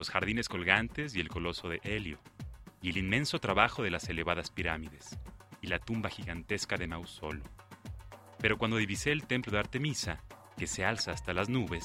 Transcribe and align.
los 0.00 0.10
jardines 0.10 0.48
colgantes 0.48 1.14
y 1.14 1.20
el 1.20 1.28
coloso 1.28 1.68
de 1.68 1.78
Helio, 1.84 2.18
y 2.80 2.88
el 2.88 2.96
inmenso 2.96 3.38
trabajo 3.38 3.82
de 3.82 3.90
las 3.90 4.08
elevadas 4.08 4.50
pirámides, 4.50 5.18
y 5.60 5.66
la 5.66 5.78
tumba 5.78 6.08
gigantesca 6.08 6.76
de 6.76 6.86
Mausolo. 6.86 7.44
Pero 8.38 8.56
cuando 8.56 8.78
divisé 8.78 9.12
el 9.12 9.26
templo 9.26 9.52
de 9.52 9.58
Artemisa, 9.58 10.24
que 10.56 10.66
se 10.66 10.86
alza 10.86 11.12
hasta 11.12 11.34
las 11.34 11.50
nubes, 11.50 11.84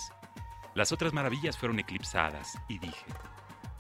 las 0.76 0.94
otras 0.94 1.12
maravillas 1.12 1.58
fueron 1.58 1.78
eclipsadas, 1.80 2.58
y 2.70 2.80
dije, 2.80 3.06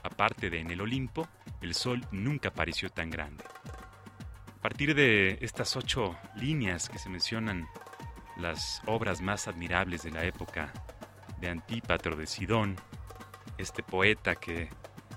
aparte 0.04 0.50
de 0.50 0.60
en 0.60 0.70
el 0.70 0.82
Olimpo, 0.82 1.30
el 1.62 1.74
sol 1.74 2.06
nunca 2.12 2.52
pareció 2.52 2.90
tan 2.90 3.10
grande. 3.10 3.46
A 4.50 4.62
partir 4.62 4.96
de 4.96 5.38
estas 5.40 5.78
ocho 5.78 6.18
líneas 6.36 6.90
que 6.90 7.00
se 7.00 7.08
mencionan 7.08 7.70
las 8.36 8.82
obras 8.86 9.22
más 9.22 9.48
admirables 9.48 10.04
de 10.04 10.12
la 10.12 10.26
época 10.26 10.74
de 11.40 11.50
Antípatro 11.50 12.18
de 12.18 12.28
Sidón, 12.28 12.76
este 13.58 13.84
poeta 13.84 14.36
que, 14.36 14.70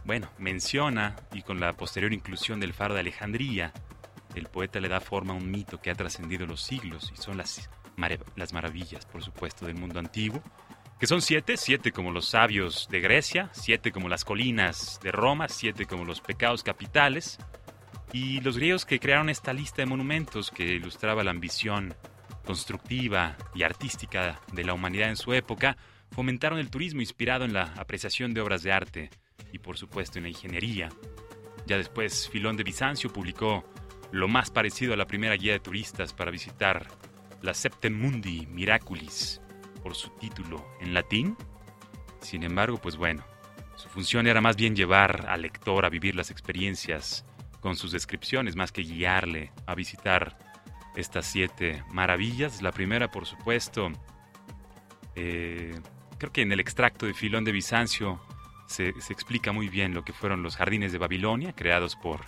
bueno, 0.05 0.31
menciona, 0.39 1.17
y 1.33 1.43
con 1.43 1.61
la 1.61 1.73
posterior 1.75 2.13
inclusión 2.13 2.61
del 2.61 2.73
faro 2.73 2.95
de 2.95 3.01
Alejandría, 3.01 3.73
el 4.35 4.47
poeta 4.47 4.81
le 4.81 4.89
da 4.89 5.01
forma 5.01 5.35
a 5.35 5.37
un 5.37 5.51
mito 5.51 5.81
que 5.81 5.91
ha 5.91 5.95
trascendido 5.95 6.47
los 6.47 6.63
siglos 6.63 7.13
y 7.13 7.21
son 7.21 7.37
las, 7.37 7.71
las 8.37 8.53
maravillas, 8.53 9.07
por 9.07 9.23
supuesto, 9.23 9.67
del 9.67 9.77
mundo 9.77 9.99
antiguo, 9.99 10.43
que 10.99 11.07
son 11.07 11.23
siete, 11.23 11.57
siete 11.57 11.93
como 11.93 12.11
los 12.11 12.29
sabios 12.29 12.89
de 12.91 13.01
Grecia, 13.01 13.51
siete 13.53 13.93
como 13.93 14.09
las 14.09 14.25
colinas 14.25 14.99
de 15.03 15.13
Roma, 15.13 15.49
siete 15.49 15.87
como 15.87 16.05
los 16.05 16.21
pecados 16.21 16.63
capitales, 16.63 17.39
y 18.13 18.41
los 18.41 18.57
griegos 18.57 18.87
que 18.87 18.99
crearon 18.99 19.29
esta 19.29 19.53
lista 19.53 19.83
de 19.83 19.87
monumentos 19.87 20.51
que 20.51 20.65
ilustraba 20.65 21.23
la 21.23 21.31
ambición 21.31 21.95
constructiva 22.45 23.37
y 23.55 23.63
artística 23.63 24.41
de 24.53 24.65
la 24.65 24.73
humanidad 24.73 25.11
en 25.11 25.17
su 25.17 25.35
época, 25.35 25.77
fomentaron 26.11 26.59
el 26.59 26.71
turismo 26.71 27.01
inspirado 27.01 27.45
en 27.45 27.53
la 27.53 27.73
apreciación 27.77 28.35
de 28.35 28.41
obras 28.41 28.63
de 28.63 28.73
arte 28.73 29.11
y 29.53 29.59
por 29.59 29.77
supuesto 29.77 30.19
en 30.19 30.25
la 30.25 30.31
ingeniería. 30.31 30.89
Ya 31.67 31.77
después, 31.77 32.29
Filón 32.29 32.57
de 32.57 32.65
Bizancio 32.65 33.13
publicó 33.13 33.65
lo 34.11 34.29
más 34.29 34.51
parecido 34.51 34.95
a 34.95 34.97
la 34.97 35.07
primera 35.07 35.37
guía 35.37 35.53
de 35.53 35.61
turistas 35.61 36.13
para 36.13 36.31
visitar 36.31 36.89
la 37.43 37.55
Septem 37.55 37.99
Mundi 37.99 38.47
Miraculis, 38.47 39.41
por 39.83 39.95
su 39.95 40.11
título 40.11 40.67
en 40.81 40.95
latín. 40.95 41.37
Sin 42.21 42.43
embargo, 42.43 42.79
pues 42.79 42.97
bueno, 42.97 43.25
su 43.77 43.89
función 43.89 44.27
era 44.27 44.41
más 44.41 44.57
bien 44.57 44.75
llevar 44.75 45.27
al 45.29 45.43
lector 45.43 45.85
a 45.85 45.91
vivir 45.91 46.17
las 46.17 46.31
experiencias 46.31 47.25
con 47.61 47.77
sus 47.77 47.93
descripciones, 47.93 48.57
más 48.57 48.73
que 48.73 48.83
guiarle 48.83 49.53
a 49.67 49.75
visitar 49.75 50.39
estas 50.97 51.27
siete 51.27 51.85
maravillas. 51.93 52.63
La 52.63 52.73
primera, 52.73 53.11
por 53.11 53.27
supuesto, 53.27 53.91
eh, 55.15 55.79
creo 56.19 56.33
que 56.33 56.43
en 56.43 56.53
el 56.53 56.61
extracto 56.61 57.07
de 57.07 57.15
Filón 57.15 57.45
de 57.45 57.53
Bizancio 57.53 58.21
se, 58.67 58.89
explica 58.89 59.53
muy 59.53 59.69
bien 59.69 59.95
lo 59.95 60.05
que 60.05 60.13
fueron 60.13 60.43
los 60.43 60.57
jardines 60.57 60.93
de 60.93 60.99
Babilonia, 60.99 61.55
creados 61.55 61.97
por 61.97 62.21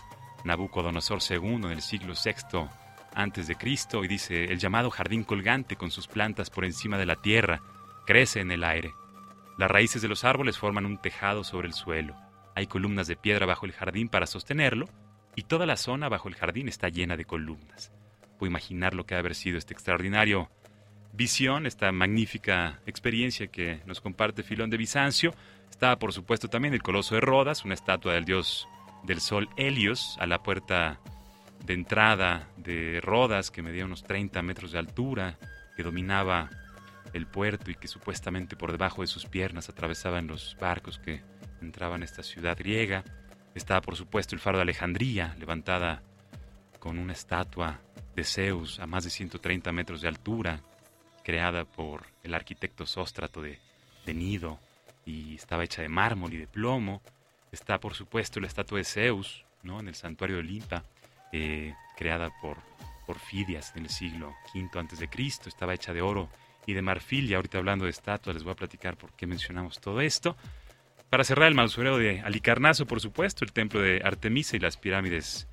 Nabucodonosor 0.44 1.18
II 1.28 1.56
en 1.56 1.64
el 1.66 1.82
siglo 1.82 2.14
VI 2.14 2.68
antes 3.14 3.46
de 3.48 3.56
Cristo, 3.56 4.04
y 4.04 4.08
dice, 4.08 4.44
el 4.44 4.58
llamado 4.58 4.90
jardín 4.90 5.24
colgante 5.24 5.76
con 5.76 5.90
sus 5.90 6.06
plantas 6.06 6.48
por 6.48 6.64
encima 6.64 6.96
de 6.96 7.06
la 7.06 7.16
tierra, 7.16 7.60
crece 8.06 8.40
en 8.40 8.52
el 8.52 8.64
aire. 8.64 8.94
Las 9.58 9.70
raíces 9.70 10.00
de 10.00 10.08
los 10.08 10.24
árboles 10.24 10.56
forman 10.56 10.86
un 10.86 10.96
tejado 10.98 11.44
sobre 11.44 11.66
el 11.66 11.74
suelo. 11.74 12.14
Hay 12.54 12.66
columnas 12.66 13.08
de 13.08 13.16
piedra 13.16 13.46
bajo 13.46 13.66
el 13.66 13.72
jardín 13.72 14.08
para 14.08 14.26
sostenerlo, 14.26 14.88
y 15.34 15.42
toda 15.42 15.66
la 15.66 15.76
zona 15.76 16.08
bajo 16.08 16.28
el 16.28 16.36
jardín 16.36 16.68
está 16.68 16.88
llena 16.88 17.16
de 17.16 17.24
columnas. 17.24 17.92
Puedo 18.38 18.50
imaginar 18.50 18.94
lo 18.94 19.04
que 19.04 19.16
ha 19.16 19.18
haber 19.18 19.34
sido 19.34 19.58
este 19.58 19.74
extraordinario 19.74 20.48
visión, 21.12 21.66
esta 21.66 21.92
magnífica 21.92 22.80
experiencia 22.86 23.48
que 23.48 23.80
nos 23.86 24.00
comparte 24.00 24.42
Filón 24.42 24.70
de 24.70 24.76
Bizancio. 24.76 25.34
Está, 25.70 25.98
por 25.98 26.12
supuesto, 26.12 26.48
también 26.48 26.74
el 26.74 26.82
Coloso 26.82 27.14
de 27.14 27.20
Rodas, 27.20 27.64
una 27.64 27.74
estatua 27.74 28.14
del 28.14 28.24
dios 28.24 28.68
del 29.02 29.20
sol 29.20 29.48
Helios, 29.56 30.16
a 30.20 30.26
la 30.26 30.42
puerta 30.42 31.00
de 31.64 31.74
entrada 31.74 32.48
de 32.56 33.00
Rodas, 33.02 33.50
que 33.50 33.62
medía 33.62 33.84
unos 33.84 34.02
30 34.02 34.42
metros 34.42 34.72
de 34.72 34.78
altura, 34.78 35.38
que 35.76 35.82
dominaba 35.82 36.50
el 37.12 37.26
puerto 37.26 37.70
y 37.70 37.74
que 37.74 37.88
supuestamente 37.88 38.56
por 38.56 38.72
debajo 38.72 39.02
de 39.02 39.08
sus 39.08 39.26
piernas 39.26 39.68
atravesaban 39.68 40.26
los 40.26 40.56
barcos 40.60 40.98
que 40.98 41.22
entraban 41.60 42.02
a 42.02 42.04
esta 42.04 42.22
ciudad 42.22 42.56
griega. 42.58 43.04
Estaba, 43.54 43.80
por 43.80 43.96
supuesto, 43.96 44.34
el 44.34 44.40
faro 44.40 44.58
de 44.58 44.62
Alejandría, 44.62 45.34
levantada 45.38 46.02
con 46.78 46.98
una 46.98 47.12
estatua 47.12 47.80
de 48.14 48.24
Zeus 48.24 48.78
a 48.80 48.86
más 48.86 49.04
de 49.04 49.10
130 49.10 49.72
metros 49.72 50.00
de 50.00 50.08
altura, 50.08 50.62
creada 51.30 51.64
por 51.64 52.06
el 52.24 52.34
arquitecto 52.34 52.86
Sóstrato 52.86 53.40
de, 53.40 53.60
de 54.04 54.14
Nido, 54.14 54.58
y 55.06 55.36
estaba 55.36 55.62
hecha 55.62 55.80
de 55.80 55.88
mármol 55.88 56.34
y 56.34 56.38
de 56.38 56.48
plomo. 56.48 57.02
Está, 57.52 57.78
por 57.78 57.94
supuesto, 57.94 58.40
la 58.40 58.48
estatua 58.48 58.78
de 58.78 58.84
Zeus, 58.84 59.44
¿no? 59.62 59.78
en 59.78 59.86
el 59.86 59.94
santuario 59.94 60.36
de 60.36 60.40
Olimpa, 60.40 60.82
eh, 61.32 61.72
creada 61.96 62.30
por 62.42 62.56
Porfidias 63.06 63.76
en 63.76 63.84
el 63.84 63.90
siglo 63.90 64.34
V 64.56 65.08
Cristo. 65.08 65.48
Estaba 65.48 65.72
hecha 65.72 65.92
de 65.92 66.02
oro 66.02 66.28
y 66.66 66.72
de 66.72 66.82
marfil. 66.82 67.30
Y 67.30 67.34
ahorita 67.34 67.58
hablando 67.58 67.84
de 67.84 67.92
estatuas, 67.92 68.34
les 68.34 68.42
voy 68.42 68.54
a 68.54 68.56
platicar 68.56 68.96
por 68.96 69.12
qué 69.12 69.28
mencionamos 69.28 69.78
todo 69.78 70.00
esto. 70.00 70.36
Para 71.10 71.22
cerrar 71.22 71.46
el 71.46 71.54
mausoleo 71.54 71.96
de 71.96 72.22
Alicarnaso, 72.22 72.86
por 72.86 73.00
supuesto, 73.00 73.44
el 73.44 73.52
templo 73.52 73.80
de 73.80 74.00
Artemisa 74.04 74.56
y 74.56 74.60
las 74.60 74.76
pirámides 74.76 75.46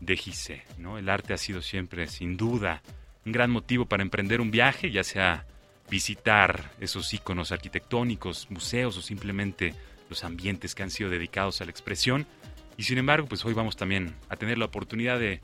de 0.00 0.16
Gizeh. 0.16 0.64
¿no? 0.78 0.98
El 0.98 1.08
arte 1.08 1.34
ha 1.34 1.38
sido 1.38 1.62
siempre, 1.62 2.08
sin 2.08 2.36
duda, 2.36 2.82
un 3.30 3.32
gran 3.32 3.52
motivo 3.52 3.86
para 3.86 4.02
emprender 4.02 4.40
un 4.40 4.50
viaje, 4.50 4.90
ya 4.90 5.04
sea 5.04 5.46
visitar 5.88 6.72
esos 6.80 7.14
iconos 7.14 7.52
arquitectónicos, 7.52 8.50
museos 8.50 8.96
o 8.96 9.02
simplemente 9.02 9.72
los 10.08 10.24
ambientes 10.24 10.74
que 10.74 10.82
han 10.82 10.90
sido 10.90 11.10
dedicados 11.10 11.60
a 11.60 11.64
la 11.64 11.70
expresión. 11.70 12.26
Y 12.76 12.82
sin 12.82 12.98
embargo, 12.98 13.28
pues 13.28 13.44
hoy 13.44 13.54
vamos 13.54 13.76
también 13.76 14.16
a 14.28 14.34
tener 14.34 14.58
la 14.58 14.64
oportunidad 14.64 15.20
de 15.20 15.40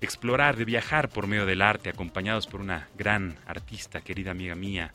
explorar, 0.00 0.54
de 0.56 0.64
viajar 0.64 1.08
por 1.08 1.26
medio 1.26 1.44
del 1.44 1.60
arte, 1.60 1.90
acompañados 1.90 2.46
por 2.46 2.60
una 2.60 2.88
gran 2.96 3.34
artista, 3.48 4.00
querida 4.00 4.30
amiga 4.30 4.54
mía, 4.54 4.92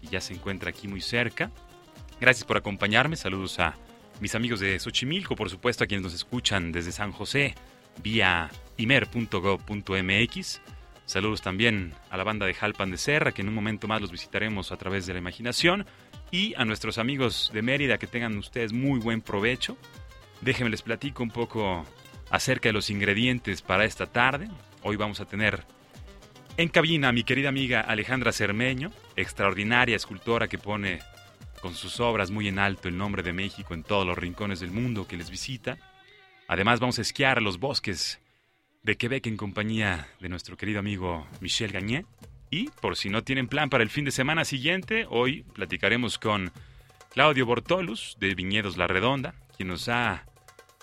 que 0.00 0.06
ya 0.06 0.22
se 0.22 0.32
encuentra 0.32 0.70
aquí 0.70 0.88
muy 0.88 1.02
cerca. 1.02 1.50
Gracias 2.22 2.46
por 2.46 2.56
acompañarme, 2.56 3.16
saludos 3.16 3.58
a 3.58 3.76
mis 4.18 4.34
amigos 4.34 4.60
de 4.60 4.78
Xochimilco, 4.78 5.36
por 5.36 5.50
supuesto 5.50 5.84
a 5.84 5.86
quienes 5.86 6.04
nos 6.04 6.14
escuchan 6.14 6.72
desde 6.72 6.90
San 6.90 7.12
José, 7.12 7.54
vía 8.02 8.50
imer.gov.mx. 8.78 10.60
Saludos 11.04 11.42
también 11.42 11.94
a 12.10 12.16
la 12.16 12.24
banda 12.24 12.46
de 12.46 12.54
Jalpan 12.54 12.90
de 12.90 12.96
Serra, 12.96 13.32
que 13.32 13.42
en 13.42 13.48
un 13.48 13.54
momento 13.54 13.88
más 13.88 14.00
los 14.00 14.12
visitaremos 14.12 14.72
a 14.72 14.76
través 14.76 15.06
de 15.06 15.12
la 15.12 15.18
imaginación. 15.18 15.86
Y 16.30 16.54
a 16.54 16.64
nuestros 16.64 16.98
amigos 16.98 17.50
de 17.52 17.62
Mérida, 17.62 17.98
que 17.98 18.06
tengan 18.06 18.38
ustedes 18.38 18.72
muy 18.72 18.98
buen 18.98 19.20
provecho. 19.20 19.76
Déjenme 20.40 20.70
les 20.70 20.82
platico 20.82 21.22
un 21.22 21.30
poco 21.30 21.84
acerca 22.30 22.70
de 22.70 22.72
los 22.72 22.88
ingredientes 22.88 23.60
para 23.60 23.84
esta 23.84 24.06
tarde. 24.06 24.48
Hoy 24.82 24.96
vamos 24.96 25.20
a 25.20 25.26
tener 25.26 25.64
en 26.56 26.68
cabina 26.68 27.08
a 27.08 27.12
mi 27.12 27.24
querida 27.24 27.50
amiga 27.50 27.80
Alejandra 27.82 28.32
Cermeño, 28.32 28.90
extraordinaria 29.16 29.96
escultora 29.96 30.48
que 30.48 30.58
pone 30.58 31.00
con 31.60 31.74
sus 31.74 32.00
obras 32.00 32.30
muy 32.30 32.48
en 32.48 32.58
alto 32.58 32.88
el 32.88 32.96
nombre 32.96 33.22
de 33.22 33.34
México 33.34 33.74
en 33.74 33.82
todos 33.82 34.06
los 34.06 34.16
rincones 34.16 34.60
del 34.60 34.70
mundo 34.70 35.06
que 35.06 35.18
les 35.18 35.30
visita. 35.30 35.76
Además 36.48 36.80
vamos 36.80 36.98
a 36.98 37.02
esquiar 37.02 37.42
los 37.42 37.58
bosques 37.58 38.21
de 38.82 38.96
Quebec 38.96 39.26
en 39.26 39.36
compañía 39.36 40.08
de 40.20 40.28
nuestro 40.28 40.56
querido 40.56 40.80
amigo 40.80 41.26
Michel 41.40 41.72
Gagné. 41.72 42.04
Y 42.50 42.68
por 42.80 42.96
si 42.96 43.08
no 43.08 43.22
tienen 43.22 43.48
plan 43.48 43.70
para 43.70 43.84
el 43.84 43.90
fin 43.90 44.04
de 44.04 44.10
semana 44.10 44.44
siguiente, 44.44 45.06
hoy 45.08 45.44
platicaremos 45.54 46.18
con 46.18 46.52
Claudio 47.10 47.46
Bortolus 47.46 48.16
de 48.18 48.34
Viñedos 48.34 48.76
La 48.76 48.86
Redonda, 48.86 49.34
quien 49.56 49.68
nos 49.68 49.88
ha 49.88 50.24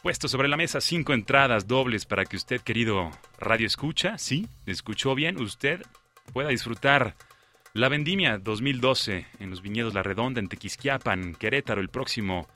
puesto 0.02 0.28
sobre 0.28 0.48
la 0.48 0.58
mesa 0.58 0.80
cinco 0.82 1.14
entradas 1.14 1.68
dobles 1.68 2.06
para 2.06 2.26
que 2.26 2.38
usted, 2.38 2.62
querido 2.62 3.12
Radio 3.38 3.68
Escucha, 3.68 4.18
sí, 4.18 4.48
escuchó 4.66 5.14
bien, 5.14 5.40
usted 5.42 5.82
pueda 6.32 6.50
disfrutar 6.50 7.16
la 7.74 7.90
vendimia 7.90 8.38
2012 8.38 9.28
en 9.40 9.50
los 9.50 9.62
Viñedos 9.62 9.94
La 9.94 10.04
Redonda 10.04 10.40
en 10.40 10.48
Tequisquiapan, 10.48 11.36
Querétaro, 11.36 11.82
el 11.82 11.90
próximo 11.90 12.48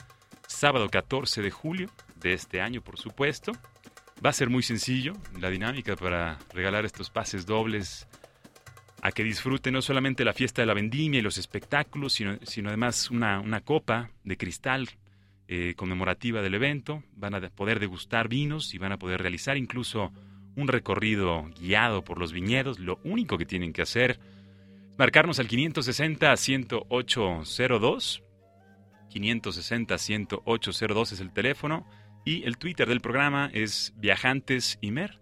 sábado 0.48 0.90
14 0.90 1.42
de 1.42 1.52
julio 1.52 1.90
de 2.16 2.34
este 2.34 2.62
año, 2.62 2.82
por 2.82 2.98
supuesto. 2.98 3.52
Va 4.24 4.30
a 4.30 4.34
ser 4.34 4.50
muy 4.50 4.64
sencillo 4.64 5.14
la 5.40 5.50
dinámica 5.50 5.98
para 5.98 6.40
regalar 6.54 6.86
estos 6.86 7.10
pases 7.10 7.46
dobles 7.46 8.08
a 9.02 9.12
que 9.12 9.22
disfruten 9.22 9.74
no 9.74 9.82
solamente 9.82 10.24
la 10.24 10.32
fiesta 10.32 10.62
de 10.62 10.66
la 10.66 10.74
vendimia 10.74 11.20
y 11.20 11.24
los 11.24 11.38
espectáculos, 11.38 12.14
sino, 12.14 12.38
sino 12.44 12.70
además 12.70 13.12
una, 13.12 13.42
una, 13.42 13.60
copa 13.60 14.12
de 14.24 14.38
cristal 14.38 14.88
eh, 15.50 15.74
conmemorativa 15.76 16.42
del 16.42 16.54
evento. 16.54 17.04
Van 17.18 17.36
a 17.36 17.42
poder 17.50 17.82
degustar 17.82 18.30
vinos 18.30 18.74
y 18.74 18.78
van 18.78 18.94
a 18.94 18.98
poder 18.98 19.22
realizar 19.22 19.58
incluso 19.58 20.14
un 20.56 20.70
recorrido 20.70 21.50
guiado 21.60 22.06
por 22.06 22.18
los 22.18 22.32
viñedos. 22.32 22.80
Lo 22.80 23.02
único 23.04 23.38
que 23.38 23.46
tienen 23.46 23.74
que 23.74 23.82
hacer 23.82 24.22
marcarnos 24.98 25.40
al 25.40 25.50
560-10802. 25.50 28.24
560-10802 29.10 31.12
es 31.12 31.20
el 31.20 31.34
teléfono 31.34 31.86
y 32.26 32.44
el 32.44 32.58
Twitter 32.58 32.88
del 32.88 33.02
programa 33.02 33.50
es 33.54 33.94
Viajantes 33.98 34.78
Imer, 34.82 35.22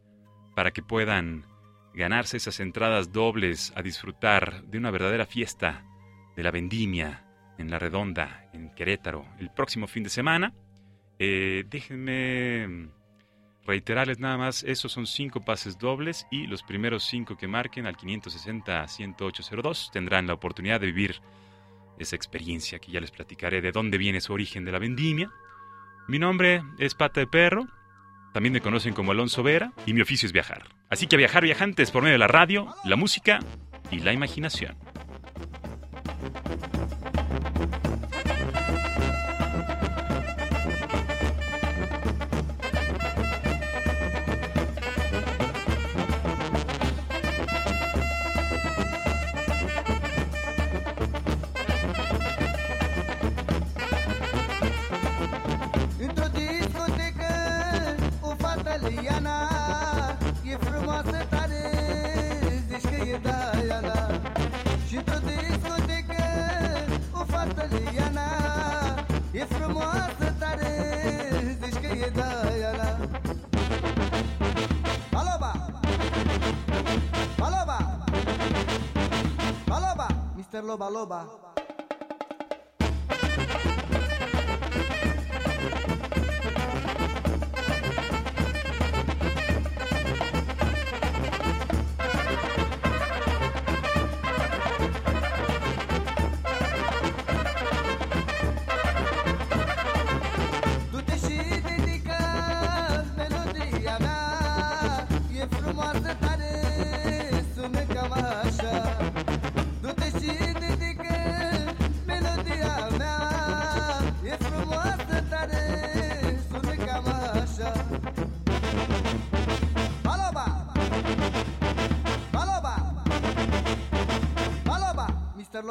para 0.56 0.72
que 0.72 0.84
puedan 0.84 1.46
ganarse 1.94 2.38
esas 2.38 2.60
entradas 2.60 3.12
dobles 3.12 3.74
a 3.76 3.82
disfrutar 3.82 4.64
de 4.64 4.78
una 4.78 4.92
verdadera 4.92 5.26
fiesta 5.26 5.86
de 6.36 6.44
la 6.44 6.52
vendimia 6.52 7.26
en 7.58 7.70
La 7.70 7.80
Redonda, 7.80 8.50
en 8.54 8.74
Querétaro, 8.74 9.26
el 9.40 9.50
próximo 9.52 9.88
fin 9.88 10.04
de 10.04 10.10
semana. 10.10 10.54
Eh, 11.20 11.66
déjenme 11.70 12.90
reiterarles 13.66 14.20
nada 14.20 14.38
más, 14.38 14.64
esos 14.64 14.92
son 14.92 15.06
cinco 15.06 15.46
pases 15.46 15.78
dobles 15.78 16.26
y 16.32 16.48
los 16.48 16.64
primeros 16.64 17.04
cinco 17.04 17.38
que 17.38 17.48
marquen 17.48 17.86
al 17.86 17.96
560-10802 17.96 19.92
tendrán 19.92 20.28
la 20.28 20.34
oportunidad 20.34 20.80
de 20.80 20.88
vivir 20.88 21.22
esa 22.00 22.16
experiencia 22.16 22.80
que 22.80 22.92
ya 22.92 23.00
les 23.00 23.12
platicaré 23.12 23.62
de 23.62 23.72
dónde 23.72 23.98
viene 24.00 24.22
su 24.22 24.34
origen 24.34 24.66
de 24.66 24.72
la 24.72 24.80
vendimia. 24.80 25.32
Mi 26.08 26.20
nombre 26.20 26.64
es 26.78 26.96
Pata 26.96 27.20
de 27.20 27.28
Perro, 27.28 27.68
también 28.34 28.54
me 28.54 28.62
conocen 28.62 28.94
como 28.94 29.12
Alonso 29.12 29.44
Vera 29.44 29.74
y 29.86 29.94
mi 29.94 30.02
oficio 30.02 30.26
es 30.26 30.34
viajar. 30.34 30.64
Así 30.90 31.08
que 31.08 31.18
viajar 31.18 31.44
viajantes 31.44 31.92
por 31.92 32.04
medio 32.04 32.14
de 32.14 32.20
la 32.20 32.28
radio, 32.28 32.74
la 32.84 32.96
música 32.96 33.40
y 33.92 34.00
la 34.00 34.14
imaginación. 34.14 34.76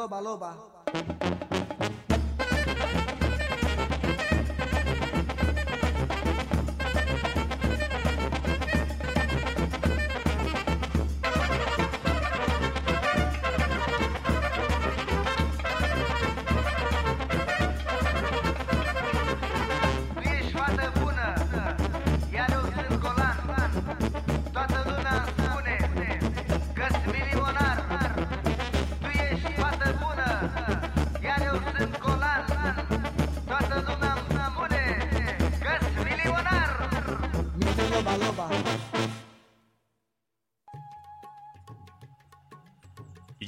Loba 0.01 0.19
loba. 0.21 0.51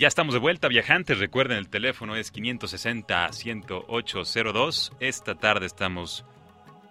Ya 0.03 0.09
estamos 0.09 0.33
de 0.33 0.41
vuelta, 0.41 0.67
viajantes. 0.67 1.17
Recuerden, 1.17 1.57
el 1.57 1.69
teléfono 1.69 2.17
es 2.17 2.33
560-10802. 2.33 4.91
Esta 4.99 5.35
tarde 5.35 5.65
estamos 5.65 6.25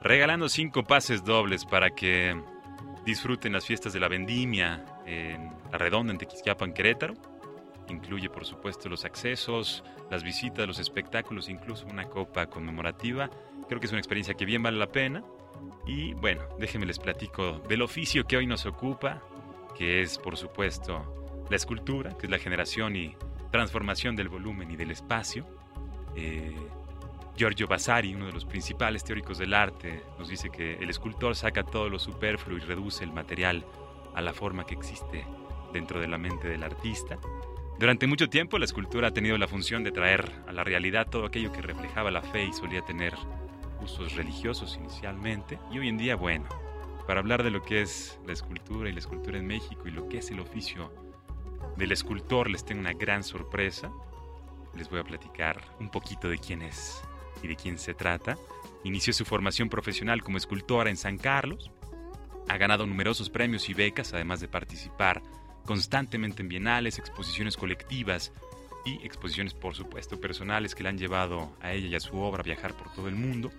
regalando 0.01 0.49
cinco 0.49 0.85
pases 0.85 1.23
dobles 1.23 1.67
para 1.67 1.91
que 1.91 2.35
disfruten 3.05 3.53
las 3.53 3.67
fiestas 3.67 3.93
de 3.93 4.01
la 4.01 4.09
vendimia 4.09 4.87
en 5.05 5.51
La 5.71 5.77
Redonda, 5.77 6.15
en 6.15 6.19
Tequisquiapan, 6.21 6.73
Querétaro. 6.73 7.13
Incluye, 7.91 8.31
por 8.31 8.47
supuesto, 8.47 8.89
los 8.89 9.05
accesos, 9.05 9.85
las 10.11 10.23
visitas, 10.23 10.67
los 10.67 10.79
espectáculos, 10.79 11.51
incluso 11.51 11.85
una 11.85 12.07
copa 12.07 12.47
conmemorativa. 12.47 13.29
Creo 13.69 13.79
que 13.79 13.85
es 13.85 13.93
una 13.93 14.01
experiencia 14.01 14.33
que 14.33 14.47
bien 14.47 14.63
vale 14.63 14.79
la 14.79 14.91
pena. 14.91 15.23
Y 15.87 16.15
bueno, 16.15 16.45
déjenme 16.59 16.87
les 16.87 16.99
platico 16.99 17.59
del 17.69 17.83
oficio 17.83 18.25
que 18.25 18.39
hoy 18.39 18.47
nos 18.47 18.65
ocupa, 18.65 19.23
que 19.77 20.01
es, 20.01 20.17
por 20.17 20.39
supuesto, 20.39 21.22
la 21.53 21.57
escultura, 21.57 22.17
que 22.17 22.27
es 22.27 22.31
la 22.31 22.39
generación 22.39 22.97
y 22.97 23.15
transformación 23.51 24.17
del 24.17 24.31
volumen 24.31 24.71
y 24.71 24.77
del 24.77 24.91
espacio. 24.91 25.47
Eh, 26.17 26.57
Giorgio 27.37 27.69
Vasari, 27.69 28.15
uno 28.15 28.25
de 28.25 28.33
los 28.33 28.47
principales 28.47 29.05
teóricos 29.05 29.37
del 29.37 29.53
arte, 29.53 30.03
nos 30.19 30.31
dice 30.31 30.49
que 30.49 30.77
el 30.77 30.89
escultor 30.89 31.37
saca 31.37 31.63
todo 31.63 31.91
lo 31.91 31.99
superfluo 31.99 32.57
y 32.57 32.61
reduce 32.61 33.05
el 33.05 33.13
material 33.13 33.67
a 34.15 34.23
la 34.23 34.33
forma 34.33 34.65
que 34.65 34.73
existe 34.73 35.27
dentro 35.75 36.01
de 36.01 36.09
la 36.09 36.17
mente 36.17 36.49
del 36.49 36.63
artista. 36.63 37.19
Durante 37.79 38.07
mucho 38.07 38.31
tiempo 38.31 38.59
la 38.59 38.65
escultura 38.65 39.09
ha 39.09 39.13
tenido 39.13 39.37
la 39.37 39.47
función 39.47 39.85
de 39.85 39.93
traer 39.93 40.33
a 40.47 40.53
la 40.53 40.65
realidad 40.65 41.09
todo 41.11 41.27
aquello 41.27 41.53
que 41.53 41.61
reflejaba 41.61 42.11
la 42.11 42.23
fe 42.23 42.47
y 42.47 42.53
solía 42.55 42.81
tener 42.81 43.13
usos 43.83 44.15
religiosos 44.15 44.79
inicialmente. 44.81 45.59
Y 45.71 45.81
hoy 45.81 45.89
en 45.89 45.99
día, 45.99 46.17
bueno, 46.17 46.49
para 47.07 47.21
hablar 47.21 47.43
de 47.43 47.51
lo 47.51 47.63
que 47.63 47.83
es 47.83 48.19
la 48.27 48.33
escultura 48.33 48.89
y 48.89 48.93
la 48.93 49.01
escultura 49.01 49.37
en 49.37 49.47
México 49.47 49.83
y 49.87 49.91
lo 49.91 50.09
que 50.09 50.19
es 50.19 50.31
el 50.31 50.41
oficio 50.41 51.12
del 51.77 51.93
escultor 51.93 52.51
les 52.51 52.65
tengo 52.65 52.81
una 52.81 52.93
gran 52.93 53.25
sorpresa. 53.25 53.91
Les 54.77 54.89
voy 54.89 55.01
a 55.01 55.05
platicar 55.05 55.63
un 55.81 55.91
poquito 55.91 56.29
de 56.29 56.39
quién 56.39 56.63
es 56.63 57.03
y 57.43 57.49
de 57.49 57.57
quién 57.57 57.79
se 57.79 57.95
trata. 57.95 58.37
Inició 58.85 59.13
su 59.13 59.25
formación 59.25 59.69
profesional 59.69 60.23
como 60.23 60.39
escultora 60.39 60.91
en 60.91 60.97
San 60.97 61.19
Carlos. 61.19 61.71
Ha 62.49 62.57
ganado 62.57 62.87
numerosos 62.87 63.31
premios 63.31 63.69
y 63.69 63.75
becas, 63.75 64.13
además 64.13 64.41
de 64.41 64.49
participar 64.49 65.23
constantemente 65.65 66.43
en 66.43 66.49
bienales, 66.49 66.99
exposiciones 66.99 67.57
colectivas 67.57 68.33
y 68.85 68.95
exposiciones, 69.07 69.55
por 69.55 69.75
supuesto, 69.75 70.21
personales 70.21 70.75
que 70.75 70.83
le 70.83 70.89
han 70.89 70.99
llevado 70.99 71.57
a 71.61 71.73
ella 71.73 71.87
y 71.87 71.95
a 71.95 72.01
su 72.01 72.19
obra 72.19 72.41
a 72.41 72.45
viajar 72.45 72.77
por 72.77 72.93
todo 72.93 73.09
el 73.09 73.15
mundo. 73.15 73.51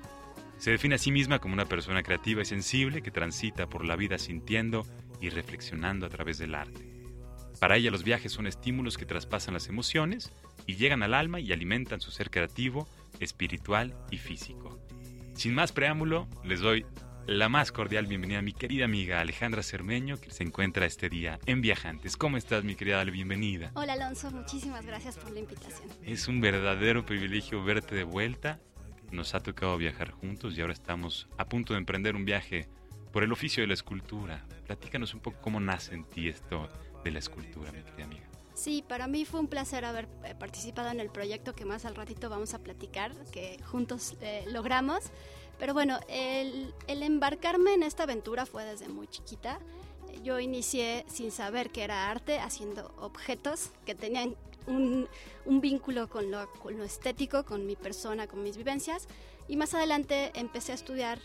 Se 0.57 0.72
define 0.72 0.95
a 0.95 0.98
sí 0.98 1.12
misma 1.12 1.39
como 1.39 1.53
una 1.53 1.65
persona 1.65 2.03
creativa 2.03 2.41
y 2.41 2.45
sensible 2.45 3.01
que 3.01 3.12
transita 3.12 3.67
por 3.67 3.86
la 3.86 3.95
vida 3.95 4.17
sintiendo 4.17 4.86
y 5.19 5.29
reflexionando 5.29 6.05
a 6.05 6.10
través 6.10 6.38
del 6.38 6.55
arte. 6.55 6.93
Para 7.63 7.77
ella 7.77 7.91
los 7.91 8.03
viajes 8.03 8.34
son 8.34 8.46
estímulos 8.46 8.98
que 8.98 9.05
traspasan 9.05 9.53
las 9.53 9.70
emociones 9.70 10.34
y 10.67 10.75
llegan 10.75 11.01
al 11.01 11.13
alma 11.13 11.39
y 11.39 11.53
alimentan 11.53 12.01
su 12.01 12.12
ser 12.12 12.29
creativo, 12.29 12.89
espiritual 13.22 13.96
y 14.12 14.17
físico. 14.17 14.77
Sin 15.34 15.53
más 15.53 15.72
preámbulo, 15.72 16.27
les 16.43 16.60
doy 16.60 16.86
la 17.25 17.48
más 17.48 17.72
cordial 17.72 18.05
bienvenida 18.05 18.39
a 18.39 18.41
mi 18.41 18.51
querida 18.51 18.84
amiga 18.84 19.22
Alejandra 19.22 19.63
Cermeño, 19.63 20.20
que 20.20 20.29
se 20.29 20.43
encuentra 20.43 20.86
este 20.86 21.08
día 21.08 21.39
en 21.46 21.62
Viajantes. 21.62 22.17
¿Cómo 22.17 22.36
estás, 22.36 22.65
mi 22.65 22.75
querida 22.75 23.00
Ale? 23.00 23.12
Bienvenida. 23.12 23.72
Hola, 23.75 23.93
Alonso. 23.93 24.29
Muchísimas 24.32 24.86
gracias 24.86 25.17
por 25.17 25.32
la 25.32 25.39
invitación. 25.39 25.88
Es 26.03 26.27
un 26.27 26.41
verdadero 26.41 27.05
privilegio 27.05 27.63
verte 27.63 27.96
de 27.96 28.03
vuelta. 28.03 28.60
Nos 29.10 29.36
ha 29.36 29.39
tocado 29.39 29.77
viajar 29.77 30.12
juntos 30.12 30.58
y 30.58 30.60
ahora 30.60 30.74
estamos 30.74 31.29
a 31.38 31.46
punto 31.46 31.72
de 31.72 31.79
emprender 31.79 32.17
un 32.17 32.25
viaje 32.25 32.67
por 33.13 33.24
el 33.24 33.32
oficio 33.32 33.63
de 33.63 33.67
la 33.67 33.74
escultura. 33.75 34.46
Platícanos 34.65 35.13
un 35.13 35.22
poco 35.22 35.39
cómo 35.39 35.62
nace 35.62 35.96
en 35.96 36.03
ti 36.03 36.27
esto 36.27 36.67
de 37.03 37.12
la 37.12 37.19
escultura, 37.19 37.72
mi 37.72 37.83
querida 37.83 38.05
amiga. 38.05 38.24
Sí, 38.53 38.83
para 38.88 39.07
mí 39.07 39.25
fue 39.25 39.39
un 39.39 39.48
placer 39.48 39.83
haber 39.83 40.07
eh, 40.24 40.36
participado 40.38 40.89
en 40.91 41.00
el 41.00 41.10
proyecto 41.10 41.53
que 41.53 41.65
más 41.65 41.86
al 41.86 41.95
ratito 41.95 42.29
vamos 42.29 42.53
a 42.53 42.60
platicar, 42.60 43.13
que 43.31 43.60
juntos 43.63 44.15
eh, 44.22 44.45
logramos. 44.48 45.05
Pero 45.60 45.74
bueno, 45.74 46.00
el, 46.07 46.74
embarcarme 46.88 47.74
en 47.74 47.83
esta 47.83 48.03
aventura 48.03 48.45
fue 48.45 48.63
desde 48.65 48.88
muy 48.89 49.07
chiquita. 49.07 49.60
Yo 50.24 50.39
inicié 50.39 51.05
sin 51.07 51.31
saber 51.31 51.72
que 51.72 51.83
era 51.83 52.10
arte, 52.10 52.39
haciendo 52.39 52.93
objetos 53.00 53.72
que 53.86 53.95
tenían 53.95 54.36
un, 54.67 55.07
vínculo 55.45 56.10
con 56.10 56.31
lo, 56.31 56.51
con 56.53 56.77
lo, 56.77 56.83
estético, 56.83 57.43
con 57.45 57.65
mi 57.65 57.75
persona, 57.75 58.27
con 58.27 58.43
mis 58.43 58.57
vivencias. 58.57 59.07
Y 59.48 59.57
más 59.57 59.74
adelante 59.74 60.31
empecé 60.36 60.72
a 60.72 60.75
estudiar 60.75 61.19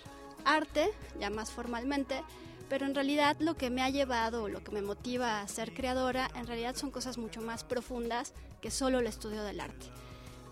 arte, 0.44 0.90
ya 1.20 1.30
más 1.30 1.50
formalmente, 1.50 2.22
pero 2.68 2.86
en 2.86 2.94
realidad 2.94 3.36
lo 3.40 3.56
que 3.56 3.70
me 3.70 3.82
ha 3.82 3.90
llevado, 3.90 4.48
lo 4.48 4.62
que 4.62 4.72
me 4.72 4.82
motiva 4.82 5.40
a 5.40 5.48
ser 5.48 5.72
creadora, 5.72 6.30
en 6.34 6.46
realidad 6.46 6.76
son 6.76 6.90
cosas 6.90 7.18
mucho 7.18 7.40
más 7.40 7.64
profundas 7.64 8.34
que 8.60 8.70
solo 8.70 8.98
el 8.98 9.06
estudio 9.06 9.42
del 9.42 9.60
arte. 9.60 9.86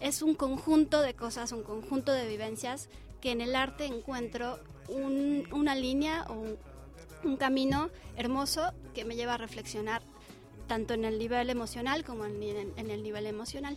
Es 0.00 0.22
un 0.22 0.34
conjunto 0.34 1.00
de 1.00 1.14
cosas, 1.14 1.52
un 1.52 1.62
conjunto 1.62 2.12
de 2.12 2.26
vivencias 2.26 2.88
que 3.20 3.30
en 3.30 3.40
el 3.40 3.54
arte 3.54 3.86
encuentro 3.86 4.60
una 4.88 5.74
línea 5.74 6.24
o 6.28 6.56
un, 7.24 7.36
camino 7.38 7.90
hermoso 8.16 8.72
que 8.94 9.04
me 9.04 9.16
lleva 9.16 9.34
a 9.34 9.36
reflexionar 9.36 10.00
tanto 10.68 10.94
en 10.94 11.04
el 11.04 11.18
nivel 11.18 11.50
emocional 11.50 12.04
como 12.04 12.24
en, 12.24 12.72
el 12.76 13.02
nivel 13.02 13.26
emocional. 13.26 13.76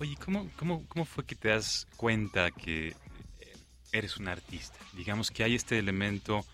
Oye, 0.00 0.16
¿cómo, 0.22 0.50
cómo, 0.58 0.86
¿cómo 0.88 1.06
fue 1.06 1.24
que 1.24 1.34
te 1.34 1.48
das 1.48 1.86
cuenta 1.96 2.50
que 2.50 2.94
eres 3.90 4.18
un 4.18 4.28
artista? 4.28 4.76
Digamos 4.92 5.30
que 5.30 5.44
hay 5.44 5.54
este 5.54 5.78
elemento 5.78 6.44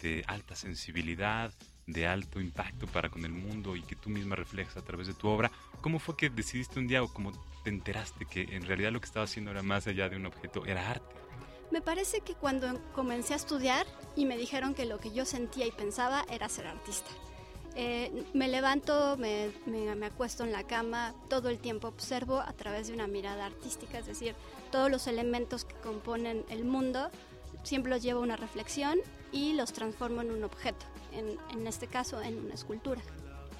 de 0.00 0.24
alta 0.26 0.54
sensibilidad, 0.54 1.52
de 1.86 2.06
alto 2.06 2.40
impacto 2.40 2.86
para 2.86 3.10
con 3.10 3.24
el 3.24 3.32
mundo 3.32 3.76
y 3.76 3.82
que 3.82 3.96
tú 3.96 4.10
misma 4.10 4.36
reflejas 4.36 4.76
a 4.76 4.82
través 4.82 5.06
de 5.06 5.14
tu 5.14 5.28
obra. 5.28 5.50
¿Cómo 5.80 5.98
fue 5.98 6.16
que 6.16 6.30
decidiste 6.30 6.78
un 6.78 6.86
día 6.86 7.02
o 7.02 7.12
cómo 7.12 7.32
te 7.64 7.70
enteraste 7.70 8.26
que 8.26 8.42
en 8.54 8.62
realidad 8.62 8.92
lo 8.92 9.00
que 9.00 9.06
estaba 9.06 9.24
haciendo 9.24 9.50
era 9.50 9.62
más 9.62 9.86
allá 9.86 10.08
de 10.08 10.16
un 10.16 10.26
objeto, 10.26 10.64
era 10.66 10.90
arte? 10.90 11.14
Me 11.70 11.80
parece 11.80 12.20
que 12.20 12.34
cuando 12.34 12.80
comencé 12.92 13.32
a 13.32 13.36
estudiar 13.36 13.86
y 14.16 14.26
me 14.26 14.36
dijeron 14.36 14.74
que 14.74 14.86
lo 14.86 14.98
que 14.98 15.12
yo 15.12 15.24
sentía 15.24 15.66
y 15.66 15.70
pensaba 15.70 16.24
era 16.28 16.48
ser 16.48 16.66
artista. 16.66 17.10
Eh, 17.76 18.24
me 18.34 18.48
levanto, 18.48 19.16
me, 19.16 19.52
me, 19.66 20.04
acuesto 20.04 20.42
en 20.42 20.50
la 20.50 20.64
cama, 20.64 21.14
todo 21.28 21.48
el 21.48 21.60
tiempo 21.60 21.86
observo 21.86 22.40
a 22.40 22.52
través 22.52 22.88
de 22.88 22.94
una 22.94 23.06
mirada 23.06 23.46
artística, 23.46 24.00
es 24.00 24.06
decir, 24.06 24.34
todos 24.72 24.90
los 24.90 25.06
elementos 25.06 25.64
que 25.64 25.76
componen 25.76 26.44
el 26.48 26.64
mundo, 26.64 27.10
siempre 27.62 27.90
los 27.90 28.02
llevo 28.02 28.20
a 28.20 28.22
una 28.24 28.36
reflexión 28.36 28.98
y 29.32 29.54
los 29.54 29.72
transformo 29.72 30.22
en 30.22 30.30
un 30.30 30.44
objeto, 30.44 30.86
en, 31.12 31.38
en 31.58 31.66
este 31.66 31.86
caso 31.86 32.20
en 32.22 32.38
una 32.38 32.54
escultura. 32.54 33.00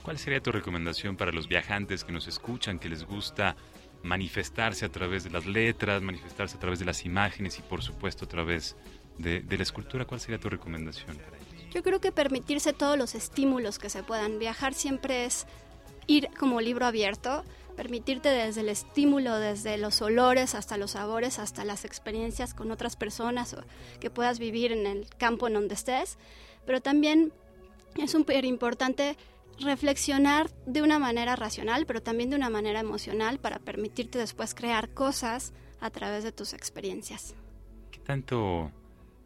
¿Cuál 0.03 0.19
sería 0.19 0.41
tu 0.41 0.51
recomendación 0.51 1.17
para 1.17 1.33
los 1.33 1.49
viajantes 1.49 2.05
que 2.05 2.13
nos 2.13 2.27
escuchan, 2.27 2.79
que 2.79 2.89
les 2.89 3.05
gusta 3.05 3.57
manifestarse 4.03 4.85
a 4.87 4.89
través 4.89 5.25
de 5.25 5.31
las 5.31 5.47
letras, 5.47 6.01
manifestarse 6.01 6.57
a 6.57 6.61
través 6.61 6.79
de 6.79 6.87
las 6.87 7.05
imágenes 7.05 7.59
y 7.59 7.63
por 7.63 7.83
supuesto 7.83 8.25
a 8.25 8.29
través 8.29 8.77
de, 9.19 9.41
de 9.41 9.57
la 9.57 9.63
escultura? 9.63 10.07
¿Cuál 10.07 10.21
sería 10.21 10.39
tu 10.39 10.49
recomendación 10.49 11.17
para 11.17 11.37
ellos? 11.37 11.75
Yo 11.75 11.83
creo 11.83 12.01
que 12.01 12.13
permitirse 12.13 12.73
todos 12.73 12.99
los 12.99 13.15
estímulos 13.15 13.79
que 13.79 13.91
se 13.91 14.03
puedan. 14.03 14.39
Viajar 14.39 14.75
siempre 14.75 15.27
es 15.27 15.47
ir 16.07 16.29
como 16.39 16.61
libro 16.61 16.87
abierto, 16.87 17.45
permitirte 17.81 18.29
desde 18.29 18.61
el 18.61 18.69
estímulo, 18.69 19.39
desde 19.39 19.79
los 19.79 20.03
olores 20.03 20.55
hasta 20.55 20.77
los 20.77 20.91
sabores, 20.91 21.39
hasta 21.39 21.65
las 21.65 21.87
experiencias 21.87 22.53
con 22.53 22.71
otras 22.71 22.95
personas 22.95 23.57
que 24.01 24.11
puedas 24.11 24.39
vivir 24.39 24.71
en 24.71 24.87
el 24.87 25.09
campo 25.17 25.47
en 25.47 25.55
donde 25.55 25.77
estés, 25.77 26.19
pero 26.67 26.83
también 26.83 27.33
es 27.97 28.11
súper 28.11 28.45
importante 28.45 29.17
reflexionar 29.61 30.51
de 30.67 30.83
una 30.83 30.99
manera 30.99 31.37
racional, 31.37 31.87
pero 31.87 32.03
también 32.03 32.29
de 32.29 32.37
una 32.37 32.51
manera 32.51 32.81
emocional 32.81 33.39
para 33.39 33.59
permitirte 33.59 34.19
después 34.19 34.55
crear 34.55 34.91
cosas 34.91 35.55
a 35.81 35.89
través 35.89 36.23
de 36.23 36.33
tus 36.33 36.53
experiencias. 36.53 37.35
¿Qué 37.91 38.01
tanto, 38.01 38.71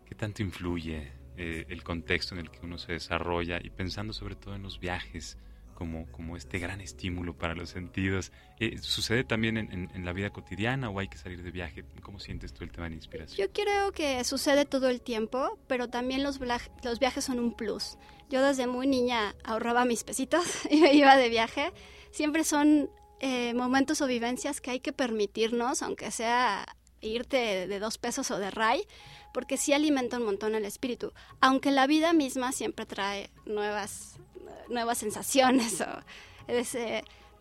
qué 0.09 0.15
tanto 0.15 0.45
influye 0.45 1.11
eh, 1.37 1.67
el 1.69 1.83
contexto 1.83 2.37
en 2.37 2.43
el 2.43 2.53
que 2.53 2.61
uno 2.63 2.79
se 2.79 2.93
desarrolla 2.93 3.59
y 3.61 3.71
pensando 3.71 4.13
sobre 4.13 4.37
todo 4.37 4.55
en 4.55 4.63
los 4.63 4.79
viajes? 4.79 5.39
Como, 5.75 6.11
como 6.13 6.37
este 6.37 6.59
gran 6.59 6.81
estímulo 6.81 7.37
para 7.37 7.55
los 7.55 7.71
sentidos. 7.71 8.33
Eh, 8.61 8.79
¿Sucede 8.79 9.25
también 9.25 9.57
en, 9.57 10.05
la 10.05 10.13
vida 10.13 10.31
cotidiana 10.31 10.91
o 10.91 10.99
hay 10.99 11.09
que 11.09 11.19
salir 11.19 11.43
de 11.43 11.51
viaje? 11.51 11.85
¿Cómo 12.03 12.21
sientes 12.21 12.53
tú 12.53 12.65
el 12.65 12.71
tema 12.71 12.89
de 12.89 12.95
inspiración? 12.95 13.37
Yo 13.37 13.53
creo 13.53 13.93
que 13.93 14.23
sucede 14.25 14.65
todo 14.65 14.89
el 14.89 15.01
tiempo, 15.01 15.59
pero 15.67 15.89
también 15.89 16.23
los, 16.23 16.41
los 16.83 16.99
viajes 16.99 17.25
son 17.25 17.39
un 17.39 17.55
plus. 17.55 17.99
Yo 18.31 18.43
desde 18.43 18.67
muy 18.67 18.87
niña 18.87 19.35
ahorraba 19.45 19.85
mis 19.85 20.05
pesitos 20.05 20.45
y 20.71 20.81
me 20.81 20.95
iba 20.95 21.17
de 21.17 21.29
viaje. 21.29 21.73
Siempre 22.11 22.45
son 22.45 22.91
eh, 23.21 23.55
momentos 23.55 24.01
o 24.01 24.07
vivencias 24.07 24.61
que 24.61 24.71
hay 24.71 24.81
que 24.81 24.93
permitirnos, 24.93 25.83
aunque 25.83 26.11
sea 26.11 26.67
irte 27.01 27.67
de 27.67 27.79
dos 27.79 27.99
pesos 27.99 28.31
o 28.31 28.39
de 28.39 28.51
ray, 28.51 28.87
porque 29.33 29.57
sí 29.57 29.73
alimenta 29.73 30.19
un 30.19 30.25
montón 30.25 30.55
el 30.55 30.65
espíritu, 30.65 31.13
aunque 31.41 31.71
la 31.71 31.87
vida 31.87 32.13
misma 32.13 32.53
siempre 32.53 32.87
trae 32.87 33.31
nuevas 33.47 34.19
nuevas 34.69 34.99
sensaciones. 34.99 35.81
O, 35.81 35.87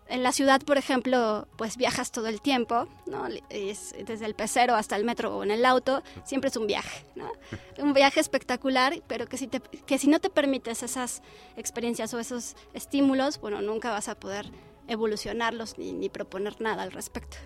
en 0.08 0.22
la 0.22 0.32
ciudad, 0.32 0.62
por 0.62 0.78
ejemplo, 0.78 1.48
pues 1.58 1.78
viajas 1.78 2.12
todo 2.12 2.28
el 2.28 2.42
tiempo, 2.42 2.88
¿no? 3.08 3.26
desde 3.30 4.26
el 4.26 4.36
pecero 4.36 4.76
hasta 4.76 4.96
el 4.96 5.06
metro 5.06 5.38
o 5.38 5.44
en 5.44 5.52
el 5.52 5.66
auto, 5.66 6.04
siempre 6.26 6.50
es 6.50 6.58
un 6.58 6.68
viaje, 6.68 7.06
¿no? 7.16 7.32
Un 7.78 7.94
viaje 7.94 8.20
espectacular, 8.20 9.02
pero 9.08 9.28
que 9.28 9.38
si, 9.38 9.48
te, 9.48 9.60
que 9.60 9.98
si 9.98 10.08
no 10.08 10.20
te 10.20 10.30
permites 10.30 10.84
esas 10.84 11.22
experiencias 11.56 12.14
o 12.14 12.20
esos 12.20 12.56
estímulos, 12.74 13.40
bueno, 13.40 13.62
nunca 13.62 13.92
vas 13.92 14.10
a 14.10 14.16
poder 14.20 14.52
evolucionarlos 14.88 15.78
ni, 15.78 15.94
ni 15.94 16.10
proponer 16.10 16.60
nada 16.60 16.84
al 16.84 16.92
respecto. 16.92 17.38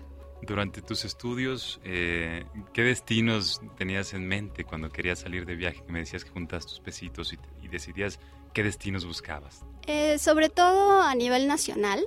Durante 0.42 0.82
tus 0.82 1.04
estudios, 1.04 1.80
eh, 1.84 2.44
¿qué 2.72 2.82
destinos 2.82 3.60
tenías 3.76 4.14
en 4.14 4.26
mente 4.26 4.64
cuando 4.64 4.88
querías 4.90 5.20
salir 5.20 5.46
de 5.46 5.56
viaje? 5.56 5.82
Me 5.88 6.00
decías 6.00 6.24
que 6.24 6.30
juntas 6.30 6.66
tus 6.66 6.80
pesitos 6.80 7.32
y, 7.32 7.38
y 7.62 7.68
decidías 7.68 8.20
qué 8.52 8.62
destinos 8.62 9.04
buscabas. 9.04 9.64
Eh, 9.90 10.18
sobre 10.18 10.50
todo 10.50 11.00
a 11.00 11.14
nivel 11.14 11.48
nacional, 11.48 12.06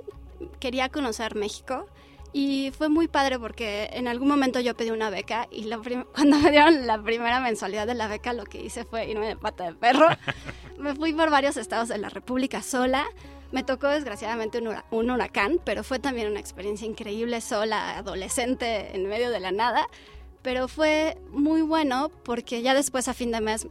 quería 0.60 0.88
conocer 0.88 1.34
México 1.34 1.88
y 2.32 2.70
fue 2.78 2.88
muy 2.88 3.08
padre 3.08 3.40
porque 3.40 3.90
en 3.94 4.06
algún 4.06 4.28
momento 4.28 4.60
yo 4.60 4.76
pedí 4.76 4.92
una 4.92 5.10
beca 5.10 5.48
y 5.50 5.68
cuando 6.14 6.38
me 6.38 6.52
dieron 6.52 6.86
la 6.86 7.02
primera 7.02 7.40
mensualidad 7.40 7.88
de 7.88 7.94
la 7.94 8.06
beca 8.06 8.34
lo 8.34 8.44
que 8.44 8.62
hice 8.62 8.84
fue 8.84 9.10
irme 9.10 9.26
de 9.26 9.36
pata 9.36 9.64
de 9.64 9.74
perro. 9.74 10.06
me 10.78 10.94
fui 10.94 11.12
por 11.12 11.30
varios 11.30 11.56
estados 11.56 11.88
de 11.88 11.98
la 11.98 12.08
República 12.08 12.62
sola. 12.62 13.04
Me 13.50 13.64
tocó 13.64 13.88
desgraciadamente 13.88 14.62
un, 14.92 15.10
huracán, 15.10 15.60
pero 15.64 15.82
fue 15.82 15.98
también 15.98 16.30
una 16.30 16.38
experiencia 16.38 16.86
increíble 16.86 17.40
sola, 17.40 17.98
adolescente, 17.98 18.94
en 18.94 19.08
medio 19.08 19.28
de 19.30 19.40
la 19.40 19.50
nada. 19.50 19.88
Pero 20.42 20.68
fue 20.68 21.18
muy 21.30 21.62
bueno 21.62 22.12
porque 22.22 22.62
ya 22.62 22.74
después 22.74 23.08
a 23.08 23.14
fin 23.14 23.32
de 23.32 23.40
mes 23.40 23.66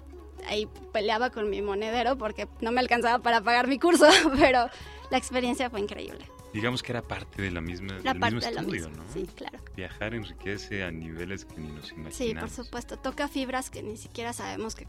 ahí 0.47 0.67
peleaba 0.91 1.29
con 1.29 1.49
mi 1.49 1.61
monedero 1.61 2.17
porque 2.17 2.47
no 2.61 2.71
me 2.71 2.79
alcanzaba 2.79 3.21
para 3.21 3.41
pagar 3.41 3.67
mi 3.67 3.79
curso, 3.79 4.07
pero 4.39 4.69
la 5.09 5.17
experiencia 5.17 5.69
fue 5.69 5.79
increíble. 5.79 6.25
Digamos 6.53 6.83
que 6.83 6.91
era 6.91 7.01
parte 7.01 7.41
de 7.41 7.51
la 7.51 7.61
misma, 7.61 7.93
del 7.99 8.19
mismo 8.19 8.39
estudio, 8.39 8.89
¿no? 8.89 9.03
Sí, 9.13 9.25
claro. 9.35 9.57
Viajar 9.75 10.13
enriquece 10.13 10.83
a 10.83 10.91
niveles 10.91 11.45
que 11.45 11.61
ni 11.61 11.69
nos 11.69 11.91
imaginamos. 11.91 12.15
Sí, 12.15 12.35
por 12.35 12.49
supuesto. 12.49 12.97
Toca 12.97 13.29
fibras 13.29 13.69
que 13.69 13.81
ni 13.83 13.95
siquiera 13.95 14.33
sabemos 14.33 14.75
que, 14.75 14.85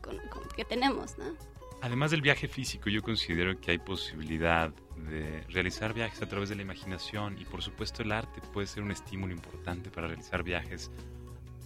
que 0.56 0.64
tenemos, 0.64 1.18
¿no? 1.18 1.24
Además 1.80 2.10
del 2.10 2.20
viaje 2.20 2.48
físico, 2.48 2.90
yo 2.90 3.02
considero 3.02 3.60
que 3.60 3.72
hay 3.72 3.78
posibilidad 3.78 4.72
de 4.96 5.42
realizar 5.48 5.94
viajes 5.94 6.22
a 6.22 6.28
través 6.28 6.48
de 6.48 6.54
la 6.54 6.62
imaginación 6.62 7.36
y 7.40 7.44
por 7.44 7.60
supuesto 7.60 8.02
el 8.02 8.12
arte 8.12 8.40
puede 8.52 8.68
ser 8.68 8.84
un 8.84 8.92
estímulo 8.92 9.32
importante 9.32 9.90
para 9.90 10.06
realizar 10.06 10.44
viajes 10.44 10.92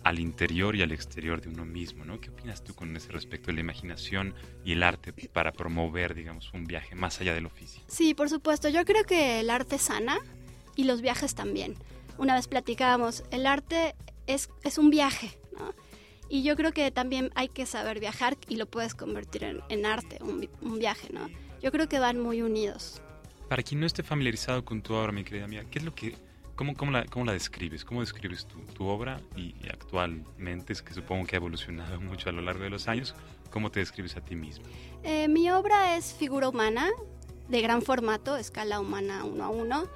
al 0.05 0.19
interior 0.19 0.77
y 0.77 0.83
al 0.83 0.93
exterior 0.93 1.41
de 1.41 1.49
uno 1.49 1.65
mismo, 1.65 2.05
¿no? 2.05 2.21
¿Qué 2.21 2.31
opinas 2.31 2.63
tú 2.63 2.75
con 2.75 2.95
ese 2.97 3.11
respecto 3.13 3.49
de 3.49 3.55
la 3.55 3.61
imaginación 3.61 4.35
y 4.65 4.73
el 4.73 4.83
arte 4.83 5.13
para 5.33 5.53
promover, 5.53 6.15
digamos, 6.15 6.53
un 6.55 6.65
viaje 6.65 6.95
más 6.95 7.21
allá 7.21 7.35
del 7.35 7.47
oficio? 7.47 7.83
Sí, 7.89 8.15
por 8.15 8.29
supuesto. 8.29 8.69
Yo 8.69 8.85
creo 8.85 9.05
que 9.05 9.41
el 9.41 9.51
arte 9.51 9.79
sana 9.79 10.19
y 10.77 10.85
los 10.85 11.01
viajes 11.03 11.35
también. 11.35 11.75
Una 12.19 12.35
vez 12.35 12.49
platicábamos, 12.49 13.25
el 13.31 13.47
arte 13.47 13.95
es, 14.27 14.49
es 14.63 14.79
un 14.79 14.91
viaje, 14.91 15.39
¿no? 15.59 15.75
Y 16.29 16.43
yo 16.43 16.57
creo 16.57 16.73
que 16.73 16.91
también 16.91 17.31
hay 17.35 17.49
que 17.49 17.67
saber 17.67 18.01
viajar 18.01 18.37
y 18.49 18.57
lo 18.57 18.67
puedes 18.67 18.95
convertir 18.95 19.45
en, 19.45 19.61
en 19.69 19.87
arte, 19.87 20.19
un, 20.23 20.49
un, 20.61 20.79
viaje, 20.79 21.09
¿no? 21.13 21.29
Yo 21.63 21.71
creo 21.71 21.89
que 21.89 21.99
van 21.99 22.19
muy 22.19 22.43
unidos. 22.43 23.01
Para 23.49 23.63
quien 23.63 23.81
no 23.81 23.87
esté 23.87 24.03
familiarizado 24.03 24.65
con 24.65 24.83
tu 24.83 24.95
obra, 24.95 25.13
mi 25.13 25.23
querida 25.23 25.47
mía, 25.47 25.65
¿qué 25.71 25.79
es 25.79 25.85
lo 25.85 25.95
que 25.95 26.17
¿Cómo, 26.57 26.75
cómo, 26.75 26.91
la, 26.91 27.05
¿Cómo 27.05 27.27
la 27.27 27.33
describes? 27.33 27.85
¿Cómo 27.85 28.01
describes 28.01 28.47
tu, 28.47 28.59
tu 28.73 28.87
obra 28.87 29.21
y, 29.37 29.55
actualmente, 29.71 30.73
es 30.73 30.81
que 30.81 30.95
supongo 30.95 31.27
que 31.27 31.37
ha 31.37 31.39
evolucionado 31.39 32.01
mucho 32.01 32.31
a 32.31 32.33
lo 32.33 32.41
largo 32.41 32.65
de 32.65 32.71
los 32.71 32.89
años? 32.89 33.15
¿Cómo 33.51 33.71
te 33.71 33.81
describes 33.81 34.17
a 34.17 34.23
ti 34.23 34.35
misma? 34.35 34.65
Eh, 35.03 35.29
mi 35.29 35.51
obra 35.51 35.97
es 35.97 36.15
figura 36.15 36.49
humana, 36.49 36.89
de 37.49 37.61
gran 37.61 37.83
formato, 37.83 38.39
escala 38.39 38.81
humana 38.81 39.25
uno 39.25 39.45
a 39.45 39.49
uno. 39.51 39.87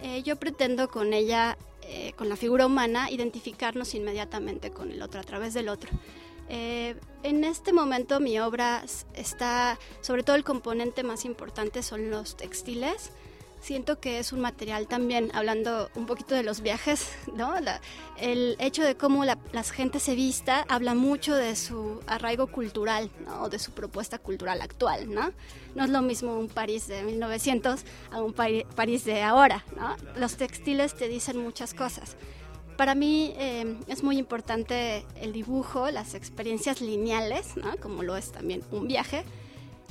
Eh, 0.00 0.22
yo 0.22 0.36
pretendo 0.36 0.88
con 0.88 1.12
ella, 1.12 1.58
eh, 1.82 2.14
con 2.16 2.30
la 2.30 2.36
figura 2.36 2.64
humana, 2.64 3.10
identificarnos 3.10 3.94
inmediatamente 3.94 4.70
con 4.70 4.90
el 4.90 5.02
otro, 5.02 5.20
a 5.20 5.24
través 5.24 5.52
del 5.52 5.68
otro. 5.68 5.90
en 6.48 7.44
este 7.44 7.74
momento 7.74 8.20
mi 8.20 8.38
obra 8.38 8.82
está, 9.12 9.78
sobre 10.00 10.22
todo 10.22 10.34
el 10.36 10.44
componente 10.44 11.02
más 11.02 11.26
importante 11.26 11.82
son 11.82 12.08
los 12.08 12.38
textiles 12.38 13.12
siento 13.60 14.00
que 14.00 14.18
es 14.18 14.32
un 14.32 14.40
material 14.40 14.86
también, 14.86 15.30
hablando 15.34 15.90
un 15.94 16.06
poquito 16.06 16.34
de 16.34 16.42
los 16.42 16.60
viajes, 16.60 17.10
¿no? 17.34 17.54
el 18.18 18.56
hecho 18.58 18.82
de 18.82 18.96
cómo 18.96 19.24
la, 19.24 19.38
gente 19.72 20.00
se 20.00 20.14
vista 20.14 20.64
habla 20.68 20.94
mucho 20.94 21.34
de 21.34 21.54
su 21.56 22.00
arraigo 22.06 22.46
cultural, 22.46 23.10
¿no? 23.24 23.48
de 23.48 23.58
su 23.58 23.72
propuesta 23.72 24.18
cultural 24.18 24.60
actual, 24.62 25.12
¿no? 25.12 25.32
No 25.74 25.84
es 25.84 25.90
lo 25.90 26.02
mismo 26.02 26.38
un 26.38 26.48
París 26.48 26.86
de 26.88 27.02
1900 27.02 27.80
a 28.10 28.22
un 28.22 28.32
París 28.32 29.04
de 29.04 29.22
ahora, 29.22 29.64
¿no? 29.76 29.96
Los 30.18 30.36
textiles 30.36 30.96
te 30.96 31.08
dicen 31.08 31.36
muchas 31.36 31.74
cosas. 31.74 32.16
para 32.76 32.94
mí 32.94 33.34
eh, 33.36 33.76
es 33.88 34.04
muy 34.04 34.18
importante 34.18 35.04
el 35.20 35.32
dibujo, 35.32 35.90
las 35.90 36.14
experiencias 36.14 36.80
lineales, 36.80 37.56
¿no? 37.56 37.76
como 37.76 38.04
lo 38.04 38.16
es 38.16 38.30
también 38.30 38.62
un 38.70 38.86
viaje, 38.86 39.24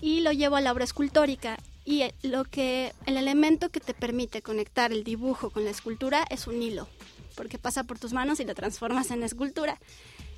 y 0.02 0.22
lo 0.22 0.32
llevo 0.32 0.56
a 0.56 0.62
la 0.62 0.72
obra 0.72 0.86
escultórica. 0.86 1.58
Y 1.88 2.04
lo 2.22 2.44
que, 2.44 2.94
el 3.06 3.16
elemento 3.16 3.70
que 3.70 3.80
te 3.80 3.94
permite 3.94 4.42
conectar 4.42 4.92
el 4.92 5.06
dibujo 5.06 5.50
con 5.50 5.64
la 5.64 5.72
escultura 5.72 6.26
es 6.30 6.46
un 6.46 6.62
hilo, 6.62 6.88
porque 7.36 7.58
pasa 7.58 7.86
por 7.86 7.98
tus 7.98 8.12
manos 8.12 8.42
y 8.42 8.46
lo 8.46 8.54
transformas 8.54 9.10
en 9.10 9.24
escultura. 9.24 9.80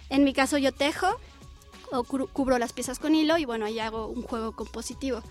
En 0.10 0.24
mi 0.24 0.34
caso 0.34 0.60
yo 0.60 0.72
tejo 0.72 1.08
o 1.92 2.04
cubro 2.04 2.60
las 2.60 2.72
piezas 2.72 3.00
con 3.00 3.16
hilo 3.16 3.40
y 3.40 3.46
bueno, 3.46 3.66
ahí 3.66 3.80
hago 3.80 4.06
un 4.06 4.22
juego 4.22 4.52
compositivo. 4.52 5.24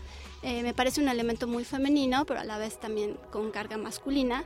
Eh, 0.43 0.65
me 0.65 0.75
parece 0.75 1.01
un 1.01 1.09
elemento 1.09 1.47
muy 1.47 1.65
femenino, 1.65 2.25
pero 2.27 2.41
a 2.41 2.45
la 2.45 2.59
vez 2.59 2.81
también 2.81 3.17
con 3.31 3.53
carga 3.53 3.79
masculina 3.79 4.45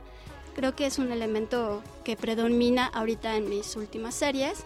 Creo 0.55 0.75
que 0.75 0.85
es 0.85 0.99
un 0.99 1.11
elemento 1.11 1.81
que 2.03 2.15
predomina 2.15 2.85
ahorita 2.85 3.35
en 3.35 3.49
mis 3.49 3.75
últimas 3.75 4.13
series. 4.13 4.63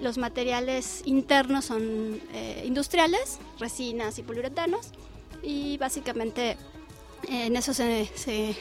Los 0.00 0.18
materiales 0.18 1.02
internos 1.04 1.66
son 1.66 2.20
eh, 2.32 2.62
industriales, 2.66 3.38
resinas 3.58 4.18
y 4.18 4.22
poliuretanos, 4.22 4.92
y 5.46 5.78
básicamente 5.78 6.56
eh, 7.28 7.46
en 7.46 7.56
eso 7.56 7.72
se, 7.72 8.06
se, 8.14 8.56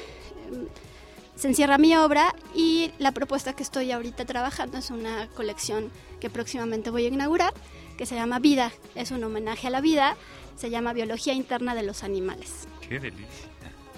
se, 1.36 1.48
encierra 1.48 1.80
mi 1.80 1.96
obra 1.96 2.34
y 2.54 2.92
la 3.00 3.12
propuesta 3.12 3.54
que 3.54 3.64
estoy 3.64 3.92
ahorita 3.92 4.24
trabajando 4.26 4.78
es 4.78 4.92
una 4.92 5.28
colección 5.30 5.92
que 6.20 6.30
próximamente 6.30 6.92
voy 6.92 7.06
a 7.06 7.08
inaugurar, 7.08 7.54
que 7.98 8.06
se 8.06 8.16
llama 8.16 8.40
Vida, 8.40 8.72
es 8.94 9.10
un 9.10 9.24
homenaje 9.24 9.68
a 9.68 9.72
la 9.72 9.82
vida, 9.82 10.16
se 10.56 10.70
llama 10.70 10.94
Biología 10.94 11.34
Interna 11.34 11.74
de 11.74 11.84
los 11.84 12.04
Animales. 12.04 12.68
¡Qué 12.88 13.00
delicia! 13.00 13.50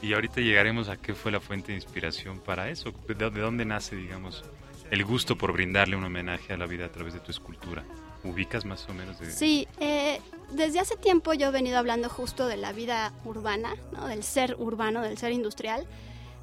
Y 0.01 0.13
ahorita 0.13 0.41
llegaremos 0.41 0.89
a 0.89 0.98
qué 0.98 1.13
fue 1.13 1.32
la 1.32 1.41
fuente 1.41 1.72
de 1.72 1.75
inspiración 1.75 2.39
para 2.39 2.70
eso. 2.70 2.94
¿De, 3.08 3.29
dónde 3.29 3.65
nace, 3.65 3.96
digamos, 3.96 4.46
el 4.91 5.03
gusto 5.03 5.38
por 5.38 5.51
brindarle 5.51 5.96
un 5.96 6.03
homenaje 6.03 6.53
a 6.53 6.58
la 6.58 6.67
vida 6.67 6.86
a 6.86 6.91
través 6.91 7.13
de 7.13 7.20
tu 7.20 7.32
escultura? 7.32 7.84
¿Ubicas 8.24 8.63
más 8.63 8.88
o 8.89 8.94
menos? 8.94 9.20
De... 9.20 9.32
Sí, 9.32 9.67
eh, 9.79 10.20
desde 10.51 10.79
hace 10.79 10.95
tiempo 10.95 11.33
yo 11.33 11.47
he 11.47 11.51
venido 11.51 11.77
hablando 11.77 12.09
justo 12.09 12.47
de 12.47 12.57
la 12.57 12.71
vida 12.71 13.13
urbana, 13.25 13.75
¿no? 13.91 14.07
del 14.07 14.23
ser 14.23 14.55
urbano, 14.59 15.01
del 15.01 15.17
ser 15.17 15.31
industrial, 15.31 15.87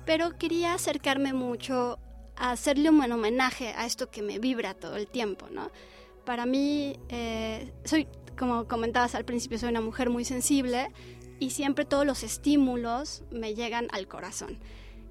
pero 0.05 0.37
quería 0.39 0.75
acercarme 0.75 1.33
mucho 1.33 1.99
a 2.37 2.51
hacerle 2.51 2.91
un 2.91 3.11
homenaje 3.11 3.69
a 3.77 3.87
esto 3.87 4.11
que 4.11 4.23
me 4.23 4.39
vibra 4.39 4.75
todo 4.75 4.97
el 4.97 5.07
tiempo. 5.07 5.47
¿no? 5.51 5.71
Para 6.25 6.47
mí, 6.47 6.99
eh, 7.09 7.73
soy, 7.85 8.07
como 8.37 8.67
comentabas 8.67 9.15
al 9.15 9.25
principio, 9.25 9.59
soy 9.59 9.71
una 9.71 9.81
mujer 9.81 10.11
muy 10.11 10.25
sensible 10.25 10.91
y 11.39 11.51
siempre 11.51 11.85
todos 11.85 12.07
los 12.07 12.23
estímulos 12.23 13.23
me 13.31 13.55
llegan 13.55 13.89
al 13.93 14.09
corazón. 14.09 14.59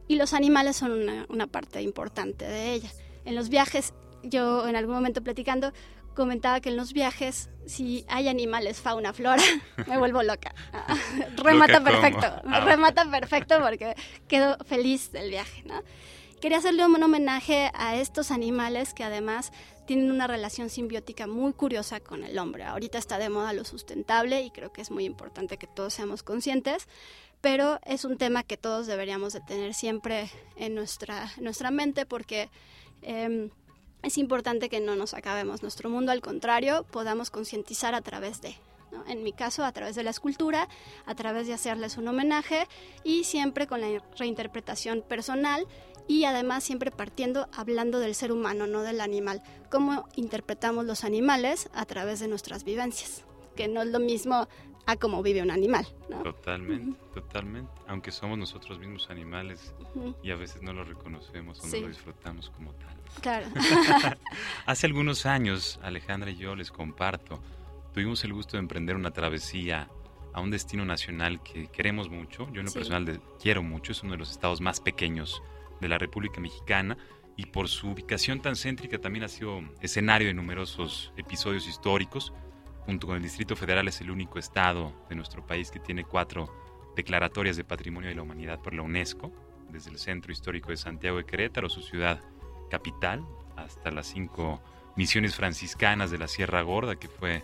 Y 0.07 0.15
los 0.15 0.33
animales 0.33 0.75
son 0.75 0.91
una, 1.29 1.47
parte 1.47 1.81
importante 1.81 2.45
de 2.45 2.73
ella. 2.73 2.91
En 3.25 3.35
los 3.35 3.49
viajes, 3.49 3.93
yo 4.21 4.67
en 4.67 4.75
algún 4.75 4.95
momento 4.95 5.23
platicando, 5.23 5.71
comentaba 6.13 6.59
que 6.61 6.69
en 6.69 6.77
los 6.77 6.93
viajes, 6.93 7.49
si 7.65 8.05
hay 8.07 8.27
animales, 8.27 8.81
fauna, 8.81 9.13
flora, 9.13 9.43
me 9.87 9.97
vuelvo 9.97 10.23
loca. 10.23 10.53
remata 11.37 11.83
perfecto, 11.83 12.27
ah. 12.45 12.59
remata 12.61 13.09
perfecto 13.09 13.59
porque 13.61 13.95
quedo 14.27 14.57
feliz 14.65 15.11
del 15.11 15.29
viaje, 15.29 15.63
¿no? 15.63 15.81
Quería 16.41 16.57
hacerle 16.57 16.85
un 16.85 17.01
homenaje 17.01 17.71
a 17.73 17.95
estos 17.95 18.29
animales 18.29 18.93
que 18.93 19.05
además 19.05 19.53
tienen 19.85 20.11
una 20.11 20.27
relación 20.27 20.69
simbiótica 20.69 21.25
muy 21.25 21.53
curiosa 21.53 22.01
con 22.01 22.23
el 22.25 22.37
hombre. 22.37 22.65
Ahorita 22.65 22.97
está 22.97 23.17
de 23.17 23.29
moda 23.29 23.53
lo 23.53 23.63
sustentable 23.63 24.41
y 24.41 24.51
creo 24.51 24.73
que 24.73 24.81
es 24.81 24.91
muy 24.91 25.05
importante 25.05 25.57
que 25.57 25.67
todos 25.67 25.93
seamos 25.93 26.21
conscientes, 26.21 26.87
pero 27.39 27.79
es 27.85 28.03
un 28.03 28.17
tema 28.17 28.43
que 28.43 28.57
todos 28.57 28.87
deberíamos 28.87 29.31
de 29.31 29.39
tener 29.39 29.73
siempre 29.73 30.29
en 30.57 30.75
nuestra, 30.75 31.31
nuestra 31.39 31.71
mente 31.71 32.05
porque... 32.05 32.49
Em, 33.01 33.49
es 34.03 34.17
importante 34.17 34.69
que 34.69 34.81
no 34.81 34.95
nos 34.95 35.13
acabemos 35.13 35.61
nuestro 35.61 35.89
mundo, 35.89 36.11
al 36.11 36.21
contrario, 36.21 36.85
podamos 36.91 37.31
concientizar 37.31 37.95
a 37.95 38.01
través 38.01 38.41
de. 38.41 38.55
En 39.07 39.23
mi 39.23 39.33
caso, 39.33 39.65
a 39.65 39.71
través 39.71 39.95
de 39.95 40.03
la 40.03 40.11
escultura, 40.11 40.67
a 41.07 41.15
través 41.15 41.47
de 41.47 41.53
hacerles 41.53 41.97
un 41.97 42.07
homenaje 42.07 42.67
y 43.03 43.23
siempre 43.23 43.65
con 43.65 43.81
la 43.81 44.03
reinterpretación 44.19 45.01
personal 45.01 45.65
y 46.07 46.25
además 46.25 46.63
siempre 46.63 46.91
partiendo 46.91 47.47
hablando 47.53 47.99
del 47.99 48.13
ser 48.13 48.31
humano, 48.31 48.67
no 48.67 48.81
del 48.81 49.01
animal, 49.01 49.41
cómo 49.71 50.07
interpretamos 50.15 50.85
los 50.85 51.03
animales 51.03 51.69
a 51.73 51.85
través 51.85 52.19
de 52.19 52.27
nuestras 52.27 52.63
vivencias, 52.65 53.23
que 53.55 53.67
no 53.67 53.81
es 53.81 53.87
lo 53.87 53.99
mismo 53.99 54.47
a 54.85 54.95
cómo 54.97 55.23
vive 55.23 55.41
un 55.41 55.49
animal. 55.49 55.87
Totalmente, 56.23 56.99
totalmente, 57.13 57.71
aunque 57.87 58.11
somos 58.11 58.37
nosotros 58.37 58.79
mismos 58.79 59.09
animales 59.09 59.73
y 60.21 60.31
a 60.31 60.35
veces 60.35 60.61
no 60.61 60.73
lo 60.73 60.83
reconocemos 60.83 61.59
o 61.61 61.67
no 61.67 61.77
lo 61.77 61.87
disfrutamos 61.87 62.49
como 62.51 62.73
tal. 62.73 62.92
Claro. 63.21 63.47
Hace 64.65 64.87
algunos 64.87 65.25
años, 65.25 65.79
Alejandra 65.81 66.31
y 66.31 66.35
yo 66.35 66.55
les 66.55 66.71
comparto, 66.71 67.41
tuvimos 67.93 68.23
el 68.23 68.33
gusto 68.33 68.57
de 68.57 68.59
emprender 68.59 68.95
una 68.95 69.11
travesía 69.11 69.89
a 70.33 70.41
un 70.41 70.51
destino 70.51 70.83
nacional 70.83 71.41
que 71.43 71.67
queremos 71.67 72.09
mucho. 72.09 72.51
Yo 72.51 72.59
en 72.59 72.65
lo 72.65 72.71
personal 72.71 73.21
quiero 73.41 73.63
mucho, 73.63 73.91
es 73.91 74.03
uno 74.03 74.13
de 74.13 74.17
los 74.17 74.31
estados 74.31 74.61
más 74.61 74.81
pequeños 74.81 75.41
de 75.79 75.87
la 75.87 75.97
República 75.97 76.41
Mexicana 76.41 76.97
y 77.35 77.45
por 77.47 77.67
su 77.67 77.89
ubicación 77.89 78.41
tan 78.41 78.55
céntrica 78.55 78.99
también 78.99 79.23
ha 79.23 79.27
sido 79.27 79.61
escenario 79.81 80.27
de 80.27 80.33
numerosos 80.33 81.13
episodios 81.17 81.67
históricos. 81.67 82.33
Junto 82.85 83.07
con 83.07 83.15
el 83.15 83.23
Distrito 83.23 83.55
Federal 83.55 83.87
es 83.87 84.01
el 84.01 84.11
único 84.11 84.39
estado 84.39 84.93
de 85.09 85.15
nuestro 85.15 85.45
país 85.45 85.71
que 85.71 85.79
tiene 85.79 86.03
cuatro 86.03 86.53
declaratorias 86.95 87.55
de 87.55 87.63
Patrimonio 87.63 88.09
de 88.09 88.15
la 88.15 88.23
Humanidad 88.23 88.59
por 88.59 88.73
la 88.73 88.81
UNESCO, 88.81 89.31
desde 89.69 89.89
el 89.89 89.97
Centro 89.97 90.31
Histórico 90.31 90.69
de 90.69 90.77
Santiago 90.77 91.17
de 91.17 91.25
Querétaro, 91.25 91.69
su 91.69 91.81
ciudad 91.81 92.21
capital, 92.73 93.23
hasta 93.55 93.91
las 93.91 94.07
cinco 94.07 94.59
misiones 94.95 95.35
franciscanas 95.35 96.09
de 96.09 96.17
la 96.17 96.27
Sierra 96.27 96.63
Gorda, 96.63 96.95
que 96.95 97.07
fue 97.07 97.43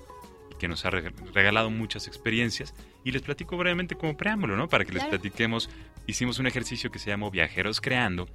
que 0.58 0.68
nos 0.68 0.84
ha 0.86 0.90
regalado 0.90 1.70
muchas 1.70 2.08
experiencias. 2.08 2.74
Y 3.04 3.12
les 3.12 3.22
platico 3.22 3.56
brevemente 3.56 3.96
como 3.96 4.18
preámbulo, 4.18 4.58
¿no? 4.58 4.68
Para 4.68 4.86
que 4.86 4.92
les 4.92 5.06
platiquemos 5.06 5.70
hicimos 6.08 6.40
un 6.40 6.48
ejercicio 6.48 6.90
que 6.90 6.98
se 6.98 7.12
llamó 7.12 7.30
Viajeros 7.30 7.80
Creando, 7.80 8.28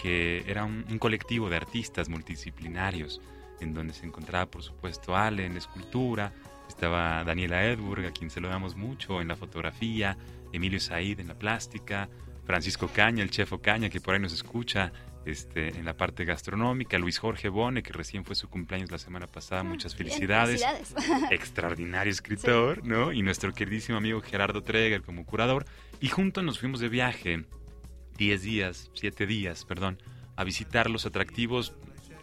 que 0.00 0.44
era 0.46 0.64
un, 0.64 0.98
colectivo 0.98 1.48
de 1.48 1.56
artistas 1.56 2.10
multidisciplinarios, 2.10 3.22
en 3.60 3.72
donde 3.72 3.94
se 3.94 4.04
encontraba, 4.04 4.44
por 4.50 4.62
supuesto, 4.62 5.16
Ale 5.16 5.46
en 5.46 5.54
la 5.54 5.58
escultura, 5.58 6.34
estaba 6.68 7.24
Daniela 7.24 7.64
Edburg, 7.64 8.04
a 8.04 8.12
quien 8.12 8.28
se 8.28 8.42
lo 8.42 8.48
damos 8.48 8.76
mucho 8.76 9.22
en 9.22 9.28
la 9.28 9.36
fotografía, 9.36 10.18
Emilio 10.52 10.80
Said 10.80 11.18
en 11.18 11.28
la 11.28 11.38
plástica, 11.38 12.10
Francisco 12.44 12.88
Caña, 12.88 13.22
el 13.22 13.30
chef 13.30 13.54
Caña, 13.62 13.88
que 13.88 14.02
por 14.02 14.14
ahí 14.14 14.20
nos 14.20 14.34
escucha 14.34 14.92
este, 15.24 15.68
en 15.78 15.84
la 15.84 15.96
parte 15.96 16.24
gastronómica, 16.24 16.98
Luis 16.98 17.18
Jorge 17.18 17.48
Bone, 17.48 17.82
que 17.82 17.92
recién 17.92 18.24
fue 18.24 18.34
su 18.34 18.48
cumpleaños 18.48 18.90
la 18.90 18.98
semana 18.98 19.26
pasada, 19.26 19.60
ah, 19.60 19.64
muchas 19.64 19.94
felicidades. 19.94 20.64
Extraordinario 21.30 22.10
escritor, 22.10 22.84
¿no? 22.84 23.12
Y 23.12 23.22
nuestro 23.22 23.52
queridísimo 23.52 23.98
amigo 23.98 24.20
Gerardo 24.20 24.62
Treger 24.62 25.02
como 25.02 25.24
curador. 25.24 25.64
Y 26.00 26.08
juntos 26.08 26.42
nos 26.42 26.58
fuimos 26.58 26.80
de 26.80 26.88
viaje, 26.88 27.44
10 28.16 28.42
días, 28.42 28.90
7 28.94 29.26
días, 29.26 29.64
perdón, 29.64 30.02
a 30.36 30.44
visitar 30.44 30.90
los 30.90 31.06
atractivos, 31.06 31.74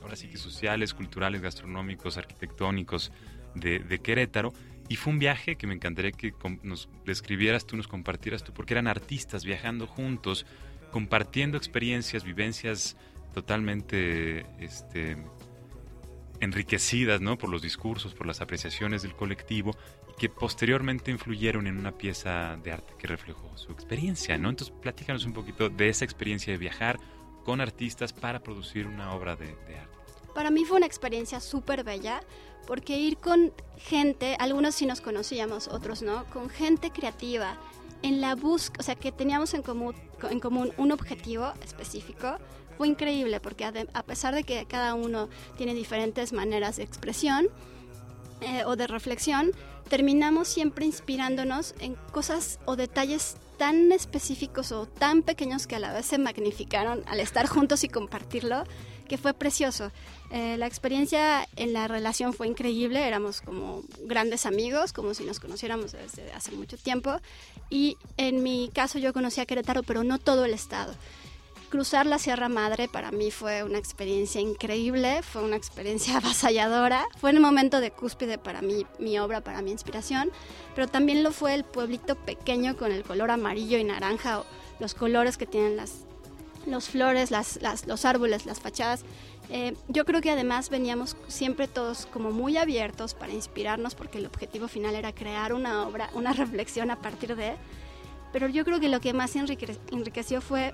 ahora 0.02 0.16
sí 0.16 0.28
que 0.28 0.38
sociales, 0.38 0.94
culturales, 0.94 1.42
gastronómicos, 1.42 2.18
arquitectónicos 2.18 3.12
de, 3.56 3.80
de 3.80 4.00
Querétaro. 4.00 4.54
Y 4.90 4.96
fue 4.96 5.14
un 5.14 5.20
viaje 5.20 5.56
que 5.56 5.68
me 5.68 5.76
encantaría 5.76 6.12
que 6.12 6.34
nos 6.64 6.90
describieras 7.06 7.66
tú, 7.68 7.78
nos 7.78 7.88
compartieras 7.88 8.44
tú, 8.44 8.54
porque 8.54 8.74
eran 8.74 8.88
artistas 8.88 9.46
viajando 9.46 9.86
juntos, 9.86 10.48
compartiendo 10.92 11.58
experiencias, 11.58 12.24
vivencias 12.24 12.98
totalmente 13.34 14.46
este, 14.60 15.18
enriquecidas 16.40 17.22
¿no? 17.22 17.38
por 17.38 17.50
los 17.50 17.62
discursos, 17.62 18.14
por 18.14 18.28
las 18.28 18.42
apreciaciones 18.42 19.02
del 19.02 19.16
colectivo 19.16 19.76
que 20.18 20.30
posteriormente 20.30 21.12
influyeron 21.12 21.68
en 21.68 21.78
una 21.78 21.98
pieza 21.98 22.58
de 22.58 22.72
arte 22.74 22.94
que 22.98 23.08
reflejó 23.08 23.58
su 23.58 23.72
experiencia. 23.72 24.38
¿no? 24.38 24.50
Entonces, 24.50 24.76
platícanos 24.82 25.26
un 25.26 25.34
poquito 25.34 25.70
de 25.70 25.90
esa 25.90 26.06
experiencia 26.06 26.52
de 26.52 26.60
viajar 26.60 27.00
con 27.46 27.62
artistas 27.62 28.12
para 28.14 28.42
producir 28.42 28.86
una 28.86 29.14
obra 29.14 29.36
de, 29.36 29.46
de 29.46 29.80
arte. 29.80 29.98
Para 30.36 30.52
mí 30.52 30.66
fue 30.66 30.78
una 30.78 30.86
experiencia 30.86 31.40
súper 31.40 31.84
bella 31.84 32.22
porque 32.70 33.00
ir 33.00 33.18
con 33.18 33.52
gente, 33.78 34.36
algunos 34.38 34.76
sí 34.76 34.86
nos 34.86 35.02
conocíamos, 35.02 35.68
otros 35.70 36.04
no, 36.04 36.26
con 36.26 36.50
gente 36.50 36.92
creativa, 36.92 37.58
en 38.04 38.22
la 38.22 38.36
búsqueda, 38.36 38.82
o 38.82 38.84
sea, 38.84 38.94
que 38.94 39.12
teníamos 39.12 39.56
en 39.56 39.64
común, 39.64 39.96
en 40.30 40.40
común 40.40 40.72
un 40.78 40.92
objetivo 40.92 41.52
específico, 41.64 42.38
fue 42.78 42.88
increíble 42.88 43.40
porque 43.40 43.66
a 43.66 44.04
pesar 44.04 44.36
de 44.36 44.44
que 44.44 44.68
cada 44.68 44.94
uno 44.94 45.30
tiene 45.58 45.74
diferentes 45.74 46.32
maneras 46.32 46.78
de 46.78 46.84
expresión 46.84 47.48
eh, 48.42 48.64
o 48.68 48.76
de 48.76 48.86
reflexión, 48.86 49.52
terminamos 49.90 50.48
siempre 50.48 50.86
inspirándonos 50.86 51.74
en 51.80 51.96
cosas 52.12 52.60
o 52.66 52.76
detalles 52.76 53.36
tan 53.60 53.92
específicos 53.92 54.72
o 54.72 54.86
tan 54.88 55.22
pequeños 55.22 55.68
que 55.68 55.76
a 55.76 55.80
la 55.80 55.94
vez 55.94 56.06
se 56.06 56.18
magnificaron 56.18 57.04
al 57.08 57.20
estar 57.20 57.46
juntos 57.46 57.84
y 57.84 57.90
compartirlo, 57.90 58.64
que 59.10 59.18
fue 59.18 59.34
precioso. 59.34 59.92
Eh, 60.32 60.56
la 60.58 60.66
experiencia 60.66 61.46
en 61.58 61.74
la 61.74 61.90
relación 61.90 62.34
fue 62.34 62.48
increíble, 62.48 63.06
éramos 63.06 63.42
como 63.42 63.84
grandes 64.06 64.46
amigos, 64.46 64.94
como 64.94 65.14
si 65.14 65.26
nos 65.26 65.42
conociéramos 65.42 65.92
desde 65.92 66.32
hace 66.32 66.52
mucho 66.54 66.78
tiempo. 66.78 67.20
Y 67.70 67.98
en 68.16 68.44
mi 68.44 68.72
caso 68.74 68.98
yo 68.98 69.12
conocí 69.12 69.42
a 69.42 69.46
Querétaro, 69.46 69.84
pero 69.84 70.06
no 70.06 70.20
todo 70.20 70.46
el 70.46 70.54
estado. 70.54 70.94
Cruzar 71.70 72.06
la 72.06 72.20
Sierra 72.20 72.50
Madre 72.50 72.88
para 72.88 73.12
mí 73.12 73.32
fue 73.32 73.64
una 73.64 73.78
experiencia 73.78 74.42
increíble, 74.42 75.22
fue 75.24 75.44
una 75.44 75.56
experiencia 75.56 76.18
avasalladora, 76.18 77.06
fue 77.18 77.30
en 77.30 77.38
el 77.38 77.42
momento 77.42 77.80
de 77.80 77.92
cúspide 77.92 78.38
para 78.38 78.62
mí, 78.62 78.86
mi 79.00 79.20
obra, 79.20 79.42
para 79.42 79.62
mi 79.62 79.72
inspiración, 79.72 80.32
pero 80.76 80.88
también 80.88 81.24
lo 81.24 81.32
fue 81.32 81.54
el 81.54 81.64
pueblito 81.64 82.16
pequeño 82.16 82.76
con 82.76 82.92
el 82.92 83.04
color 83.04 83.32
amarillo 83.32 83.78
y 83.78 83.84
naranja, 83.84 84.44
los 84.80 84.94
colores 84.94 85.38
que 85.38 85.46
tienen 85.46 85.78
las 85.78 86.06
los 86.66 86.90
flores, 86.90 87.32
las, 87.32 87.60
los 87.88 88.06
árboles, 88.06 88.46
las 88.46 88.60
fachadas. 88.60 89.04
Eh, 89.50 89.76
yo 89.88 90.06
creo 90.06 90.22
que 90.22 90.30
además 90.30 90.70
veníamos 90.70 91.18
siempre 91.28 91.68
todos 91.68 92.06
como 92.06 92.32
muy 92.32 92.58
abiertos 92.58 93.14
para 93.14 93.34
inspirarnos 93.34 93.96
porque 93.96 94.20
el 94.20 94.28
objetivo 94.28 94.68
final 94.68 94.94
era 94.94 95.14
crear 95.14 95.54
una 95.54 95.88
obra, 95.88 96.10
una 96.14 96.34
reflexión 96.44 96.92
a 96.92 96.98
partir 96.98 97.36
de... 97.36 97.56
Pero 98.32 98.48
yo 98.48 98.64
creo 98.64 98.80
que 98.80 98.90
lo 98.90 99.00
que 99.00 99.14
más 99.14 99.36
enriqueció 99.36 100.42
fue 100.42 100.74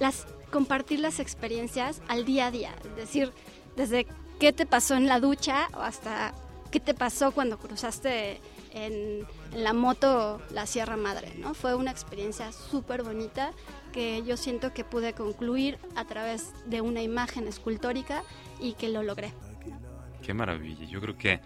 las, 0.00 0.26
compartir 0.50 0.98
las 0.98 1.20
experiencias 1.20 2.02
al 2.08 2.24
día 2.24 2.46
a 2.46 2.50
día. 2.50 2.74
Es 2.84 2.96
decir, 2.96 3.32
desde 3.76 4.06
qué 4.40 4.52
te 4.52 4.66
pasó 4.66 4.96
en 4.96 5.06
la 5.06 5.20
ducha 5.20 5.68
hasta 5.74 6.34
qué 6.72 6.80
te 6.80 6.94
pasó 6.94 7.32
cuando 7.32 7.58
cruzaste 7.58 8.40
en, 8.72 9.26
en 9.52 9.64
la 9.64 9.72
moto 9.72 10.40
la 10.52 10.66
Sierra 10.66 10.96
Madre. 10.96 11.32
¿no? 11.36 11.54
Fue 11.54 11.74
una 11.74 11.90
experiencia 11.90 12.50
súper 12.52 13.02
bonita 13.02 13.52
que 13.92 14.22
yo 14.22 14.36
siento 14.36 14.72
que 14.72 14.84
pude 14.84 15.12
concluir 15.12 15.78
a 15.94 16.04
través 16.04 16.52
de 16.66 16.80
una 16.80 17.02
imagen 17.02 17.46
escultórica 17.46 18.22
y 18.60 18.74
que 18.74 18.88
lo 18.88 19.02
logré. 19.02 19.32
Qué 20.22 20.34
maravilla. 20.34 20.84
Yo 20.86 21.00
creo 21.00 21.16
que 21.16 21.40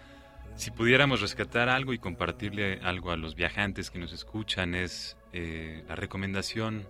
si 0.55 0.71
pudiéramos 0.71 1.21
rescatar 1.21 1.69
algo 1.69 1.93
y 1.93 1.99
compartirle 1.99 2.79
algo 2.81 3.11
a 3.11 3.17
los 3.17 3.35
viajantes 3.35 3.89
que 3.89 3.99
nos 3.99 4.13
escuchan 4.13 4.75
es 4.75 5.17
eh, 5.33 5.83
la 5.87 5.95
recomendación 5.95 6.87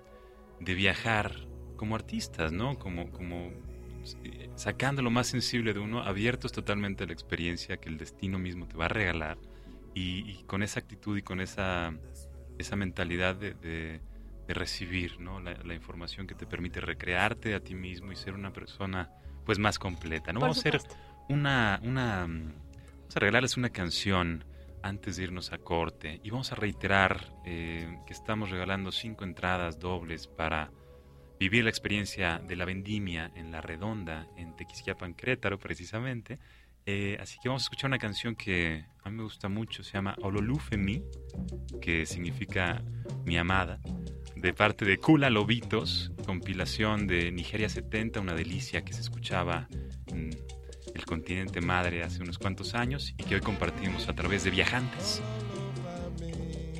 de 0.60 0.73
viajar 0.73 1.47
como 1.76 1.96
artistas, 1.96 2.52
¿no? 2.52 2.78
Como, 2.78 3.12
como 3.12 3.52
eh, 4.24 4.50
sacando 4.56 5.02
lo 5.02 5.12
más 5.12 5.28
sensible 5.28 5.74
de 5.74 5.80
uno, 5.80 6.02
abiertos 6.02 6.52
totalmente 6.52 7.04
a 7.04 7.08
la 7.08 7.14
experiencia 7.14 7.78
que 7.78 7.90
el 7.90 7.98
destino 7.98 8.40
mismo 8.40 8.68
te 8.68 8.78
va 8.78 8.86
a 8.86 8.90
regalar 8.90 9.38
y, 9.94 10.44
con 10.44 10.64
esa 10.64 10.80
actitud 10.80 11.18
y 11.18 11.22
con 11.22 11.40
esa, 11.40 11.94
esa 12.58 12.76
mentalidad 12.76 13.36
de 13.36 14.02
de 14.48 14.54
recibir 14.54 15.20
¿no? 15.20 15.40
la, 15.40 15.74
información 15.74 16.28
que 16.28 16.36
te 16.36 16.46
permite 16.46 16.80
recrearte 16.80 17.56
a 17.56 17.60
ti 17.60 17.76
mismo 17.76 18.12
y 18.12 18.16
ser 18.16 18.34
una 18.34 18.54
persona 18.54 19.10
pues 19.46 19.60
más 19.60 19.80
completa. 19.80 20.34
¿no? 20.34 20.40
vamos 20.40 20.58
a 20.58 20.60
hacer 20.60 20.82
una, 21.30 21.80
una 21.84 22.22
vamos 22.22 23.16
a 23.16 23.20
regalarles 23.20 23.58
una 23.58 23.70
canción 23.70 24.46
antes 24.84 25.18
de 25.18 25.24
irnos 25.24 25.52
a 25.52 25.58
corte 25.58 26.20
y 26.24 26.30
vamos 26.30 26.52
a 26.52 26.56
reiterar 26.56 27.34
eh, 27.46 28.00
que 28.06 28.14
estamos 28.14 28.52
regalando 28.52 28.92
cinco 28.92 29.24
entradas 29.24 29.80
dobles 29.80 30.28
para 30.28 30.72
vivir 31.39 31.63
la 31.63 31.69
experiencia 31.69 32.39
de 32.39 32.56
la 32.56 32.65
vendimia 32.65 33.32
en 33.36 33.52
La 33.52 33.62
Redonda, 33.62 34.28
en 34.38 34.56
Tequisquiapan, 34.56 35.13
Querétaro 35.13 35.60
precisamente. 35.60 36.39
Eh, 36.86 37.17
así 37.19 37.39
que 37.41 37.50
vamos 37.50 37.63
a 37.63 37.65
escuchar 37.65 37.89
una 37.89 37.98
canción 37.98 38.36
que 38.36 38.86
a 39.04 39.10
mí 39.10 39.17
me 39.17 39.24
gusta 39.24 39.50
mucho, 39.50 39.84
se 39.84 39.93
llama 39.93 40.15
Ololufe 40.21 40.78
Mi, 40.78 41.02
que 41.82 42.06
significa 42.06 42.84
mi 43.26 43.38
amada 43.38 43.80
de 44.36 44.54
parte 44.54 44.86
de 44.86 44.98
Kula 44.98 45.30
Lobitos, 45.30 46.12
compilación 46.26 47.08
de 47.08 47.32
Nigeria 47.32 47.69
70, 47.69 48.19
una 48.19 48.36
delicia 48.36 48.84
que 48.84 48.93
se 48.93 49.02
escuchaba 49.02 49.67
en 50.08 50.30
el 50.93 51.06
continente 51.06 51.62
madre 51.62 52.04
hace 52.04 52.21
unos 52.21 52.38
cuantos 52.38 52.76
años 52.76 53.13
y 53.17 53.24
que 53.24 53.36
hoy 53.36 53.41
compartimos 53.41 54.08
a 54.08 54.13
través 54.13 54.43
de 54.43 54.52
Viajantes 54.52 55.21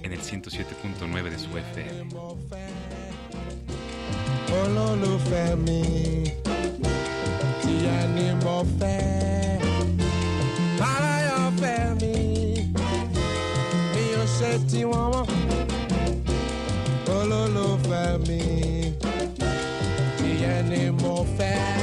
en 0.04 0.12
el 0.14 0.20
107.9 0.20 1.24
de 1.30 1.40
su 1.40 1.58
FM. 1.58 2.10
olólùfẹ́ 4.62 5.48
mi 5.66 5.80
tìyá 7.62 7.98
ni 8.16 8.26
mo 8.44 8.56
fẹ́ 8.80 9.02
mi 12.02 12.14
mi 13.98 14.82
mọ́ 14.92 15.06
olólùfẹ́ 17.18 18.08
mi 18.28 18.42
mo. 21.38 21.75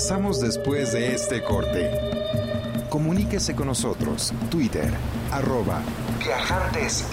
Regresamos 0.00 0.40
después 0.40 0.92
de 0.92 1.14
este 1.14 1.42
corte. 1.42 1.90
Comuníquese 2.88 3.54
con 3.54 3.66
nosotros. 3.66 4.32
Twitter, 4.50 4.90
arroba 5.30 5.82
Viajantes 6.18 7.06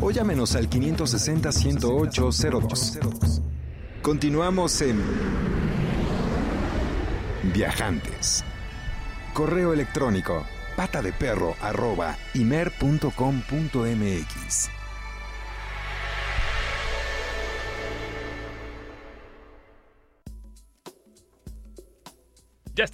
O 0.00 0.12
llámenos 0.12 0.54
al 0.54 0.70
560-108-02. 0.70 3.42
Continuamos 4.02 4.80
en 4.82 5.02
Viajantes. 7.52 8.44
Correo 9.32 9.72
electrónico 9.72 10.46
pata 10.76 11.02
de 11.02 11.12
perro 11.12 11.56
arroba 11.60 12.16
imer.com.mx. 12.34 13.10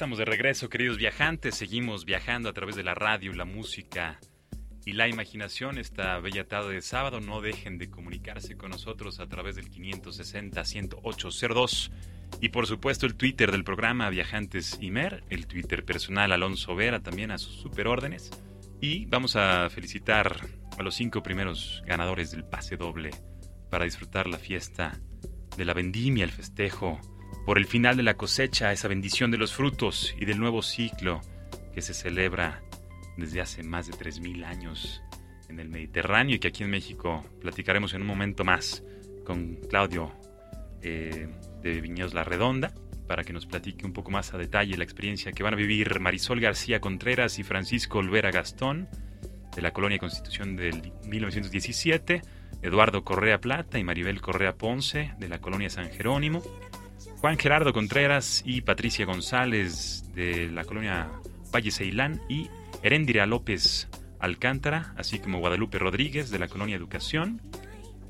estamos 0.00 0.16
de 0.16 0.24
regreso, 0.24 0.70
queridos 0.70 0.96
viajantes. 0.96 1.56
Seguimos 1.56 2.06
viajando 2.06 2.48
a 2.48 2.54
través 2.54 2.74
de 2.74 2.82
la 2.82 2.94
radio, 2.94 3.34
la 3.34 3.44
música 3.44 4.18
y 4.86 4.94
la 4.94 5.08
imaginación. 5.08 5.76
Esta 5.76 6.18
bella 6.20 6.48
tarde 6.48 6.72
de 6.72 6.80
sábado. 6.80 7.20
No 7.20 7.42
dejen 7.42 7.76
de 7.76 7.90
comunicarse 7.90 8.56
con 8.56 8.70
nosotros 8.70 9.20
a 9.20 9.26
través 9.26 9.56
del 9.56 9.70
560-10802. 9.70 11.90
Y 12.40 12.48
por 12.48 12.66
supuesto, 12.66 13.04
el 13.04 13.14
Twitter 13.14 13.52
del 13.52 13.62
programa 13.62 14.08
Viajantes 14.08 14.78
Imer, 14.80 15.22
el 15.28 15.46
Twitter 15.46 15.84
personal 15.84 16.32
Alonso 16.32 16.74
Vera, 16.74 17.00
también 17.00 17.30
a 17.30 17.36
sus 17.36 17.56
superórdenes. 17.56 18.30
Y 18.80 19.04
vamos 19.04 19.36
a 19.36 19.68
felicitar 19.68 20.34
a 20.78 20.82
los 20.82 20.94
cinco 20.94 21.22
primeros 21.22 21.82
ganadores 21.84 22.30
del 22.30 22.44
pase 22.44 22.78
doble 22.78 23.10
para 23.68 23.84
disfrutar 23.84 24.28
la 24.28 24.38
fiesta 24.38 24.98
de 25.58 25.64
la 25.66 25.74
vendimia, 25.74 26.24
el 26.24 26.32
festejo 26.32 26.98
por 27.50 27.58
el 27.58 27.66
final 27.66 27.96
de 27.96 28.04
la 28.04 28.16
cosecha, 28.16 28.70
esa 28.70 28.86
bendición 28.86 29.32
de 29.32 29.36
los 29.36 29.52
frutos 29.52 30.14
y 30.16 30.24
del 30.24 30.38
nuevo 30.38 30.62
ciclo 30.62 31.20
que 31.74 31.82
se 31.82 31.94
celebra 31.94 32.62
desde 33.16 33.40
hace 33.40 33.64
más 33.64 33.88
de 33.88 33.92
3.000 33.92 34.44
años 34.44 35.02
en 35.48 35.58
el 35.58 35.68
Mediterráneo 35.68 36.36
y 36.36 36.38
que 36.38 36.46
aquí 36.46 36.62
en 36.62 36.70
México 36.70 37.26
platicaremos 37.40 37.92
en 37.92 38.02
un 38.02 38.06
momento 38.06 38.44
más 38.44 38.84
con 39.24 39.56
Claudio 39.68 40.12
eh, 40.80 41.26
de 41.60 41.80
Viñedos 41.80 42.14
La 42.14 42.22
Redonda 42.22 42.72
para 43.08 43.24
que 43.24 43.32
nos 43.32 43.46
platique 43.46 43.84
un 43.84 43.94
poco 43.94 44.12
más 44.12 44.32
a 44.32 44.38
detalle 44.38 44.76
la 44.76 44.84
experiencia 44.84 45.32
que 45.32 45.42
van 45.42 45.54
a 45.54 45.56
vivir 45.56 45.98
Marisol 45.98 46.38
García 46.38 46.80
Contreras 46.80 47.40
y 47.40 47.42
Francisco 47.42 47.98
Olvera 47.98 48.30
Gastón 48.30 48.88
de 49.56 49.60
la 49.60 49.72
Colonia 49.72 49.98
Constitución 49.98 50.54
del 50.54 50.92
1917, 51.04 52.22
Eduardo 52.62 53.02
Correa 53.02 53.40
Plata 53.40 53.76
y 53.80 53.82
Maribel 53.82 54.20
Correa 54.20 54.54
Ponce 54.54 55.14
de 55.18 55.28
la 55.28 55.40
Colonia 55.40 55.68
San 55.68 55.90
Jerónimo, 55.90 56.44
Juan 57.20 57.37
Gerardo 57.37 57.74
Contreras 57.74 58.42
y 58.46 58.62
Patricia 58.62 59.04
González 59.04 60.04
de 60.14 60.50
la 60.50 60.64
colonia 60.64 61.11
Valle 61.54 61.70
Ceilán 61.70 62.22
y 62.30 62.48
Herendira 62.83 63.26
López 63.26 63.88
Alcántara, 64.18 64.94
así 64.96 65.18
como 65.18 65.38
Guadalupe 65.38 65.78
Rodríguez 65.78 66.30
de 66.30 66.38
la 66.38 66.48
colonia 66.48 66.76
Educación 66.76 67.42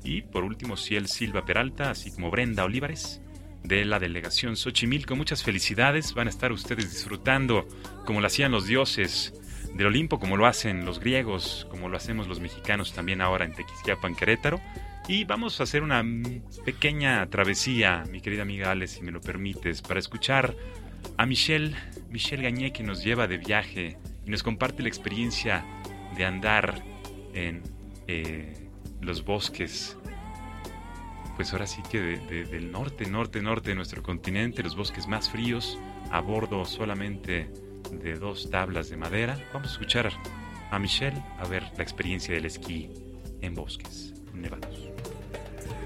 y 0.01 0.21
por 0.21 0.45
último 0.45 0.77
Ciel 0.77 1.09
Silva 1.09 1.43
Peralta, 1.43 1.91
así 1.91 2.09
como 2.11 2.31
Brenda 2.31 2.63
Olivares 2.63 3.21
de 3.65 3.83
la 3.83 3.99
delegación 3.99 4.55
Xochimilco. 4.55 5.17
Muchas 5.17 5.43
felicidades, 5.43 6.13
van 6.13 6.27
a 6.27 6.29
estar 6.29 6.53
ustedes 6.53 6.89
disfrutando 6.89 7.67
como 8.05 8.21
lo 8.21 8.27
hacían 8.27 8.53
los 8.53 8.65
dioses 8.65 9.33
del 9.75 9.87
Olimpo, 9.87 10.19
como 10.19 10.37
lo 10.37 10.45
hacen 10.45 10.85
los 10.85 11.01
griegos, 11.01 11.67
como 11.69 11.89
lo 11.89 11.97
hacemos 11.97 12.29
los 12.29 12.39
mexicanos 12.39 12.93
también 12.93 13.19
ahora 13.19 13.43
en 13.43 13.53
Tequisquiapan, 13.55 14.15
Querétaro. 14.15 14.61
Y 15.07 15.25
vamos 15.25 15.59
a 15.59 15.63
hacer 15.63 15.83
una 15.83 16.03
pequeña 16.63 17.27
travesía, 17.29 18.03
mi 18.09 18.21
querida 18.21 18.43
amiga 18.43 18.71
Ale, 18.71 18.87
si 18.87 19.01
me 19.01 19.11
lo 19.11 19.19
permites, 19.19 19.81
para 19.81 19.99
escuchar 19.99 20.55
a 21.17 21.25
Michelle, 21.25 21.75
Michelle 22.09 22.43
Gañé, 22.43 22.71
que 22.71 22.83
nos 22.83 23.03
lleva 23.03 23.27
de 23.27 23.37
viaje 23.37 23.97
y 24.25 24.29
nos 24.29 24.43
comparte 24.43 24.83
la 24.83 24.89
experiencia 24.89 25.65
de 26.15 26.25
andar 26.25 26.83
en 27.33 27.63
eh, 28.07 28.69
los 29.01 29.25
bosques, 29.25 29.97
pues 31.35 31.51
ahora 31.51 31.65
sí 31.65 31.81
que 31.89 31.99
del 31.99 32.71
norte, 32.71 33.05
norte, 33.09 33.41
norte 33.41 33.69
de 33.69 33.75
nuestro 33.75 34.03
continente, 34.03 34.61
los 34.61 34.75
bosques 34.75 35.07
más 35.07 35.29
fríos, 35.29 35.79
a 36.11 36.21
bordo 36.21 36.63
solamente 36.65 37.49
de 37.91 38.13
dos 38.19 38.49
tablas 38.51 38.89
de 38.89 38.97
madera. 38.97 39.37
Vamos 39.53 39.69
a 39.69 39.71
escuchar 39.71 40.11
a 40.69 40.79
Michelle 40.79 41.21
a 41.39 41.47
ver 41.47 41.63
la 41.75 41.83
experiencia 41.83 42.35
del 42.35 42.45
esquí 42.45 42.89
en 43.41 43.55
bosques 43.55 44.13
nevados 44.33 44.90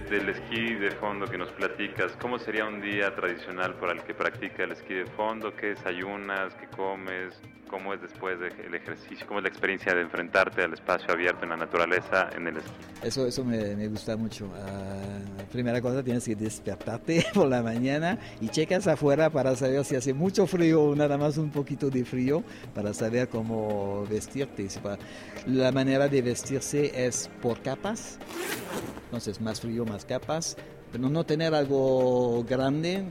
del 0.09 0.29
esquí 0.29 0.75
de 0.75 0.91
fondo 0.91 1.25
que 1.25 1.37
nos 1.37 1.51
platicas, 1.51 2.11
¿cómo 2.21 2.37
sería 2.37 2.65
un 2.65 2.81
día 2.81 3.15
tradicional 3.15 3.73
para 3.75 3.93
el 3.93 4.03
que 4.03 4.13
practica 4.13 4.63
el 4.63 4.71
esquí 4.71 4.93
de 4.93 5.05
fondo? 5.05 5.55
¿Qué 5.55 5.67
desayunas? 5.67 6.53
¿Qué 6.55 6.67
comes? 6.67 7.33
¿Cómo 7.69 7.93
es 7.93 8.01
después 8.01 8.39
del 8.39 8.75
ejercicio? 8.75 9.25
¿Cómo 9.25 9.39
es 9.39 9.43
la 9.43 9.49
experiencia 9.49 9.93
de 9.95 10.01
enfrentarte 10.01 10.61
al 10.61 10.73
espacio 10.73 11.11
abierto 11.11 11.43
en 11.43 11.49
la 11.49 11.57
naturaleza 11.57 12.29
en 12.35 12.47
el 12.47 12.57
esquí? 12.57 12.71
Eso, 13.01 13.25
eso 13.25 13.43
me, 13.43 13.75
me 13.75 13.87
gusta 13.87 14.15
mucho. 14.15 14.45
Uh, 14.45 15.43
primera 15.51 15.81
cosa, 15.81 16.03
tienes 16.03 16.23
que 16.25 16.35
despertarte 16.35 17.25
por 17.33 17.47
la 17.47 17.63
mañana 17.63 18.19
y 18.39 18.49
checas 18.49 18.85
afuera 18.87 19.31
para 19.31 19.55
saber 19.55 19.83
si 19.83 19.95
hace 19.95 20.13
mucho 20.13 20.45
frío 20.45 20.83
o 20.83 20.95
nada 20.95 21.17
más 21.17 21.37
un 21.37 21.49
poquito 21.49 21.89
de 21.89 22.05
frío, 22.05 22.43
para 22.75 22.93
saber 22.93 23.27
cómo 23.29 24.05
vestirte. 24.07 24.67
La 25.47 25.71
manera 25.71 26.07
de 26.07 26.21
vestirse 26.21 27.07
es 27.07 27.29
por 27.41 27.61
capas 27.61 28.19
entonces 29.05 29.39
más 29.41 29.61
frío, 29.61 29.85
más 29.85 30.05
capas, 30.05 30.57
pero 30.91 31.09
no 31.09 31.25
tener 31.25 31.53
algo 31.53 32.43
grande, 32.43 33.03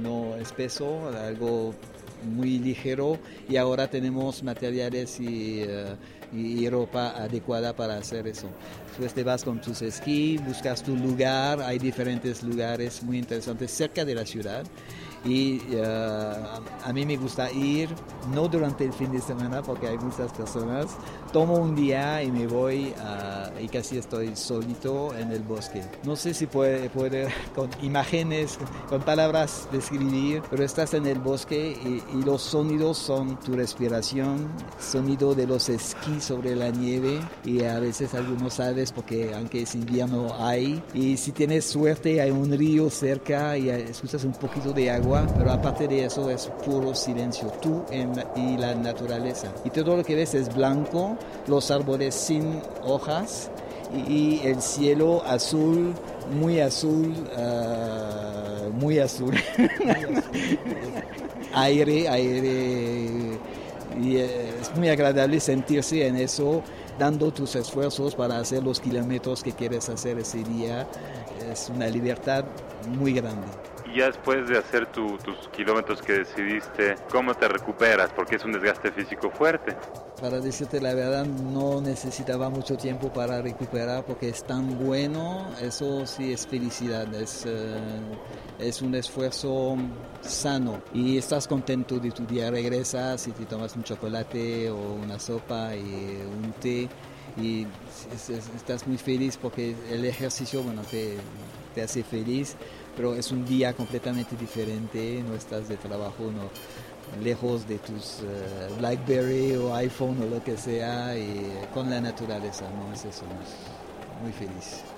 no 0.00 0.36
espeso, 0.36 1.08
algo 1.08 1.74
muy 2.24 2.58
ligero. 2.58 3.18
Y 3.48 3.56
ahora 3.56 3.88
tenemos 3.88 4.42
materiales 4.42 5.18
y, 5.20 5.62
eh, 5.62 5.96
y, 6.32 6.68
ropa 6.68 7.10
adecuada 7.10 7.74
para 7.74 7.96
hacer 7.96 8.26
eso. 8.26 8.48
Después 8.88 9.12
te 9.12 9.24
vas 9.24 9.44
con 9.44 9.60
tus 9.60 9.82
esquí, 9.82 10.38
buscas 10.38 10.82
tu 10.82 10.96
lugar, 10.96 11.60
hay 11.60 11.78
diferentes 11.78 12.42
lugares 12.42 13.02
muy 13.02 13.18
interesantes 13.18 13.70
cerca 13.70 14.04
de 14.04 14.14
la 14.14 14.24
ciudad 14.24 14.64
y 15.24 15.60
uh, 15.76 16.84
a 16.84 16.92
mí 16.92 17.06
me 17.06 17.16
gusta 17.16 17.50
ir, 17.52 17.88
no 18.34 18.48
durante 18.48 18.84
el 18.84 18.92
fin 18.92 19.12
de 19.12 19.20
semana 19.20 19.62
porque 19.62 19.86
hay 19.86 19.98
muchas 19.98 20.32
personas, 20.32 20.86
tomo 21.32 21.56
un 21.56 21.74
día 21.76 22.22
y 22.22 22.32
me 22.32 22.46
voy 22.46 22.92
uh, 22.98 23.60
y 23.60 23.68
casi 23.68 23.98
estoy 23.98 24.34
solito 24.34 25.14
en 25.14 25.30
el 25.30 25.42
bosque. 25.42 25.82
No 26.04 26.16
sé 26.16 26.34
si 26.34 26.46
puede, 26.46 26.90
puede 26.90 27.28
con 27.54 27.70
imágenes, 27.82 28.58
con 28.88 29.02
palabras 29.02 29.68
describir, 29.70 30.42
pero 30.50 30.64
estás 30.64 30.94
en 30.94 31.06
el 31.06 31.20
bosque 31.20 31.78
y, 31.84 32.18
y 32.18 32.22
los 32.22 32.42
sonidos 32.42 32.98
son 32.98 33.38
tu 33.40 33.54
respiración, 33.54 34.48
sonido 34.80 35.34
de 35.34 35.46
los 35.46 35.68
esquís 35.68 36.24
sobre 36.24 36.56
la 36.56 36.70
nieve. 36.70 37.20
Y 37.44 37.62
a 37.62 37.78
veces 37.78 38.14
algunos 38.14 38.54
sabes 38.54 38.90
porque 38.90 39.34
aunque 39.34 39.62
es 39.62 39.74
invierno 39.74 40.34
hay. 40.38 40.82
Y 40.94 41.16
si 41.16 41.30
tienes 41.32 41.64
suerte 41.66 42.20
hay 42.20 42.30
un 42.30 42.50
río 42.50 42.90
cerca 42.90 43.56
y 43.56 43.68
escuchas 43.68 44.24
un 44.24 44.32
poquito 44.32 44.72
de 44.72 44.90
agua 44.90 45.11
pero 45.36 45.52
aparte 45.52 45.86
de 45.86 46.06
eso 46.06 46.30
es 46.30 46.46
puro 46.64 46.94
silencio, 46.94 47.48
tú 47.60 47.84
y 48.36 48.56
la 48.56 48.74
naturaleza. 48.74 49.48
Y 49.64 49.70
todo 49.70 49.96
lo 49.96 50.04
que 50.04 50.14
ves 50.14 50.34
es 50.34 50.54
blanco, 50.54 51.16
los 51.46 51.70
árboles 51.70 52.14
sin 52.14 52.60
hojas 52.82 53.50
y, 54.08 54.40
el 54.44 54.62
cielo 54.62 55.22
azul, 55.26 55.92
muy 56.34 56.60
azul, 56.60 57.14
ah, 57.36 58.68
muy 58.72 58.98
azul. 58.98 59.34
aire, 61.54 62.08
aire. 62.08 63.38
Y 64.00 64.16
es 64.16 64.74
muy 64.76 64.88
agradable 64.88 65.38
sentirse 65.40 66.06
en 66.06 66.16
eso, 66.16 66.62
dando 66.98 67.30
tus 67.30 67.54
esfuerzos 67.56 68.14
para 68.14 68.38
hacer 68.38 68.62
los 68.62 68.80
kilómetros 68.80 69.42
que 69.42 69.52
quieres 69.52 69.90
hacer 69.90 70.18
ese 70.18 70.42
día. 70.42 70.88
Es 71.50 71.68
una 71.68 71.88
libertad 71.88 72.44
muy 72.98 73.12
grande 73.12 73.71
ya 73.94 74.06
después 74.06 74.48
de 74.48 74.58
hacer 74.58 74.86
tus 74.86 75.48
kilómetros 75.54 76.00
que 76.02 76.12
decidiste, 76.12 76.96
¿cómo 77.10 77.34
te 77.34 77.48
recuperas? 77.48 78.10
Porque 78.14 78.36
es 78.36 78.44
un 78.44 78.52
desgaste 78.52 78.90
físico 78.90 79.30
fuerte. 79.30 79.76
Para 80.20 80.40
decirte 80.40 80.80
la 80.80 80.94
verdad, 80.94 81.24
no 81.26 81.80
necesitaba 81.80 82.48
mucho 82.48 82.76
tiempo 82.76 83.12
para 83.12 83.42
recuperar 83.42 84.04
porque 84.04 84.28
es 84.28 84.44
tan 84.44 84.78
bueno, 84.78 85.50
eso 85.60 86.06
sí 86.06 86.32
es 86.32 86.46
felicidad, 86.46 87.12
es, 87.14 87.44
eh, 87.46 87.80
es 88.58 88.82
un 88.82 88.94
esfuerzo 88.94 89.76
sano 90.20 90.80
y 90.94 91.18
estás 91.18 91.48
contento 91.48 91.98
de 91.98 92.10
tu 92.10 92.24
día, 92.24 92.50
regresas 92.50 93.26
y 93.26 93.32
te 93.32 93.46
tomas 93.46 93.74
un 93.74 93.82
chocolate 93.82 94.70
o 94.70 94.76
una 94.94 95.18
sopa 95.18 95.74
y 95.74 96.22
un 96.24 96.52
té 96.60 96.88
y 97.36 97.66
estás 98.56 98.86
muy 98.86 98.98
feliz 98.98 99.36
porque 99.36 99.74
el 99.90 100.04
ejercicio 100.04 100.62
bueno, 100.62 100.82
te, 100.82 101.16
te 101.74 101.82
hace 101.82 102.02
feliz 102.02 102.56
pero 102.96 103.14
es 103.14 103.30
un 103.32 103.44
día 103.44 103.72
completamente 103.72 104.36
diferente, 104.36 105.22
no 105.26 105.34
estás 105.34 105.68
de 105.68 105.76
trabajo, 105.76 106.24
no, 106.24 106.50
lejos 107.22 107.66
de 107.66 107.78
tus 107.78 108.20
eh, 108.20 108.68
BlackBerry 108.78 109.56
o 109.56 109.74
iPhone 109.74 110.22
o 110.22 110.26
lo 110.26 110.42
que 110.42 110.56
sea, 110.56 111.16
y 111.16 111.50
con 111.72 111.90
la 111.90 112.00
naturaleza, 112.00 112.68
¿no? 112.70 112.92
Es 112.92 113.04
eso, 113.04 113.24
muy 114.22 114.32
feliz. 114.32 114.91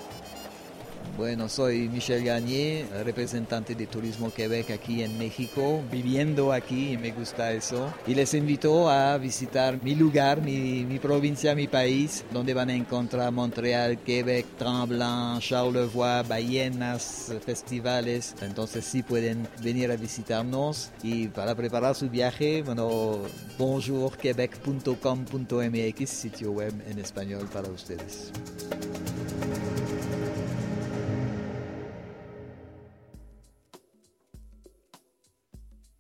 Bueno, 1.17 1.49
soy 1.49 1.89
Michel 1.89 2.25
Gagné, 2.25 2.87
representante 3.05 3.77
de 3.77 3.87
Turismo 3.87 4.33
Quebec 4.33 4.73
aquí 4.73 5.05
en 5.05 5.17
México, 5.17 5.81
viviendo 5.91 6.53
aquí 6.53 6.95
y 6.95 6.99
me 6.99 7.13
gusta 7.13 7.53
eso. 7.53 7.95
Y 8.07 8.17
les 8.17 8.35
invito 8.35 8.91
a 8.91 9.17
visitar 9.19 9.81
mi 9.83 9.95
lugar, 9.95 10.43
mi, 10.43 10.99
provincia, 10.99 11.55
mi 11.55 11.69
país, 11.69 12.25
donde 12.33 12.53
van 12.53 12.71
a 12.71 12.75
encontrar 12.75 13.31
Montreal, 13.31 13.99
Quebec, 13.99 14.45
Tremblant, 14.59 15.41
Charlevoix, 15.41 16.27
ballenas, 16.27 17.33
festivales. 17.47 18.35
Entonces 18.43 18.85
sí 18.85 19.05
pueden 19.05 19.47
venir 19.63 19.93
a 19.93 19.97
visitarnos 19.97 20.91
y 21.03 21.29
para 21.29 21.55
preparar 21.55 21.95
su 21.95 22.11
viaje, 22.11 22.63
bueno, 22.63 23.21
bonjourquebec.com.mx, 23.57 26.11
sitio 26.11 26.51
web 26.51 26.75
en 26.89 26.99
español 26.99 27.49
para 27.53 27.69
ustedes. 27.69 28.33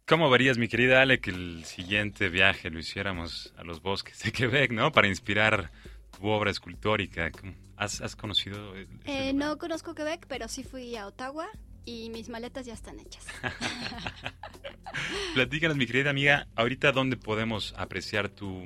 ¿Cómo 0.06 0.28
verías, 0.28 0.58
mi 0.58 0.68
querida 0.68 1.00
Ale, 1.00 1.18
que 1.18 1.30
el 1.30 1.64
siguiente 1.64 2.28
viaje 2.28 2.68
lo 2.68 2.78
hiciéramos 2.78 3.54
a 3.56 3.64
los 3.64 3.80
bosques 3.80 4.22
de 4.22 4.32
Quebec, 4.32 4.70
¿no? 4.70 4.92
Para 4.92 5.08
inspirar 5.08 5.70
tu 6.18 6.26
obra 6.26 6.50
escultórica. 6.50 7.30
¿Has, 7.76 8.14
conocido? 8.14 8.74
Eh, 9.06 9.32
no 9.32 9.56
conozco 9.56 9.94
Quebec, 9.94 10.26
pero 10.28 10.46
sí 10.48 10.62
fui 10.62 10.94
a 10.96 11.06
Ottawa 11.06 11.48
y 11.86 12.10
mis 12.10 12.28
maletas 12.28 12.66
ya 12.66 12.74
están 12.74 13.00
hechas. 13.00 13.26
Platícanos, 15.34 15.78
mi 15.78 15.86
querida 15.86 16.10
amiga, 16.10 16.48
ahorita 16.54 16.92
dónde 16.92 17.16
podemos 17.16 17.74
apreciar 17.78 18.28
tu, 18.28 18.62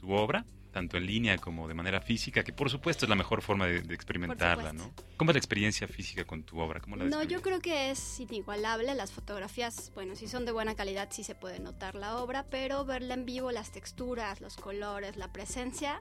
tu 0.00 0.12
obra 0.12 0.46
tanto 0.78 0.96
en 0.96 1.06
línea 1.06 1.38
como 1.38 1.66
de 1.66 1.74
manera 1.74 2.00
física, 2.00 2.44
que 2.44 2.52
por 2.52 2.70
supuesto 2.70 3.04
es 3.04 3.08
la 3.08 3.16
mejor 3.16 3.42
forma 3.42 3.66
de, 3.66 3.78
experimentarla, 3.92 4.72
¿no? 4.72 4.92
¿Cómo 5.16 5.32
es 5.32 5.34
la 5.34 5.38
experiencia 5.38 5.88
física 5.88 6.24
con 6.24 6.44
tu 6.44 6.60
obra? 6.60 6.78
¿Cómo 6.78 6.94
la 6.94 7.04
no, 7.04 7.24
yo 7.24 7.42
creo 7.42 7.58
que 7.58 7.90
es 7.90 8.20
inigualable. 8.20 8.94
Las 8.94 9.10
fotografías, 9.10 9.90
bueno, 9.96 10.14
si 10.14 10.28
son 10.28 10.44
de 10.44 10.52
buena 10.52 10.76
calidad 10.76 11.08
sí 11.10 11.24
se 11.24 11.34
puede 11.34 11.58
notar 11.58 11.96
la 11.96 12.18
obra, 12.18 12.46
pero 12.48 12.84
verla 12.84 13.14
en 13.14 13.24
vivo, 13.24 13.50
las 13.50 13.72
texturas, 13.72 14.40
los 14.40 14.56
colores, 14.56 15.16
la 15.16 15.32
presencia, 15.32 16.00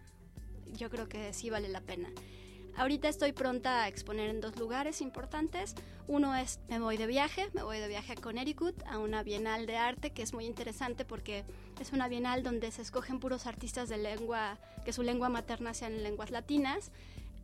yo 0.74 0.92
creo 0.92 1.10
que 1.10 1.34
sí 1.34 1.50
vale 1.50 1.70
la 1.70 1.82
pena. 1.82 2.10
Ahorita 2.78 3.10
estoy 3.10 3.32
pronta 3.32 3.84
a 3.84 3.88
exponer 3.88 4.30
en 4.30 4.40
dos 4.40 4.56
lugares 4.58 5.02
importantes. 5.02 5.74
Uno 6.08 6.36
es 6.36 6.60
me 6.70 6.80
voy 6.80 6.96
de 6.96 7.08
viaje, 7.08 7.50
me 7.54 7.64
voy 7.64 7.80
de 7.80 7.88
viaje 7.88 8.14
a 8.14 8.16
Connecticut, 8.16 8.76
a 8.86 9.00
una 9.00 9.24
bienal 9.24 9.66
de 9.66 9.78
arte 9.78 10.12
que 10.12 10.22
es 10.22 10.32
muy 10.32 10.46
interesante 10.46 11.04
porque 11.04 11.44
es 11.82 11.92
una 11.92 12.08
bienal 12.08 12.44
donde 12.44 12.70
se 12.70 12.84
escogen 12.84 13.20
puros 13.20 13.48
artistas 13.48 13.90
de 13.90 13.98
lengua, 13.98 14.60
que 14.86 14.94
su 14.94 15.02
lengua 15.02 15.28
materna 15.28 15.74
sean 15.74 16.04
lenguas 16.04 16.30
latinas. 16.30 16.92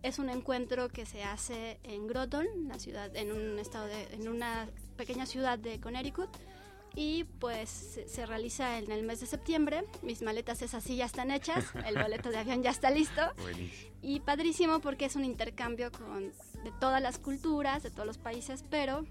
Es 0.03 0.19
un 0.19 0.29
encuentro 0.29 0.89
que 0.89 1.07
se 1.07 1.23
hace 1.23 1.79
en 1.81 2.05
Groton, 2.05 2.45
la 2.67 2.77
ciudad, 2.77 3.15
en 3.15 3.31
un 3.31 3.57
estado 3.57 3.87
en 4.11 4.27
una 4.27 4.69
pequeña 4.97 5.25
ciudad 5.25 5.57
de 5.57 5.79
Connecticut 5.79 6.29
y 6.95 7.23
pues 7.39 7.99
se, 8.07 8.25
realiza 8.25 8.77
en 8.77 8.91
el 8.91 9.03
mes 9.03 9.19
de 9.19 9.25
septiembre. 9.25 9.83
Mis 10.01 10.21
maletas 10.21 10.61
esas 10.61 10.83
sí 10.83 10.95
ya 10.95 11.05
están 11.05 11.31
hechas, 11.31 11.65
el 11.87 11.97
boleto 12.01 12.29
de 12.29 12.37
avión 12.37 12.63
ya 12.63 12.69
está 12.69 12.91
listo. 12.91 13.21
Y 14.01 14.19
padrísimo 14.19 14.79
porque 14.79 15.05
es 15.05 15.15
un 15.15 15.25
intercambio 15.25 15.91
con, 15.91 16.31
de 16.63 16.71
todas 16.79 17.01
las 17.01 17.17
culturas, 17.17 17.83
de 17.83 17.91
todos 17.91 18.05
los 18.05 18.17
países, 18.17 18.63
pero 18.69 19.05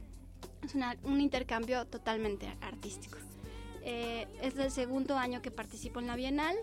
es 0.64 0.74
un 1.02 1.20
intercambio 1.20 1.86
totalmente 1.86 2.56
artístico. 2.60 3.18
Eh, 3.84 4.28
es 4.40 4.56
el 4.56 4.70
segundo 4.70 5.18
año 5.18 5.42
que 5.42 5.50
participo 5.50 5.98
en 5.98 6.06
la 6.06 6.14
Bienal 6.14 6.56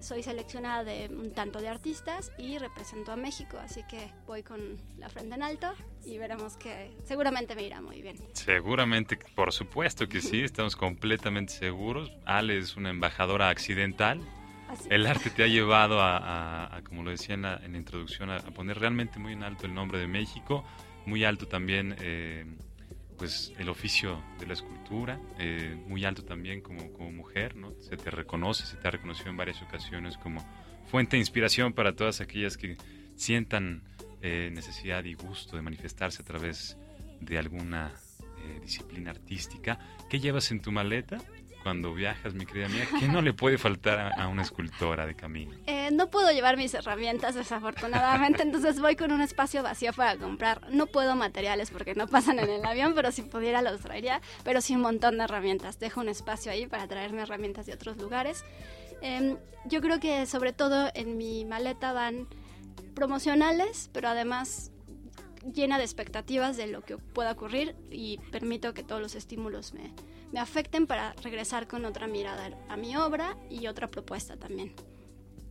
soy 0.00 0.22
seleccionada 0.22 0.84
de 0.84 1.08
un 1.08 1.32
tanto 1.32 1.60
de 1.60 1.68
artistas 1.68 2.32
y 2.38 2.58
represento 2.58 3.12
a 3.12 3.16
México, 3.16 3.58
así 3.58 3.82
que 3.88 4.10
voy 4.26 4.42
con 4.42 4.60
la 4.98 5.08
frente 5.08 5.34
en 5.34 5.42
alto 5.42 5.72
y 6.04 6.18
veremos 6.18 6.56
que 6.56 6.92
seguramente 7.04 7.54
me 7.54 7.64
irá 7.64 7.80
muy 7.80 8.02
bien. 8.02 8.16
Seguramente, 8.32 9.18
por 9.34 9.52
supuesto 9.52 10.08
que 10.08 10.20
sí, 10.20 10.42
estamos 10.42 10.76
completamente 10.76 11.52
seguros. 11.52 12.12
Ale 12.24 12.58
es 12.58 12.76
una 12.76 12.90
embajadora 12.90 13.48
accidental. 13.48 14.20
el 14.90 15.06
arte 15.06 15.30
te 15.30 15.42
ha 15.42 15.46
llevado 15.46 16.00
a, 16.00 16.80
como 16.84 17.02
lo 17.02 17.10
decía 17.10 17.34
en 17.34 17.42
la, 17.42 17.60
introducción, 17.66 18.30
a, 18.30 18.40
poner 18.40 18.78
realmente 18.78 19.18
muy 19.18 19.32
en 19.32 19.42
alto 19.42 19.66
el 19.66 19.74
nombre 19.74 19.98
de 19.98 20.06
México, 20.06 20.64
muy 21.06 21.24
alto 21.24 21.48
también 21.48 21.96
eh, 22.00 22.44
pues 23.18 23.52
el 23.58 23.68
oficio 23.68 24.22
de 24.38 24.46
la 24.46 24.54
escultura, 24.54 25.20
eh, 25.38 25.76
muy 25.86 26.04
alto 26.04 26.24
también 26.24 26.60
como, 26.60 26.92
como 26.92 27.10
mujer, 27.10 27.56
¿no? 27.56 27.74
Se 27.80 27.96
te 27.96 28.10
reconoce, 28.10 28.64
se 28.64 28.76
te 28.76 28.88
ha 28.88 28.90
reconocido 28.92 29.30
en 29.30 29.36
varias 29.36 29.60
ocasiones 29.60 30.16
como 30.16 30.40
fuente 30.86 31.16
de 31.16 31.20
inspiración 31.20 31.72
para 31.72 31.94
todas 31.94 32.20
aquellas 32.20 32.56
que 32.56 32.76
sientan 33.16 33.82
eh, 34.22 34.50
necesidad 34.52 35.04
y 35.04 35.14
gusto 35.14 35.56
de 35.56 35.62
manifestarse 35.62 36.22
a 36.22 36.24
través 36.24 36.78
de 37.20 37.38
alguna 37.38 37.92
eh, 38.44 38.60
disciplina 38.62 39.10
artística. 39.10 39.78
¿Qué 40.08 40.20
llevas 40.20 40.50
en 40.50 40.60
tu 40.60 40.70
maleta? 40.72 41.18
Cuando 41.62 41.94
viajas, 41.94 42.34
mi 42.34 42.46
querida 42.46 42.68
mía, 42.68 42.86
¿qué 42.98 43.08
no 43.08 43.22
le 43.22 43.32
puede 43.32 43.58
faltar 43.58 44.12
a, 44.18 44.28
una 44.28 44.42
escultora 44.42 45.06
de 45.06 45.14
camino? 45.14 45.52
Eh, 45.66 45.90
no 45.92 46.10
puedo 46.10 46.30
llevar 46.32 46.56
mis 46.56 46.74
herramientas, 46.74 47.34
desafortunadamente, 47.34 48.42
entonces 48.42 48.80
voy 48.80 48.96
con 48.96 49.12
un 49.12 49.20
espacio 49.20 49.62
vacío 49.62 49.92
para 49.92 50.16
comprar. 50.16 50.70
No 50.70 50.86
puedo 50.86 51.16
materiales 51.16 51.70
porque 51.70 51.94
no 51.94 52.06
pasan 52.06 52.38
en 52.38 52.48
el 52.48 52.64
avión, 52.64 52.94
pero 52.94 53.12
si 53.12 53.22
pudiera 53.22 53.62
los 53.62 53.80
traería, 53.80 54.20
pero 54.44 54.60
sí 54.60 54.74
un 54.74 54.82
montón 54.82 55.18
de 55.18 55.24
herramientas. 55.24 55.78
Dejo 55.78 56.00
un 56.00 56.08
espacio 56.08 56.52
ahí 56.52 56.66
para 56.66 56.86
traerme 56.86 57.22
herramientas 57.22 57.66
de 57.66 57.74
otros 57.74 57.96
lugares. 57.98 58.44
Em, 59.00 59.36
yo 59.66 59.80
creo 59.80 60.00
que 60.00 60.26
sobre 60.26 60.52
todo 60.52 60.90
en 60.94 61.16
mi 61.16 61.44
maleta 61.44 61.92
van 61.92 62.26
promocionales, 62.94 63.90
pero 63.92 64.08
además 64.08 64.72
llena 65.52 65.78
de 65.78 65.84
expectativas 65.84 66.56
de 66.56 66.66
lo 66.66 66.82
que 66.82 66.98
pueda 66.98 67.32
ocurrir 67.32 67.76
y 67.90 68.18
permito 68.32 68.74
que 68.74 68.82
todos 68.82 69.00
los 69.00 69.14
estímulos 69.14 69.72
me, 69.72 69.92
me 70.32 70.40
afecten 70.40 70.86
para 70.86 71.14
regresar 71.22 71.66
con 71.66 71.84
otra 71.84 72.06
mirada 72.06 72.50
a 72.68 72.76
mi 72.76 72.96
obra 72.96 73.36
y 73.50 73.66
otra 73.66 73.88
propuesta 73.88 74.36
también. 74.36 74.74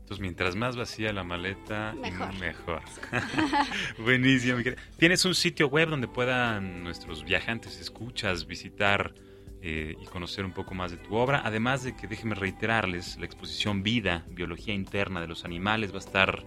Entonces, 0.07 0.21
mientras 0.21 0.55
más 0.55 0.77
vacía 0.77 1.11
la 1.11 1.25
maleta, 1.25 1.93
mejor. 1.99 2.33
mejor. 2.39 2.81
Buenísimo. 3.97 4.59
¿Tienes 4.97 5.25
un 5.25 5.35
sitio 5.35 5.67
web 5.67 5.89
donde 5.89 6.07
puedan 6.07 6.81
nuestros 6.81 7.25
viajantes 7.25 7.77
escuchas 7.81 8.47
visitar 8.47 9.13
eh, 9.61 9.97
y 10.01 10.05
conocer 10.05 10.45
un 10.45 10.53
poco 10.53 10.73
más 10.73 10.91
de 10.91 10.97
tu 10.97 11.13
obra? 11.15 11.41
Además 11.43 11.83
de 11.83 11.93
que, 11.93 12.07
déjenme 12.07 12.35
reiterarles, 12.35 13.17
la 13.17 13.25
exposición 13.25 13.83
Vida, 13.83 14.25
Biología 14.29 14.73
Interna 14.73 15.19
de 15.19 15.27
los 15.27 15.43
Animales 15.43 15.91
va 15.91 15.97
a 15.97 15.99
estar 15.99 16.45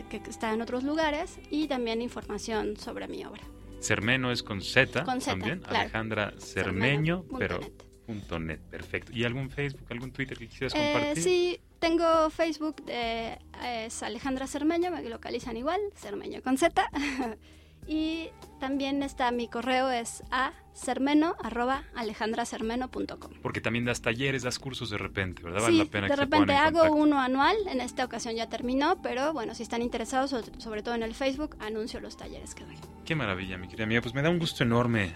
que, 0.08 0.22
está 0.28 0.52
en 0.52 0.62
otros 0.62 0.84
lugares 0.84 1.38
y 1.50 1.68
también 1.68 2.00
información 2.00 2.76
sobre 2.76 3.08
mi 3.08 3.24
obra. 3.24 3.42
Cermeno 3.80 4.30
es 4.30 4.42
con 4.42 4.62
Z, 4.62 5.04
también, 5.04 5.62
Alejandra 5.66 6.32
Cermeño, 6.38 7.24
pero 7.38 7.60
punto 8.06 8.38
.net, 8.38 8.60
perfecto. 8.60 9.12
¿Y 9.12 9.24
algún 9.24 9.50
Facebook, 9.50 9.86
algún 9.90 10.12
Twitter 10.12 10.38
que 10.38 10.48
quisieras 10.48 10.74
eh, 10.74 10.92
compartir? 10.92 11.22
sí, 11.22 11.60
tengo 11.78 12.30
Facebook, 12.30 12.84
de, 12.84 13.38
es 13.64 14.02
Alejandra 14.02 14.46
Cermeño, 14.46 14.90
me 14.90 15.02
localizan 15.08 15.56
igual, 15.56 15.80
Cermeño 15.94 16.42
con 16.42 16.56
Z. 16.56 16.88
Y 17.86 18.30
también 18.60 19.02
está 19.02 19.30
mi 19.32 19.48
correo 19.48 19.90
es 19.90 20.22
a 20.30 20.52
cermeno 20.72 21.34
arroba 21.42 21.82
alejandracermeno.com. 21.94 23.32
Porque 23.42 23.60
también 23.60 23.84
das 23.84 24.02
talleres, 24.02 24.42
das 24.42 24.58
cursos 24.58 24.90
de 24.90 24.98
repente, 24.98 25.42
¿verdad? 25.42 25.62
Vale 25.62 25.78
la 25.78 25.84
pena 25.86 26.08
de 26.08 26.16
repente 26.16 26.52
hago 26.54 26.92
uno 26.94 27.20
anual, 27.20 27.56
en 27.68 27.80
esta 27.80 28.04
ocasión 28.04 28.36
ya 28.36 28.48
terminó, 28.48 29.02
pero 29.02 29.32
bueno, 29.32 29.54
si 29.54 29.62
están 29.62 29.82
interesados, 29.82 30.34
sobre 30.58 30.82
todo 30.82 30.94
en 30.94 31.02
el 31.02 31.14
Facebook, 31.14 31.56
anuncio 31.60 32.00
los 32.00 32.16
talleres 32.16 32.54
que 32.54 32.64
doy. 32.64 32.76
Qué 33.04 33.14
maravilla, 33.14 33.58
mi 33.58 33.66
querida 33.66 33.84
amiga. 33.84 34.00
Pues 34.00 34.14
me 34.14 34.22
da 34.22 34.30
un 34.30 34.38
gusto 34.38 34.62
enorme 34.62 35.12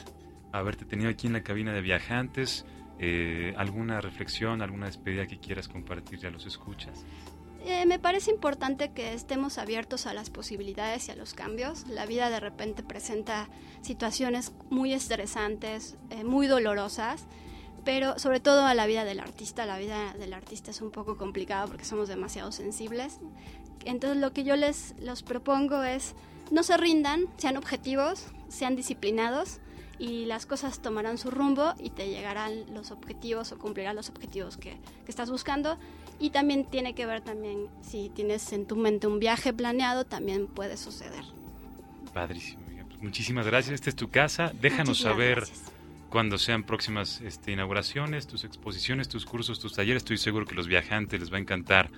haberte 0.53 0.85
tenido 0.85 1.11
aquí 1.11 1.27
en 1.27 1.35
la 1.35 1.43
cabina 1.43 1.73
de 1.73 1.81
viajantes. 1.81 2.67
Eh, 2.99 3.55
¿Alguna 3.59 4.01
reflexión, 4.01 4.63
alguna 4.63 4.87
despedida 4.87 5.27
que 5.27 5.39
quieras 5.39 5.69
compartirle 5.69 6.29
a 6.29 6.31
los 6.31 6.47
escuchas? 6.47 7.05
Eh, 7.69 7.85
me 7.85 7.99
parece 7.99 8.31
importante 8.31 8.93
que 8.93 9.13
estemos 9.13 9.59
abiertos 9.59 10.07
a 10.07 10.15
las 10.15 10.31
posibilidades 10.31 11.09
y 11.09 11.11
a 11.11 11.17
los 11.17 11.35
cambios. 11.35 11.85
La 11.89 12.07
vida 12.07 12.31
de 12.31 12.39
repente 12.39 12.85
presenta 12.85 13.49
situaciones 13.83 14.53
muy 14.71 14.93
estresantes, 14.93 15.97
eh, 16.11 16.23
muy 16.23 16.47
dolorosas, 16.47 17.25
pero 17.85 18.21
sobre 18.21 18.39
todo 18.39 18.65
a 18.65 18.75
la 18.75 18.87
vida 18.87 19.05
del 19.05 19.19
artista. 19.19 19.67
La 19.67 19.79
vida 19.79 20.15
del 20.15 20.33
artista 20.33 20.71
es 20.71 20.81
un 20.81 20.93
poco 20.93 21.17
complicada 21.17 21.67
porque 21.67 21.85
somos 21.85 22.07
demasiado 22.07 22.53
sensibles. 22.53 23.19
Entonces 23.85 24.19
lo 24.21 24.33
que 24.33 24.45
yo 24.45 24.55
les 24.55 24.95
los 25.01 25.25
propongo 25.25 25.83
es 25.83 26.15
no 26.53 26.63
se 26.63 26.77
rindan, 26.77 27.27
sean 27.37 27.57
objetivos, 27.57 28.29
sean 28.49 28.77
disciplinados 28.77 29.59
y 29.99 30.27
las 30.27 30.47
cosas 30.47 30.81
tomarán 30.81 31.19
su 31.19 31.31
rumbo 31.31 31.75
y 31.79 31.91
te 31.91 32.09
llegarán 32.09 32.73
los 32.75 32.91
objetivos 32.91 33.53
o 33.53 33.59
cumplirán 33.59 33.97
los 33.97 34.09
objetivos 34.09 34.57
que, 34.57 34.79
que, 35.05 35.11
estás 35.11 35.31
buscando. 35.31 35.79
Y 36.19 36.31
también 36.31 36.65
tiene 36.65 36.95
que 36.95 37.07
ver 37.07 37.21
también 37.21 37.69
si 37.83 38.09
tienes 38.09 38.53
en 38.53 38.67
tu 38.67 38.77
mente 38.77 39.07
un 39.07 39.19
viaje 39.21 39.53
planeado, 39.53 40.05
también 40.05 40.47
puede 40.47 40.77
suceder. 40.77 41.25
Padrísimo. 42.15 42.63
Pues 42.89 43.03
muchísimas 43.03 43.47
gracias. 43.47 43.75
Esta 43.75 43.91
es 43.91 43.97
tu 43.97 44.09
casa. 44.11 44.53
Déjanos 44.61 44.89
Muchísimas 44.89 45.13
saber 45.13 45.37
gracias. 45.37 45.73
cuando 46.09 46.39
sean 46.39 46.63
próximas 46.65 47.21
este, 47.21 47.53
inauguraciones, 47.53 48.27
tus 48.27 48.45
exposiciones, 48.45 49.09
tus 49.09 49.27
cursos, 49.27 49.61
tus 49.61 49.75
talleres. 49.75 50.03
Estoy 50.03 50.17
seguro 50.17 50.47
que 50.47 50.55
los 50.55 50.67
viajantes 50.67 51.21
les 51.21 51.31
va 51.31 51.37
a 51.37 51.41
encantar 51.41 51.91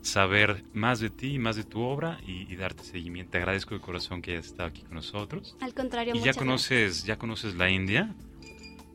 saber 0.00 0.64
más 0.72 1.00
de 1.00 1.10
ti, 1.10 1.38
más 1.38 1.56
de 1.56 1.64
tu 1.64 1.80
obra 1.82 2.18
y, 2.26 2.50
y 2.50 2.56
darte 2.56 2.84
seguimiento. 2.84 3.32
Te 3.32 3.38
agradezco 3.38 3.74
de 3.74 3.80
corazón 3.80 4.22
que 4.22 4.32
hayas 4.32 4.46
estado 4.46 4.68
aquí 4.70 4.82
con 4.82 4.94
nosotros. 4.94 5.56
Al 5.60 5.74
contrario, 5.74 6.14
Y 6.14 6.20
ya 6.20 6.32
conoces, 6.32 7.04
ya 7.04 7.18
conoces 7.18 7.56
la 7.56 7.68
India. 7.68 8.14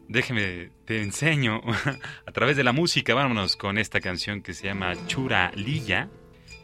Déjeme, 0.08 0.70
te 0.86 1.02
enseño 1.02 1.62
a 2.26 2.32
través 2.32 2.58
de 2.58 2.64
la 2.64 2.72
música. 2.72 3.14
Vámonos 3.14 3.56
con 3.56 3.78
esta 3.78 4.02
canción 4.02 4.42
que 4.42 4.54
se 4.54 4.68
llama 4.68 4.94
Chura 5.08 5.52
Lilla, 5.56 6.10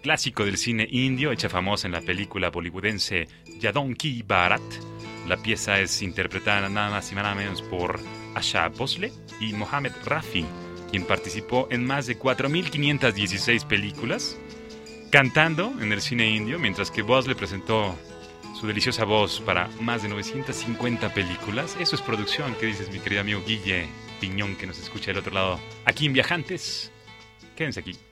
clásico 0.04 0.46
del 0.46 0.58
cine 0.58 0.88
indio, 0.90 1.32
hecha 1.32 1.50
famosa 1.50 1.88
en 1.88 1.94
la 1.94 2.02
película 2.02 2.50
bollywoodense 2.50 3.28
Yadon 3.60 3.94
Ki 3.96 4.24
Bharat. 4.24 4.62
La 5.28 5.38
pieza 5.38 5.80
es 5.80 6.02
interpretada 6.02 6.70
nada 6.70 6.90
más 6.90 7.12
y 7.12 7.16
nada 7.16 7.36
menos 7.36 7.62
por 7.62 8.00
Asha 8.36 8.68
Bhosle 8.70 9.12
y 9.40 9.54
Mohamed 9.54 9.94
Rafi, 10.06 10.46
quien 10.90 11.06
participó 11.06 11.68
en 11.72 11.86
más 11.86 12.08
de 12.08 12.20
4.516 12.20 13.66
películas, 13.68 14.38
cantando 15.12 15.74
en 15.82 15.92
el 15.92 16.02
cine 16.02 16.30
indio, 16.30 16.60
mientras 16.60 16.92
que 16.92 17.04
Bhosle 17.04 17.36
presentó 17.36 17.96
su 18.54 18.68
deliciosa 18.68 19.06
voz 19.06 19.42
para 19.42 19.70
más 19.80 20.04
de 20.04 20.10
950 20.10 21.14
películas. 21.14 21.76
Eso 21.80 21.96
es 21.96 22.02
producción, 22.02 22.56
¿qué 22.60 22.68
dices 22.68 22.92
mi 22.92 23.00
querido 23.00 23.22
amigo 23.22 23.42
Guille 23.46 23.88
Piñón 24.20 24.56
que 24.56 24.68
nos 24.68 24.80
escucha 24.80 25.08
del 25.08 25.20
otro 25.20 25.34
lado? 25.34 25.60
Aquí 25.86 26.06
en 26.06 26.14
Viajantes. 26.14 26.92
Quédense 27.56 27.80
aquí. 27.80 28.09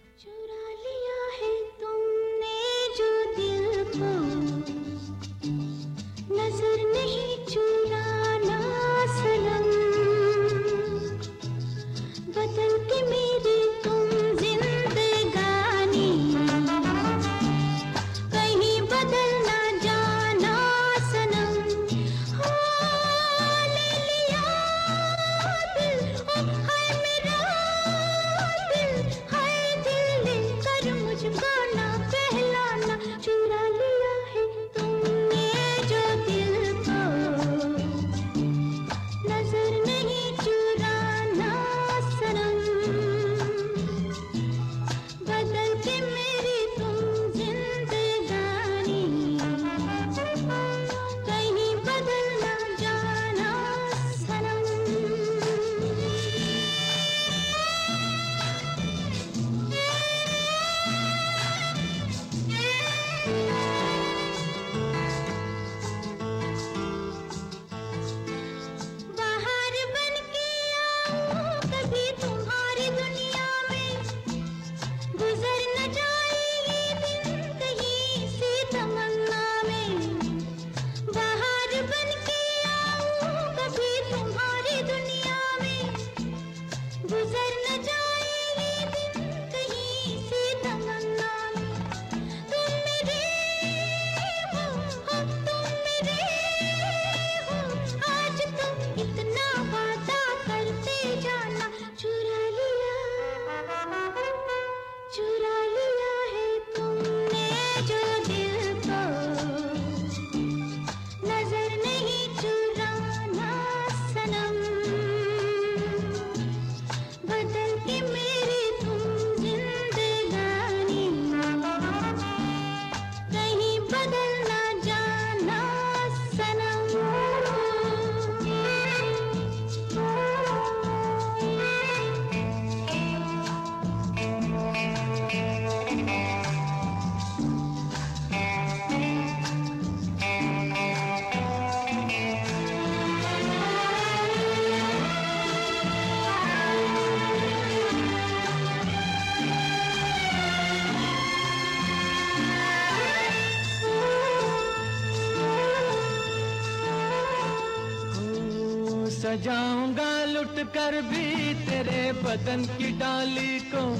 सजाऊँगा, 159.18 160.26
लुट 160.26 160.74
कर 160.74 161.02
भी 161.02 161.54
तेरे 161.54 162.12
बदन 162.12 162.66
की 162.66 162.92
डाली 162.92 163.60
को। 163.60 163.96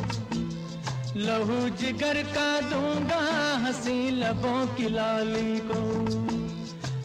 लहू 1.20 1.70
जिगर 1.70 2.24
का 2.24 2.62
दूँगा, 2.62 3.22
हँसी 3.58 4.12
लबों 4.12 4.68
की 4.68 4.90
लाली 4.90 5.60
को। 5.60 5.82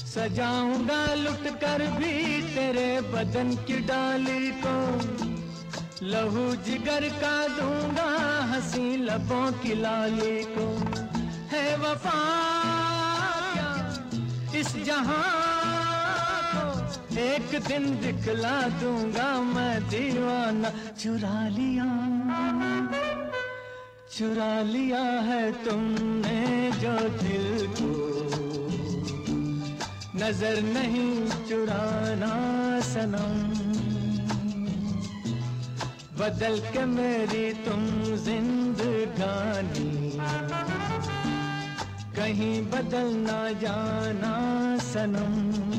सजाऊँगा, 0.06 1.14
लुट 1.14 1.60
कर 1.60 1.86
भी 1.86 2.42
तेरे 2.42 3.00
बदन 3.00 3.56
की 3.56 3.80
डाली 3.80 4.52
को। 4.66 4.76
लहू 6.06 6.56
जिगर 6.56 7.08
का 7.08 7.48
दूँगा, 7.48 8.08
हँसी 8.44 8.96
लबों 8.96 9.52
की 9.52 9.80
लाली 9.80 10.44
को। 10.44 10.68
है 11.56 11.76
वफा 11.76 12.18
इस 14.54 14.84
जहाँ 14.84 15.41
एक 17.18 17.68
दिन 17.68 18.00
दिखला 18.00 18.68
दूँगा 18.68 19.42
मैं 19.42 19.88
दीवाना। 19.88 20.72
चुरा 20.98 21.48
लिया। 21.48 21.84
चुरा 24.16 24.62
लिया 24.62 24.98
है 24.98 25.64
तुमने 25.64 26.72
जो 26.72 27.08
दिल 27.08 27.66
को। 27.66 28.12
नज़र 30.16 30.62
नहीं 30.62 31.28
चुराना 31.48 32.80
सनम। 32.80 33.52
बदल 36.18 36.58
के 36.58 36.84
मेरी 36.84 37.52
तुम 37.52 37.86
जिंदगानी। 38.16 40.18
कहीं 42.16 42.62
बदल 42.62 43.14
ना 43.14 43.52
जाना 43.52 44.78
सनम। 44.78 45.71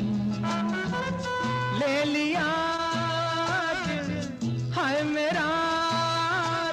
ले 1.84 2.03
लिया 2.03 2.45
हाय 4.75 5.01
मेरा 5.03 5.49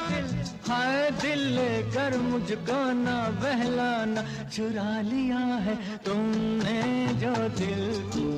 दिल 0.08 0.26
हाय 0.68 1.10
दिल 1.22 1.56
कर 1.94 2.16
मुझको 2.18 2.80
ना 3.02 3.16
बहलाना। 3.42 4.22
चुरा 4.48 5.00
लिया 5.00 5.42
है 5.66 5.74
तुमने 5.98 6.80
जो 7.22 7.34
दिल 7.58 7.84
को। 8.14 8.28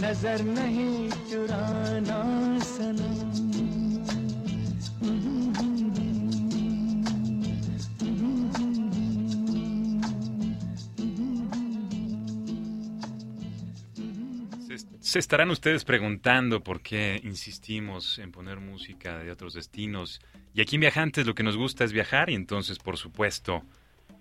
नज़र 0.00 0.42
नहीं 0.56 1.10
चुराना 1.30 2.20
Se, 2.66 2.86
se 15.06 15.20
estarán 15.20 15.52
ustedes 15.52 15.84
preguntando 15.84 16.64
por 16.64 16.80
qué 16.80 17.20
insistimos 17.22 18.18
en 18.18 18.32
poner 18.32 18.58
música 18.58 19.18
de 19.18 19.30
otros 19.30 19.54
destinos. 19.54 20.20
Y 20.52 20.60
aquí 20.60 20.74
en 20.74 20.80
Viajantes 20.80 21.28
lo 21.28 21.34
que 21.36 21.44
nos 21.44 21.56
gusta 21.56 21.84
es 21.84 21.92
viajar 21.92 22.28
y 22.28 22.34
entonces, 22.34 22.80
por 22.80 22.96
supuesto, 22.96 23.62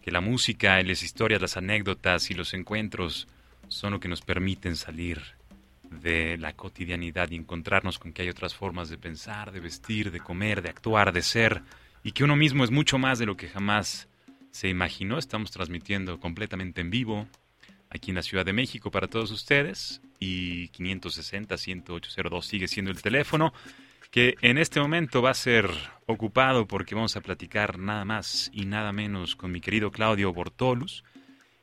que 0.04 0.12
la 0.12 0.22
música 0.22 0.80
y 0.80 0.84
las 0.84 1.02
historias, 1.02 1.42
las 1.42 1.58
anécdotas 1.58 2.30
y 2.30 2.36
los 2.36 2.54
encuentros 2.54 3.28
son 3.68 3.94
lo 3.94 4.00
que 4.00 4.08
nos 4.08 4.22
permiten 4.22 4.76
salir 4.76 5.24
de 5.90 6.38
la 6.38 6.54
cotidianidad 6.54 7.32
y 7.32 7.36
encontrarnos 7.36 7.98
con 7.98 8.14
que 8.14 8.22
hay 8.22 8.30
otras 8.30 8.54
formas 8.54 8.88
de 8.88 9.00
pensar, 9.00 9.52
de 9.52 9.62
vestir, 9.62 10.12
de 10.12 10.20
comer, 10.20 10.62
de 10.62 10.70
actuar, 10.70 11.14
de 11.14 11.24
ser, 11.24 11.64
y 12.04 12.12
que 12.12 12.24
uno 12.24 12.36
mismo 12.36 12.64
es 12.64 12.70
mucho 12.70 13.00
más 13.00 13.18
de 13.18 13.26
lo 13.26 13.36
que 13.36 13.50
jamás 13.50 14.08
se 14.52 14.70
imaginó. 14.70 15.18
Estamos 15.18 15.50
transmitiendo 15.50 16.20
completamente 16.20 16.82
en 16.82 16.92
vivo 16.92 17.28
aquí 17.90 18.12
en 18.12 18.18
la 18.18 18.22
Ciudad 18.22 18.46
de 18.46 18.54
México 18.54 18.92
para 18.92 19.08
todos 19.08 19.32
ustedes 19.32 20.00
y 20.20 20.70
560-10802 20.70 22.42
sigue 22.42 22.68
siendo 22.68 22.92
el 22.92 23.02
teléfono 23.02 23.54
que 24.16 24.38
en 24.42 24.58
este 24.58 24.80
momento 24.80 25.22
va 25.22 25.32
a 25.32 25.34
ser 25.34 25.70
ocupado 26.06 26.68
porque 26.68 26.96
vamos 26.96 27.18
a 27.18 27.22
platicar 27.22 27.78
nada 27.80 28.06
más 28.06 28.50
y 28.54 28.66
nada 28.66 28.94
menos 28.94 29.36
con 29.36 29.52
mi 29.52 29.60
querido 29.60 29.92
Claudio 29.92 30.32
Bortolus. 30.32 31.04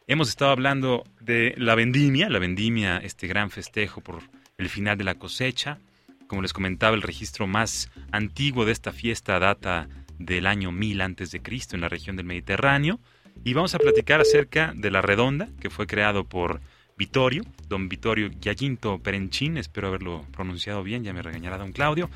Hemos 0.07 0.29
estado 0.29 0.51
hablando 0.51 1.05
de 1.19 1.55
la 1.57 1.75
vendimia, 1.75 2.29
la 2.29 2.39
vendimia, 2.39 2.99
este 2.99 3.27
gran 3.27 3.51
festejo 3.51 4.03
por 4.03 4.21
el 4.59 4.69
final 4.69 4.99
de 4.99 5.05
la 5.05 5.15
cosecha. 5.15 5.79
Como 6.27 6.43
les 6.43 6.53
comentaba, 6.53 6.95
el 6.95 7.01
registro 7.01 7.47
más 7.47 7.91
antiguo 8.11 8.67
de 8.67 8.73
esta 8.73 8.93
fiesta 8.93 9.39
data 9.39 9.89
del 10.19 10.47
año 10.47 10.73
1000 10.73 11.01
antes 11.01 11.31
de 11.31 11.41
Cristo 11.41 11.75
en 11.75 11.81
la 11.81 11.89
región 11.89 12.17
del 12.17 12.27
Mediterráneo. 12.27 13.01
Y 13.45 13.55
vamos 13.55 13.75
a 13.75 13.79
platicar 13.79 14.21
acerca 14.21 14.75
de 14.77 14.91
la 14.91 15.01
redonda, 15.01 15.49
que 15.59 15.71
fue 15.71 15.87
creado 15.87 16.25
por 16.25 16.61
Vittorio, 17.03 17.43
don 17.69 17.89
Vittorio 17.89 18.31
Giacinto 18.41 19.01
Perenchín, 19.01 19.57
espero 19.57 19.89
haberlo 19.89 20.25
pronunciado 20.31 20.85
bien, 20.85 21.03
ya 21.03 21.13
me 21.13 21.21
regañará 21.21 21.59
don 21.59 21.73
Claudio, 21.73 22.09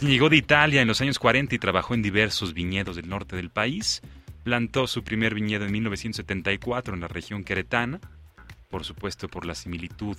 llegó 0.00 0.28
de 0.28 0.36
Italia 0.36 0.82
en 0.82 0.88
los 0.88 1.00
años 1.00 1.20
40 1.20 1.54
y 1.54 1.58
trabajó 1.60 1.94
en 1.94 2.02
diversos 2.02 2.52
viñedos 2.52 2.96
del 2.96 3.08
norte 3.08 3.36
del 3.36 3.50
país. 3.50 4.02
Plantó 4.42 4.88
su 4.88 5.04
primer 5.04 5.36
viñedo 5.36 5.66
en 5.66 5.70
1974 5.70 6.94
en 6.94 7.00
la 7.02 7.06
región 7.06 7.44
queretana, 7.44 8.00
por 8.70 8.82
supuesto 8.82 9.28
por 9.28 9.46
la 9.46 9.54
similitud 9.54 10.16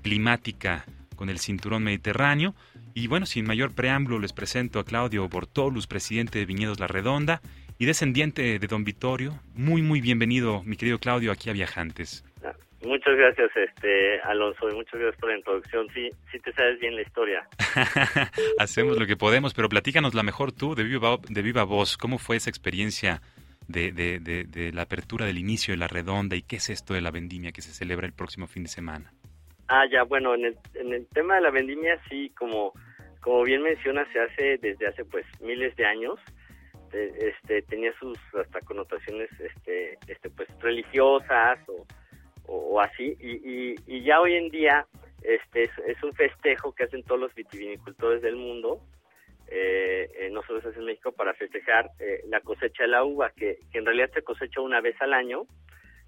climática 0.00 0.86
con 1.14 1.28
el 1.28 1.38
cinturón 1.38 1.82
mediterráneo. 1.82 2.54
Y 2.94 3.06
bueno, 3.06 3.26
sin 3.26 3.44
mayor 3.44 3.74
preámbulo 3.74 4.18
les 4.18 4.32
presento 4.32 4.78
a 4.78 4.84
Claudio 4.86 5.28
Bortolus, 5.28 5.86
presidente 5.86 6.38
de 6.38 6.46
Viñedos 6.46 6.80
La 6.80 6.86
Redonda 6.86 7.42
y 7.78 7.84
descendiente 7.84 8.58
de 8.58 8.66
don 8.66 8.84
Vittorio. 8.84 9.38
Muy, 9.52 9.82
muy 9.82 10.00
bienvenido, 10.00 10.62
mi 10.64 10.78
querido 10.78 10.98
Claudio, 10.98 11.32
aquí 11.32 11.50
a 11.50 11.52
Viajantes. 11.52 12.24
Muchas 12.82 13.16
gracias, 13.16 13.50
este 13.56 14.20
Alonso, 14.20 14.68
y 14.70 14.74
muchas 14.74 15.00
gracias 15.00 15.20
por 15.20 15.30
la 15.30 15.36
introducción. 15.36 15.88
Sí, 15.92 16.10
sí 16.30 16.38
te 16.38 16.52
sabes 16.52 16.78
bien 16.78 16.94
la 16.94 17.02
historia. 17.02 17.48
Hacemos 18.58 18.96
lo 18.96 19.06
que 19.06 19.16
podemos, 19.16 19.52
pero 19.52 19.68
platícanos 19.68 20.14
la 20.14 20.22
mejor 20.22 20.52
tú, 20.52 20.76
de 20.76 20.84
viva, 20.84 21.16
de 21.28 21.42
viva 21.42 21.64
voz. 21.64 21.96
¿Cómo 21.96 22.18
fue 22.18 22.36
esa 22.36 22.50
experiencia 22.50 23.20
de, 23.66 23.90
de, 23.90 24.20
de, 24.20 24.44
de 24.44 24.72
la 24.72 24.82
apertura 24.82 25.26
del 25.26 25.38
inicio 25.38 25.72
de 25.72 25.78
la 25.78 25.88
redonda 25.88 26.36
y 26.36 26.42
qué 26.42 26.56
es 26.56 26.70
esto 26.70 26.94
de 26.94 27.00
la 27.00 27.10
vendimia 27.10 27.50
que 27.50 27.62
se 27.62 27.72
celebra 27.72 28.06
el 28.06 28.12
próximo 28.12 28.46
fin 28.46 28.62
de 28.62 28.68
semana? 28.68 29.12
Ah, 29.66 29.84
ya, 29.90 30.04
bueno, 30.04 30.34
en 30.36 30.44
el, 30.44 30.58
en 30.74 30.94
el 30.94 31.06
tema 31.08 31.34
de 31.34 31.40
la 31.40 31.50
vendimia, 31.50 32.00
sí, 32.08 32.30
como, 32.38 32.72
como 33.20 33.42
bien 33.42 33.62
mencionas, 33.62 34.06
se 34.12 34.20
hace 34.20 34.58
desde 34.58 34.86
hace 34.86 35.04
pues 35.04 35.26
miles 35.40 35.74
de 35.74 35.84
años. 35.84 36.20
Este, 36.92 37.60
tenía 37.62 37.92
sus 37.98 38.18
hasta 38.40 38.60
connotaciones 38.60 39.28
este, 39.38 39.98
este, 40.06 40.30
pues 40.30 40.48
religiosas 40.60 41.58
o, 41.68 41.84
o, 42.48 42.80
así, 42.80 43.16
y, 43.20 43.32
y, 43.50 43.74
y 43.86 44.02
ya 44.02 44.20
hoy 44.20 44.34
en 44.34 44.48
día 44.50 44.86
este 45.22 45.64
es, 45.64 46.02
un 46.02 46.14
festejo 46.14 46.72
que 46.74 46.84
hacen 46.84 47.02
todos 47.02 47.20
los 47.20 47.34
vitivinicultores 47.34 48.22
del 48.22 48.36
mundo, 48.36 48.80
eh, 49.48 50.08
eh, 50.18 50.30
no 50.30 50.42
solo 50.42 50.60
se 50.60 50.68
hace 50.68 50.78
en 50.78 50.86
México, 50.86 51.12
para 51.12 51.34
festejar 51.34 51.90
eh, 51.98 52.22
la 52.28 52.40
cosecha 52.40 52.84
de 52.84 52.88
la 52.88 53.04
uva, 53.04 53.30
que, 53.36 53.58
que 53.70 53.78
en 53.78 53.86
realidad 53.86 54.10
se 54.14 54.22
cosecha 54.22 54.60
una 54.60 54.80
vez 54.80 54.96
al 55.00 55.12
año. 55.12 55.46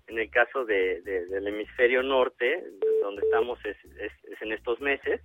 En 0.06 0.18
el 0.18 0.28
caso 0.28 0.64
de- 0.64 1.02
del 1.02 1.46
hemisferio 1.46 2.02
norte, 2.02 2.64
donde 3.00 3.22
estamos 3.22 3.64
es, 3.64 3.76
es, 4.00 4.12
es 4.24 4.42
en 4.42 4.52
estos 4.52 4.80
meses, 4.80 5.20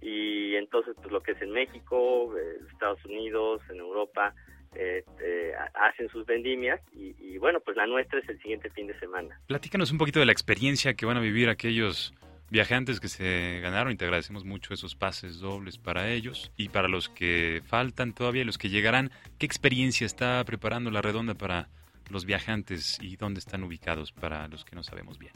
y 0.00 0.54
entonces 0.56 0.94
pues 0.96 1.10
lo 1.10 1.20
que 1.22 1.32
es 1.32 1.42
en 1.42 1.50
México, 1.50 2.34
eh, 2.38 2.58
Estados 2.72 3.04
Unidos, 3.04 3.60
en 3.68 3.76
Europa, 3.76 4.34
eh, 4.76 5.04
eh, 5.22 5.52
ha- 5.58 5.88
hacen 5.88 6.08
sus 6.08 6.24
vendimias, 6.26 6.80
y, 6.92 7.14
y 7.18 7.38
bueno, 7.38 7.60
pues 7.60 7.76
la 7.76 7.86
nuestra 7.86 8.18
es 8.20 8.28
el 8.28 8.38
siguiente 8.40 8.70
fin 8.70 8.86
de 8.86 8.98
semana. 8.98 9.38
Platícanos 9.46 9.90
un 9.90 9.98
poquito 9.98 10.20
de 10.20 10.26
la 10.26 10.32
experiencia 10.32 10.94
que 10.94 11.06
van 11.06 11.16
a 11.16 11.20
vivir 11.20 11.48
aquellos 11.48 12.14
viajantes 12.50 13.00
que 13.00 13.08
se 13.08 13.58
ganaron 13.60 13.92
y 13.92 13.96
te 13.96 14.04
agradecemos 14.04 14.44
mucho 14.44 14.72
esos 14.72 14.94
pases 14.94 15.40
dobles 15.40 15.78
para 15.78 16.10
ellos 16.10 16.52
y 16.56 16.68
para 16.68 16.86
los 16.86 17.08
que 17.08 17.60
faltan 17.66 18.12
todavía 18.12 18.42
y 18.42 18.44
los 18.44 18.56
que 18.58 18.68
llegarán. 18.68 19.10
¿Qué 19.38 19.46
experiencia 19.46 20.04
está 20.06 20.44
preparando 20.44 20.90
la 20.92 21.02
redonda 21.02 21.34
para 21.34 21.68
los 22.08 22.24
viajantes 22.24 22.98
y 23.02 23.16
dónde 23.16 23.40
están 23.40 23.64
ubicados 23.64 24.12
para 24.12 24.46
los 24.46 24.64
que 24.64 24.76
no 24.76 24.84
sabemos 24.84 25.18
bien? 25.18 25.32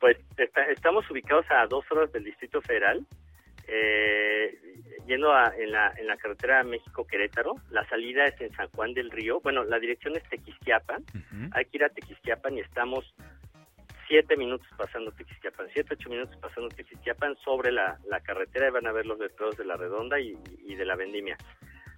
Pues 0.00 0.16
está- 0.38 0.64
estamos 0.70 1.04
ubicados 1.10 1.44
a 1.50 1.66
dos 1.66 1.84
horas 1.90 2.10
del 2.12 2.24
Distrito 2.24 2.62
Federal, 2.62 3.04
eh, 3.68 4.58
yendo 5.06 5.32
a- 5.32 5.54
en, 5.56 5.70
la, 5.72 5.92
en 5.96 6.06
la 6.06 6.16
carretera 6.16 6.62
México-Querétaro. 6.64 7.54
La 7.70 7.86
salida 7.88 8.24
es 8.24 8.40
en 8.40 8.52
San 8.54 8.68
Juan 8.70 8.94
del 8.94 9.10
Río. 9.10 9.40
Bueno, 9.40 9.64
la 9.64 9.78
dirección 9.78 10.16
es 10.16 10.22
Tequisquiapan. 10.28 11.04
Hay 11.52 11.64
que 11.66 11.76
ir 11.76 11.84
a 11.84 11.88
Tequisquiapan 11.90 12.56
y 12.56 12.60
estamos 12.60 13.14
siete 14.06 14.36
minutos 14.36 14.66
pasando 14.76 15.12
Tequisquiapan, 15.12 15.68
siete, 15.72 15.94
ocho 15.94 16.08
minutos 16.08 16.34
pasando 16.40 16.68
Tequisquiapan 16.70 17.36
sobre 17.44 17.70
la, 17.72 17.98
la 18.08 18.20
carretera 18.20 18.68
y 18.68 18.70
van 18.70 18.86
a 18.86 18.92
ver 18.92 19.04
los 19.06 19.18
letreros 19.18 19.56
de 19.56 19.66
la 19.66 19.76
redonda 19.76 20.18
y, 20.18 20.34
y 20.66 20.74
de 20.74 20.84
la 20.86 20.96
vendimia. 20.96 21.36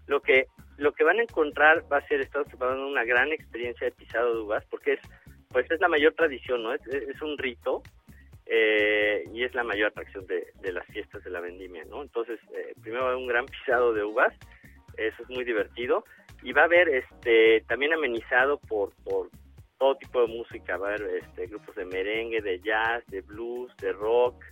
Lo 0.09 0.21
que, 0.21 0.47
lo 0.77 0.93
que 0.93 1.05
van 1.05 1.21
a 1.21 1.23
encontrar 1.23 1.85
va 1.93 1.99
a 1.99 2.09
ser, 2.09 2.21
estamos 2.21 2.49
preparando 2.49 2.87
una 2.87 3.05
gran 3.05 3.31
experiencia 3.33 3.85
de 3.87 3.93
pisado 3.93 4.35
de 4.35 4.41
uvas, 4.41 4.65
porque 4.67 4.95
es, 4.95 5.01
pues 5.51 5.71
es 5.71 5.81
la 5.81 5.87
mayor 5.89 6.15
tradición, 6.15 6.65
¿no? 6.65 6.75
Es, 6.75 6.85
es 6.89 7.23
un 7.23 7.39
rito 7.39 7.83
eh, 8.53 9.23
y 9.33 9.45
es 9.45 9.55
la 9.55 9.63
mayor 9.63 9.89
atracción 9.89 10.27
de, 10.27 10.73
las 10.73 10.85
fiestas 10.87 11.23
de 11.23 11.31
la 11.31 11.41
vendimia, 11.41 11.85
¿no? 11.85 12.03
Entonces, 12.03 12.41
eh, 12.53 12.75
primero 12.83 13.05
va 13.05 13.11
a 13.11 13.13
haber 13.13 13.23
un 13.23 13.29
gran 13.29 13.47
pisado 13.47 13.95
de 13.95 14.03
uvas, 14.03 14.35
eso 14.97 15.23
es 15.23 15.29
muy 15.31 15.45
divertido, 15.45 16.05
y 16.43 16.53
va 16.53 16.63
a 16.63 16.65
haber 16.65 16.89
este 16.89 17.61
también 17.69 17.93
amenizado 17.93 18.59
por, 18.59 18.93
por 19.05 19.29
todo 19.79 19.95
tipo 19.97 20.23
de 20.23 20.27
música, 20.27 20.77
va 20.79 20.91
a 20.91 20.95
haber 20.95 21.23
este, 21.23 21.47
grupos 21.47 21.77
de 21.77 21.85
merengue, 21.85 22.41
de 22.41 22.59
jazz, 22.59 23.07
de 23.07 23.21
blues, 23.21 23.75
de 23.77 23.93
rock, 23.93 24.43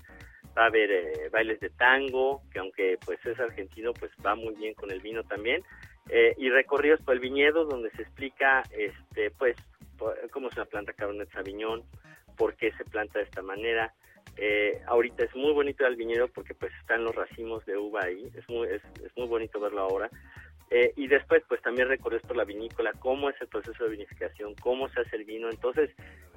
va 0.57 0.65
a 0.65 0.67
haber 0.67 0.93
eh, 0.93 1.29
bailes 1.33 1.59
de 1.59 1.71
tango, 1.71 2.43
que 2.53 2.61
aunque 2.61 2.99
pues 3.05 3.19
es 3.27 3.41
argentino, 3.41 3.93
pues 3.95 4.13
va 4.25 4.37
muy 4.37 4.55
bien 4.55 4.75
con 4.75 4.93
el 4.93 5.01
vino 5.01 5.25
también, 5.25 5.65
eh, 6.09 6.35
y 6.39 6.51
recorridos 6.51 7.03
por 7.03 7.15
el 7.15 7.21
viñedo 7.21 7.65
donde 7.65 7.91
se 7.91 8.03
explica 8.03 8.63
este 8.71 9.33
pues 9.33 9.57
cómo 10.31 10.49
se 10.51 10.65
planta 10.67 10.93
Cabernet 10.93 11.29
Sauvignon, 11.33 11.83
por 12.39 12.55
qué 12.55 12.73
se 12.73 12.85
planta 12.85 13.19
de 13.19 13.25
esta 13.27 13.43
manera. 13.43 13.93
Eh, 14.37 14.81
ahorita 14.87 15.25
es 15.25 15.35
muy 15.35 15.53
bonito 15.53 15.85
el 15.85 15.97
viñedo 15.97 16.29
porque 16.29 16.55
pues 16.55 16.73
están 16.81 17.03
los 17.03 17.15
racimos 17.15 17.67
de 17.67 17.77
uva 17.77 18.05
ahí, 18.05 18.31
es 18.37 18.49
muy, 18.49 18.69
es, 18.69 18.83
es 19.05 19.17
muy 19.17 19.27
bonito 19.27 19.59
verlo 19.59 19.81
ahora. 19.81 20.09
Eh, 20.71 20.93
y 20.97 21.09
después 21.09 21.43
pues 21.49 21.63
también 21.63 21.89
recorres 21.89 22.23
por 22.23 22.37
la 22.37 22.45
vinícola, 22.45 22.93
cómo 22.99 23.31
es 23.31 23.41
el 23.41 23.49
proceso 23.49 23.85
de 23.85 23.91
vinificación, 23.91 24.55
cómo 24.61 24.89
se 24.91 25.01
hace 25.01 25.17
el 25.17 25.25
vino, 25.25 25.49
entonces 25.49 25.91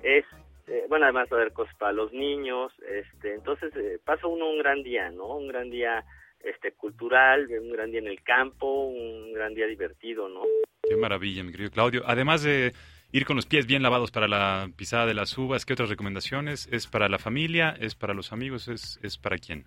es, 0.03 0.23
eh, 0.67 0.85
bueno 0.87 1.05
además 1.05 1.27
va 1.31 1.37
a 1.37 1.41
haber 1.41 1.53
cosas 1.53 1.75
para 1.75 1.91
los 1.91 2.13
niños, 2.13 2.71
este, 2.89 3.33
entonces 3.33 3.75
eh, 3.75 3.99
pasa 4.03 4.27
uno 4.27 4.49
un 4.49 4.59
gran 4.59 4.83
día, 4.83 5.09
¿no? 5.09 5.35
Un 5.35 5.49
gran 5.49 5.69
día 5.69 6.05
este 6.39 6.71
cultural, 6.71 7.47
un 7.61 7.71
gran 7.71 7.91
día 7.91 7.99
en 7.99 8.07
el 8.07 8.23
campo, 8.23 8.85
un 8.85 9.33
gran 9.33 9.53
día 9.53 9.67
divertido, 9.67 10.29
¿no? 10.29 10.43
Qué 10.81 10.95
maravilla, 10.95 11.43
mi 11.43 11.51
querido 11.51 11.69
Claudio. 11.69 12.01
Además 12.05 12.41
de 12.41 12.73
ir 13.11 13.25
con 13.25 13.35
los 13.35 13.45
pies 13.45 13.67
bien 13.67 13.83
lavados 13.83 14.11
para 14.11 14.27
la 14.27 14.69
pisada 14.75 15.05
de 15.05 15.13
las 15.13 15.37
uvas, 15.37 15.65
¿qué 15.65 15.73
otras 15.73 15.89
recomendaciones? 15.89 16.67
¿Es 16.71 16.87
para 16.87 17.09
la 17.09 17.19
familia? 17.19 17.75
¿Es 17.79 17.95
para 17.95 18.13
los 18.13 18.31
amigos? 18.31 18.67
¿Es, 18.67 18.99
es 19.03 19.17
para 19.17 19.37
quién? 19.37 19.65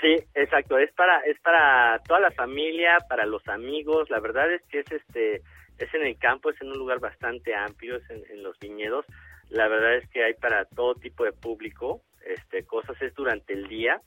Sí, 0.00 0.14
exacto, 0.34 0.78
es 0.78 0.92
para 0.92 1.20
es 1.22 1.38
para 1.40 1.98
toda 2.06 2.20
la 2.20 2.30
familia, 2.30 2.98
para 3.08 3.26
los 3.26 3.46
amigos, 3.48 4.08
la 4.10 4.20
verdad 4.20 4.52
es 4.52 4.62
que 4.70 4.80
es 4.80 4.92
este 4.92 5.42
es 5.78 5.94
en 5.94 6.06
el 6.06 6.16
campo, 6.18 6.50
es 6.50 6.60
en 6.60 6.68
un 6.68 6.78
lugar 6.78 7.00
bastante 7.00 7.54
amplio, 7.54 7.96
es 7.96 8.10
en, 8.10 8.22
en 8.30 8.42
los 8.42 8.58
viñedos. 8.58 9.04
La 9.50 9.66
verdad 9.68 9.96
es 9.96 10.08
que 10.10 10.24
hay 10.24 10.34
para 10.34 10.66
todo 10.66 10.94
tipo 10.94 11.24
de 11.24 11.32
público, 11.32 12.02
este 12.24 12.64
cosas 12.64 13.00
es 13.00 13.14
durante 13.14 13.54
el 13.54 13.66
día. 13.68 14.00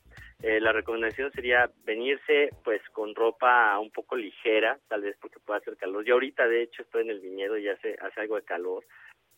Eh, 0.43 0.59
la 0.59 0.71
recomendación 0.71 1.31
sería 1.31 1.69
venirse 1.85 2.49
pues 2.63 2.81
con 2.91 3.13
ropa 3.13 3.77
un 3.77 3.91
poco 3.91 4.15
ligera, 4.15 4.79
tal 4.87 5.01
vez 5.01 5.15
porque 5.21 5.39
pueda 5.39 5.59
hacer 5.59 5.77
calor. 5.77 6.03
Yo 6.03 6.15
ahorita 6.15 6.47
de 6.47 6.63
hecho 6.63 6.81
estoy 6.81 7.03
en 7.03 7.11
el 7.11 7.19
viñedo 7.19 7.57
y 7.57 7.69
hace 7.69 7.95
hace 8.01 8.21
algo 8.21 8.37
de 8.37 8.43
calor. 8.43 8.83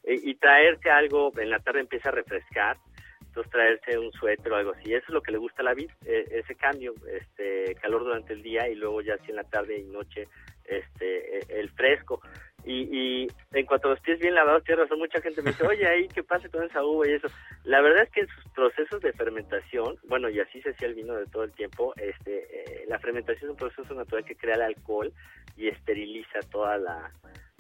Eh, 0.04 0.20
y 0.22 0.36
traerse 0.36 0.90
algo, 0.90 1.32
en 1.38 1.50
la 1.50 1.60
tarde 1.60 1.82
empieza 1.82 2.10
a 2.10 2.14
refrescar, 2.14 2.78
entonces 3.22 3.52
traerse 3.52 3.98
un 3.98 4.12
suéter 4.14 4.52
o 4.54 4.56
algo 4.56 4.72
así. 4.72 4.94
Eso 4.94 5.06
es 5.08 5.14
lo 5.14 5.22
que 5.22 5.34
le 5.34 5.38
gusta 5.40 5.62
a 5.62 5.66
la 5.66 5.74
vid, 5.74 5.90
eh, 6.06 6.26
ese 6.32 6.56
cambio, 6.56 6.94
este 7.12 7.76
calor 7.82 8.04
durante 8.06 8.34
el 8.34 8.42
día 8.42 8.70
y 8.70 8.76
luego 8.76 9.02
ya 9.02 9.16
así 9.16 9.30
en 9.30 9.38
la 9.38 9.44
tarde 9.44 9.80
y 9.80 9.84
noche 9.84 10.28
este 10.66 11.40
eh, 11.40 11.46
el 11.50 11.70
fresco. 11.72 12.22
Y, 12.66 12.88
y 12.92 13.28
en 13.52 13.66
cuanto 13.66 13.88
a 13.88 13.92
los 13.92 14.00
pies 14.00 14.20
bien 14.20 14.36
lavados, 14.36 14.64
tienes 14.64 14.84
razón, 14.84 15.00
mucha 15.00 15.22
gente 15.22 15.42
me 15.42 15.52
dice, 15.52 15.68
oye, 15.68 15.88
ahí, 15.88 16.08
¿qué 16.08 16.24
pasa 16.24 16.48
con 16.50 16.64
esa 16.64 16.84
uva 16.84 17.08
y 17.08 17.14
eso? 17.14 17.28
La 17.66 17.82
verdad 17.82 18.04
es 18.04 18.10
que 18.10 18.22
en 18.22 18.28
sus 18.28 18.46
procesos 18.52 19.02
de 19.02 19.14
fermentación, 19.14 19.98
bueno, 20.08 20.30
y 20.30 20.40
así 20.40 20.62
se 20.62 20.70
hacía 20.70 20.88
el 20.88 20.96
vino 20.96 21.14
de 21.16 21.26
todo 21.28 21.44
el 21.44 21.52
tiempo, 21.52 21.94
este, 21.98 22.38
eh, 22.38 22.86
la 22.88 23.00
fermentación 23.00 23.46
es 23.46 23.52
un 23.52 23.58
proceso 23.58 23.94
natural 23.94 24.24
que 24.24 24.36
crea 24.36 24.56
el 24.56 24.62
alcohol 24.62 25.12
y 25.58 25.68
esteriliza 25.68 26.40
toda 26.52 26.78
la, 26.78 27.12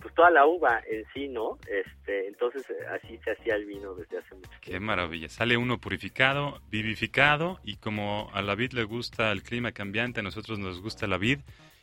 pues 0.03 0.13
toda 0.15 0.29
la 0.29 0.45
uva 0.45 0.81
en 0.85 1.05
sí, 1.13 1.29
¿no? 1.29 1.57
Este, 1.67 2.27
entonces 2.27 2.69
eh, 2.69 2.85
así 2.91 3.17
se 3.23 3.31
hacía 3.31 3.55
el 3.55 3.65
vino 3.65 3.95
desde 3.95 4.17
hace 4.17 4.35
mucho 4.35 4.49
tiempo. 4.49 4.65
Qué 4.65 4.79
maravilla. 4.79 5.29
Sale 5.29 5.55
uno 5.57 5.79
purificado, 5.79 6.61
vivificado 6.69 7.59
y 7.63 7.77
como 7.77 8.29
a 8.33 8.41
la 8.41 8.55
vid 8.55 8.73
le 8.73 8.83
gusta 8.83 9.31
el 9.31 9.43
clima 9.43 9.71
cambiante, 9.71 10.19
a 10.19 10.23
nosotros 10.23 10.59
nos 10.59 10.81
gusta 10.81 11.07
la 11.07 11.17
vid. 11.17 11.39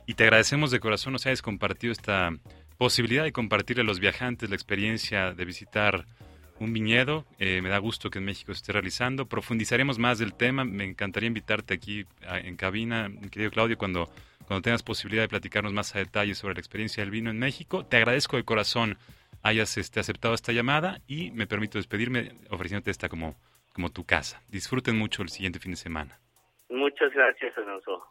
Y 0.06 0.14
te 0.14 0.24
agradecemos 0.24 0.70
de 0.70 0.80
corazón 0.80 1.12
nos 1.12 1.26
hayas 1.26 1.40
compartido 1.40 1.92
esta 1.92 2.30
posibilidad 2.80 3.24
de 3.24 3.32
compartirle 3.32 3.82
a 3.82 3.84
los 3.84 4.00
viajantes 4.00 4.48
la 4.48 4.56
experiencia 4.56 5.34
de 5.34 5.44
visitar 5.44 6.06
un 6.60 6.72
viñedo. 6.72 7.26
Eh, 7.38 7.60
me 7.60 7.68
da 7.68 7.76
gusto 7.76 8.08
que 8.08 8.20
en 8.20 8.24
México 8.24 8.54
se 8.54 8.60
esté 8.60 8.72
realizando. 8.72 9.26
Profundizaremos 9.26 9.98
más 9.98 10.18
del 10.18 10.32
tema. 10.32 10.64
Me 10.64 10.84
encantaría 10.84 11.26
invitarte 11.26 11.74
aquí 11.74 12.06
en 12.22 12.56
cabina, 12.56 13.10
querido 13.30 13.50
Claudio, 13.50 13.76
cuando, 13.76 14.08
cuando 14.46 14.62
tengas 14.62 14.82
posibilidad 14.82 15.24
de 15.24 15.28
platicarnos 15.28 15.74
más 15.74 15.94
a 15.94 15.98
detalle 15.98 16.34
sobre 16.34 16.54
la 16.54 16.60
experiencia 16.60 17.02
del 17.02 17.10
vino 17.10 17.28
en 17.28 17.38
México. 17.38 17.84
Te 17.84 17.98
agradezco 17.98 18.38
de 18.38 18.44
corazón 18.44 18.96
hayas 19.42 19.76
este, 19.76 20.00
aceptado 20.00 20.32
esta 20.32 20.52
llamada 20.52 21.00
y 21.06 21.32
me 21.32 21.46
permito 21.46 21.76
despedirme 21.76 22.32
ofreciéndote 22.48 22.90
esta 22.90 23.10
como, 23.10 23.36
como 23.74 23.90
tu 23.90 24.06
casa. 24.06 24.42
Disfruten 24.48 24.96
mucho 24.96 25.20
el 25.20 25.28
siguiente 25.28 25.58
fin 25.58 25.72
de 25.72 25.76
semana. 25.76 26.18
Muchas 26.70 27.12
gracias, 27.12 27.58
Alonso. 27.58 28.06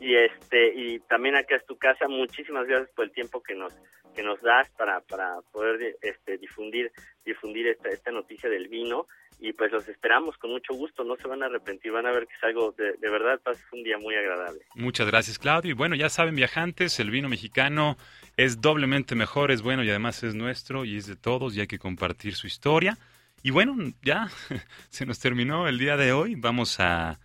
Y 0.00 0.16
este 0.16 0.72
y 0.74 0.98
también 1.00 1.36
acá 1.36 1.56
es 1.56 1.66
tu 1.66 1.76
casa. 1.76 2.08
Muchísimas 2.08 2.66
gracias 2.66 2.90
por 2.90 3.04
el 3.04 3.12
tiempo 3.12 3.42
que 3.42 3.54
nos 3.54 3.74
que 4.14 4.22
nos 4.22 4.40
das 4.42 4.70
para 4.70 5.00
para 5.00 5.40
poder 5.52 5.96
este 6.02 6.38
difundir 6.38 6.90
difundir 7.24 7.68
esta 7.68 7.88
esta 7.88 8.10
noticia 8.10 8.48
del 8.48 8.68
vino 8.68 9.06
y 9.40 9.52
pues 9.52 9.72
los 9.72 9.86
esperamos 9.88 10.36
con 10.38 10.50
mucho 10.50 10.74
gusto. 10.74 11.04
No 11.04 11.16
se 11.16 11.28
van 11.28 11.42
a 11.42 11.46
arrepentir, 11.46 11.92
van 11.92 12.06
a 12.06 12.12
ver 12.12 12.26
que 12.26 12.34
es 12.34 12.44
algo 12.44 12.72
de, 12.72 12.94
de 12.94 13.10
verdad 13.10 13.40
pasa 13.42 13.62
un 13.72 13.82
día 13.82 13.98
muy 13.98 14.14
agradable. 14.14 14.60
Muchas 14.74 15.06
gracias, 15.06 15.38
Claudio. 15.38 15.72
Y 15.72 15.74
bueno, 15.74 15.96
ya 15.96 16.08
saben, 16.08 16.34
viajantes, 16.34 16.98
el 17.00 17.10
vino 17.10 17.28
mexicano 17.28 17.96
es 18.36 18.60
doblemente 18.60 19.14
mejor, 19.14 19.50
es 19.50 19.62
bueno 19.62 19.84
y 19.84 19.90
además 19.90 20.22
es 20.22 20.34
nuestro 20.34 20.84
y 20.84 20.96
es 20.96 21.06
de 21.06 21.16
todos 21.16 21.56
y 21.56 21.60
hay 21.60 21.66
que 21.66 21.78
compartir 21.78 22.34
su 22.34 22.46
historia. 22.46 22.96
Y 23.42 23.50
bueno, 23.50 23.76
ya 24.02 24.28
se 24.88 25.04
nos 25.04 25.18
terminó 25.18 25.68
el 25.68 25.78
día 25.78 25.96
de 25.96 26.12
hoy. 26.12 26.34
Vamos 26.36 26.80
a, 26.80 27.18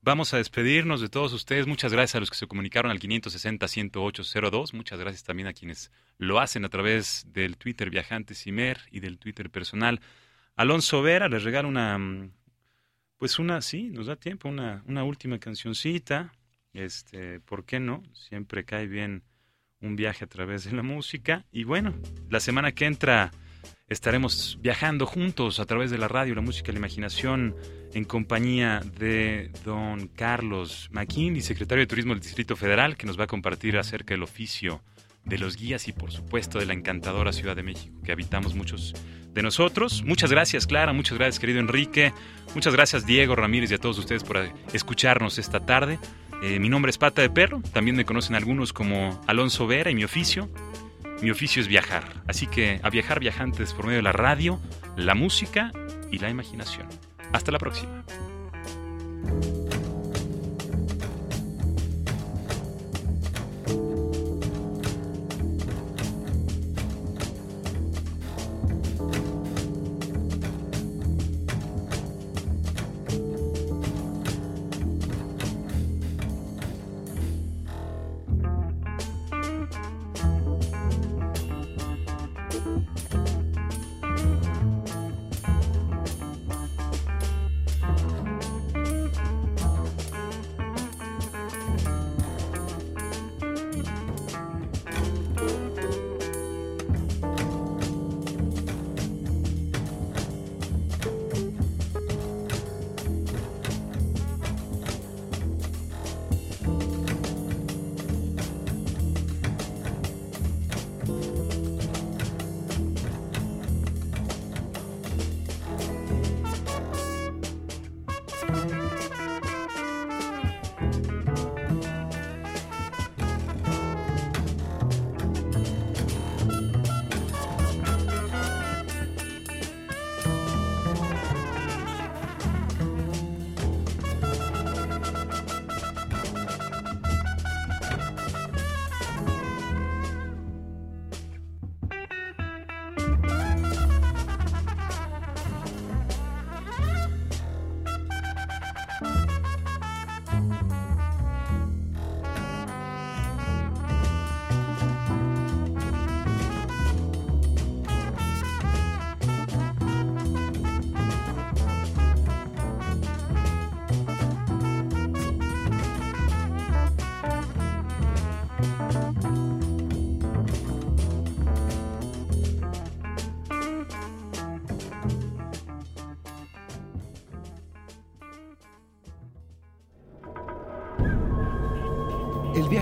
vamos 0.00 0.32
a 0.34 0.38
despedirnos 0.38 1.00
de 1.00 1.08
todos 1.08 1.32
ustedes. 1.32 1.66
Muchas 1.66 1.92
gracias 1.92 2.16
a 2.16 2.20
los 2.20 2.30
que 2.30 2.36
se 2.36 2.46
comunicaron 2.46 2.90
al 2.90 3.00
560-10802. 3.00 4.72
Muchas 4.72 4.98
gracias 4.98 5.24
también 5.24 5.48
a 5.48 5.52
quienes 5.52 5.90
lo 6.16 6.40
hacen 6.40 6.64
a 6.64 6.68
través 6.68 7.26
del 7.28 7.56
Twitter 7.56 7.90
Viajantes 7.90 8.46
Imer 8.46 8.80
y 8.90 9.00
del 9.00 9.18
Twitter 9.18 9.50
personal. 9.50 10.00
Alonso 10.56 11.02
Vera 11.02 11.28
les 11.28 11.44
regala 11.44 11.68
una, 11.68 11.98
mm, 11.98 12.32
pues 13.16 13.38
una, 13.38 13.60
sí, 13.60 13.90
nos 13.90 14.06
da 14.06 14.16
tiempo, 14.16 14.48
una, 14.48 14.82
una 14.86 15.04
última 15.04 15.38
cancioncita. 15.38 16.32
Este, 16.72 17.40
¿por 17.40 17.64
qué 17.64 17.80
no? 17.80 18.02
Siempre 18.12 18.64
cae 18.64 18.86
bien 18.86 19.22
un 19.80 19.96
viaje 19.96 20.24
a 20.24 20.28
través 20.28 20.64
de 20.64 20.72
la 20.72 20.82
música. 20.82 21.44
Y 21.52 21.64
bueno, 21.64 21.94
la 22.30 22.40
semana 22.40 22.72
que 22.72 22.86
entra 22.86 23.30
estaremos 23.88 24.58
viajando 24.60 25.06
juntos 25.06 25.60
a 25.60 25.64
través 25.64 25.90
de 25.90 25.98
la 25.98 26.08
radio, 26.08 26.34
la 26.34 26.40
música 26.40 26.70
y 26.70 26.74
la 26.74 26.78
imaginación, 26.78 27.56
en 27.94 28.04
compañía 28.04 28.80
de 28.98 29.50
don 29.64 30.08
Carlos 30.08 30.88
McKinney, 30.92 31.40
secretario 31.40 31.82
de 31.82 31.86
Turismo 31.86 32.12
del 32.12 32.22
Distrito 32.22 32.56
Federal, 32.56 32.96
que 32.96 33.06
nos 33.06 33.18
va 33.18 33.24
a 33.24 33.28
compartir 33.28 33.78
acerca 33.78 34.14
del 34.14 34.22
oficio 34.22 34.82
de 35.24 35.38
los 35.38 35.56
guías 35.56 35.88
y 35.88 35.92
por 35.92 36.10
supuesto 36.10 36.58
de 36.58 36.66
la 36.66 36.72
encantadora 36.72 37.32
Ciudad 37.32 37.54
de 37.54 37.62
México 37.62 38.00
que 38.02 38.12
habitamos 38.12 38.54
muchos 38.54 38.94
de 39.34 39.42
nosotros. 39.42 40.02
Muchas 40.04 40.30
gracias 40.30 40.66
Clara, 40.66 40.92
muchas 40.92 41.18
gracias 41.18 41.38
querido 41.38 41.60
Enrique, 41.60 42.12
muchas 42.54 42.72
gracias 42.72 43.06
Diego 43.06 43.36
Ramírez 43.36 43.70
y 43.70 43.74
a 43.74 43.78
todos 43.78 43.98
ustedes 43.98 44.24
por 44.24 44.38
escucharnos 44.72 45.38
esta 45.38 45.60
tarde. 45.60 45.98
Eh, 46.42 46.58
mi 46.58 46.68
nombre 46.68 46.90
es 46.90 46.98
Pata 46.98 47.20
de 47.20 47.30
Perro, 47.30 47.60
también 47.72 47.96
me 47.96 48.04
conocen 48.04 48.36
algunos 48.36 48.72
como 48.72 49.20
Alonso 49.26 49.66
Vera 49.66 49.90
y 49.90 49.94
mi 49.94 50.04
oficio. 50.04 50.48
Mi 51.20 51.30
oficio 51.30 51.60
es 51.60 51.68
viajar, 51.68 52.04
así 52.28 52.46
que 52.46 52.80
a 52.82 52.90
viajar 52.90 53.18
viajantes 53.18 53.74
por 53.74 53.86
medio 53.86 53.98
de 53.98 54.02
la 54.02 54.12
radio, 54.12 54.60
la 54.96 55.14
música 55.14 55.72
y 56.12 56.18
la 56.18 56.30
imaginación. 56.30 56.86
Hasta 57.32 57.50
la 57.50 57.58
próxima. 57.58 58.04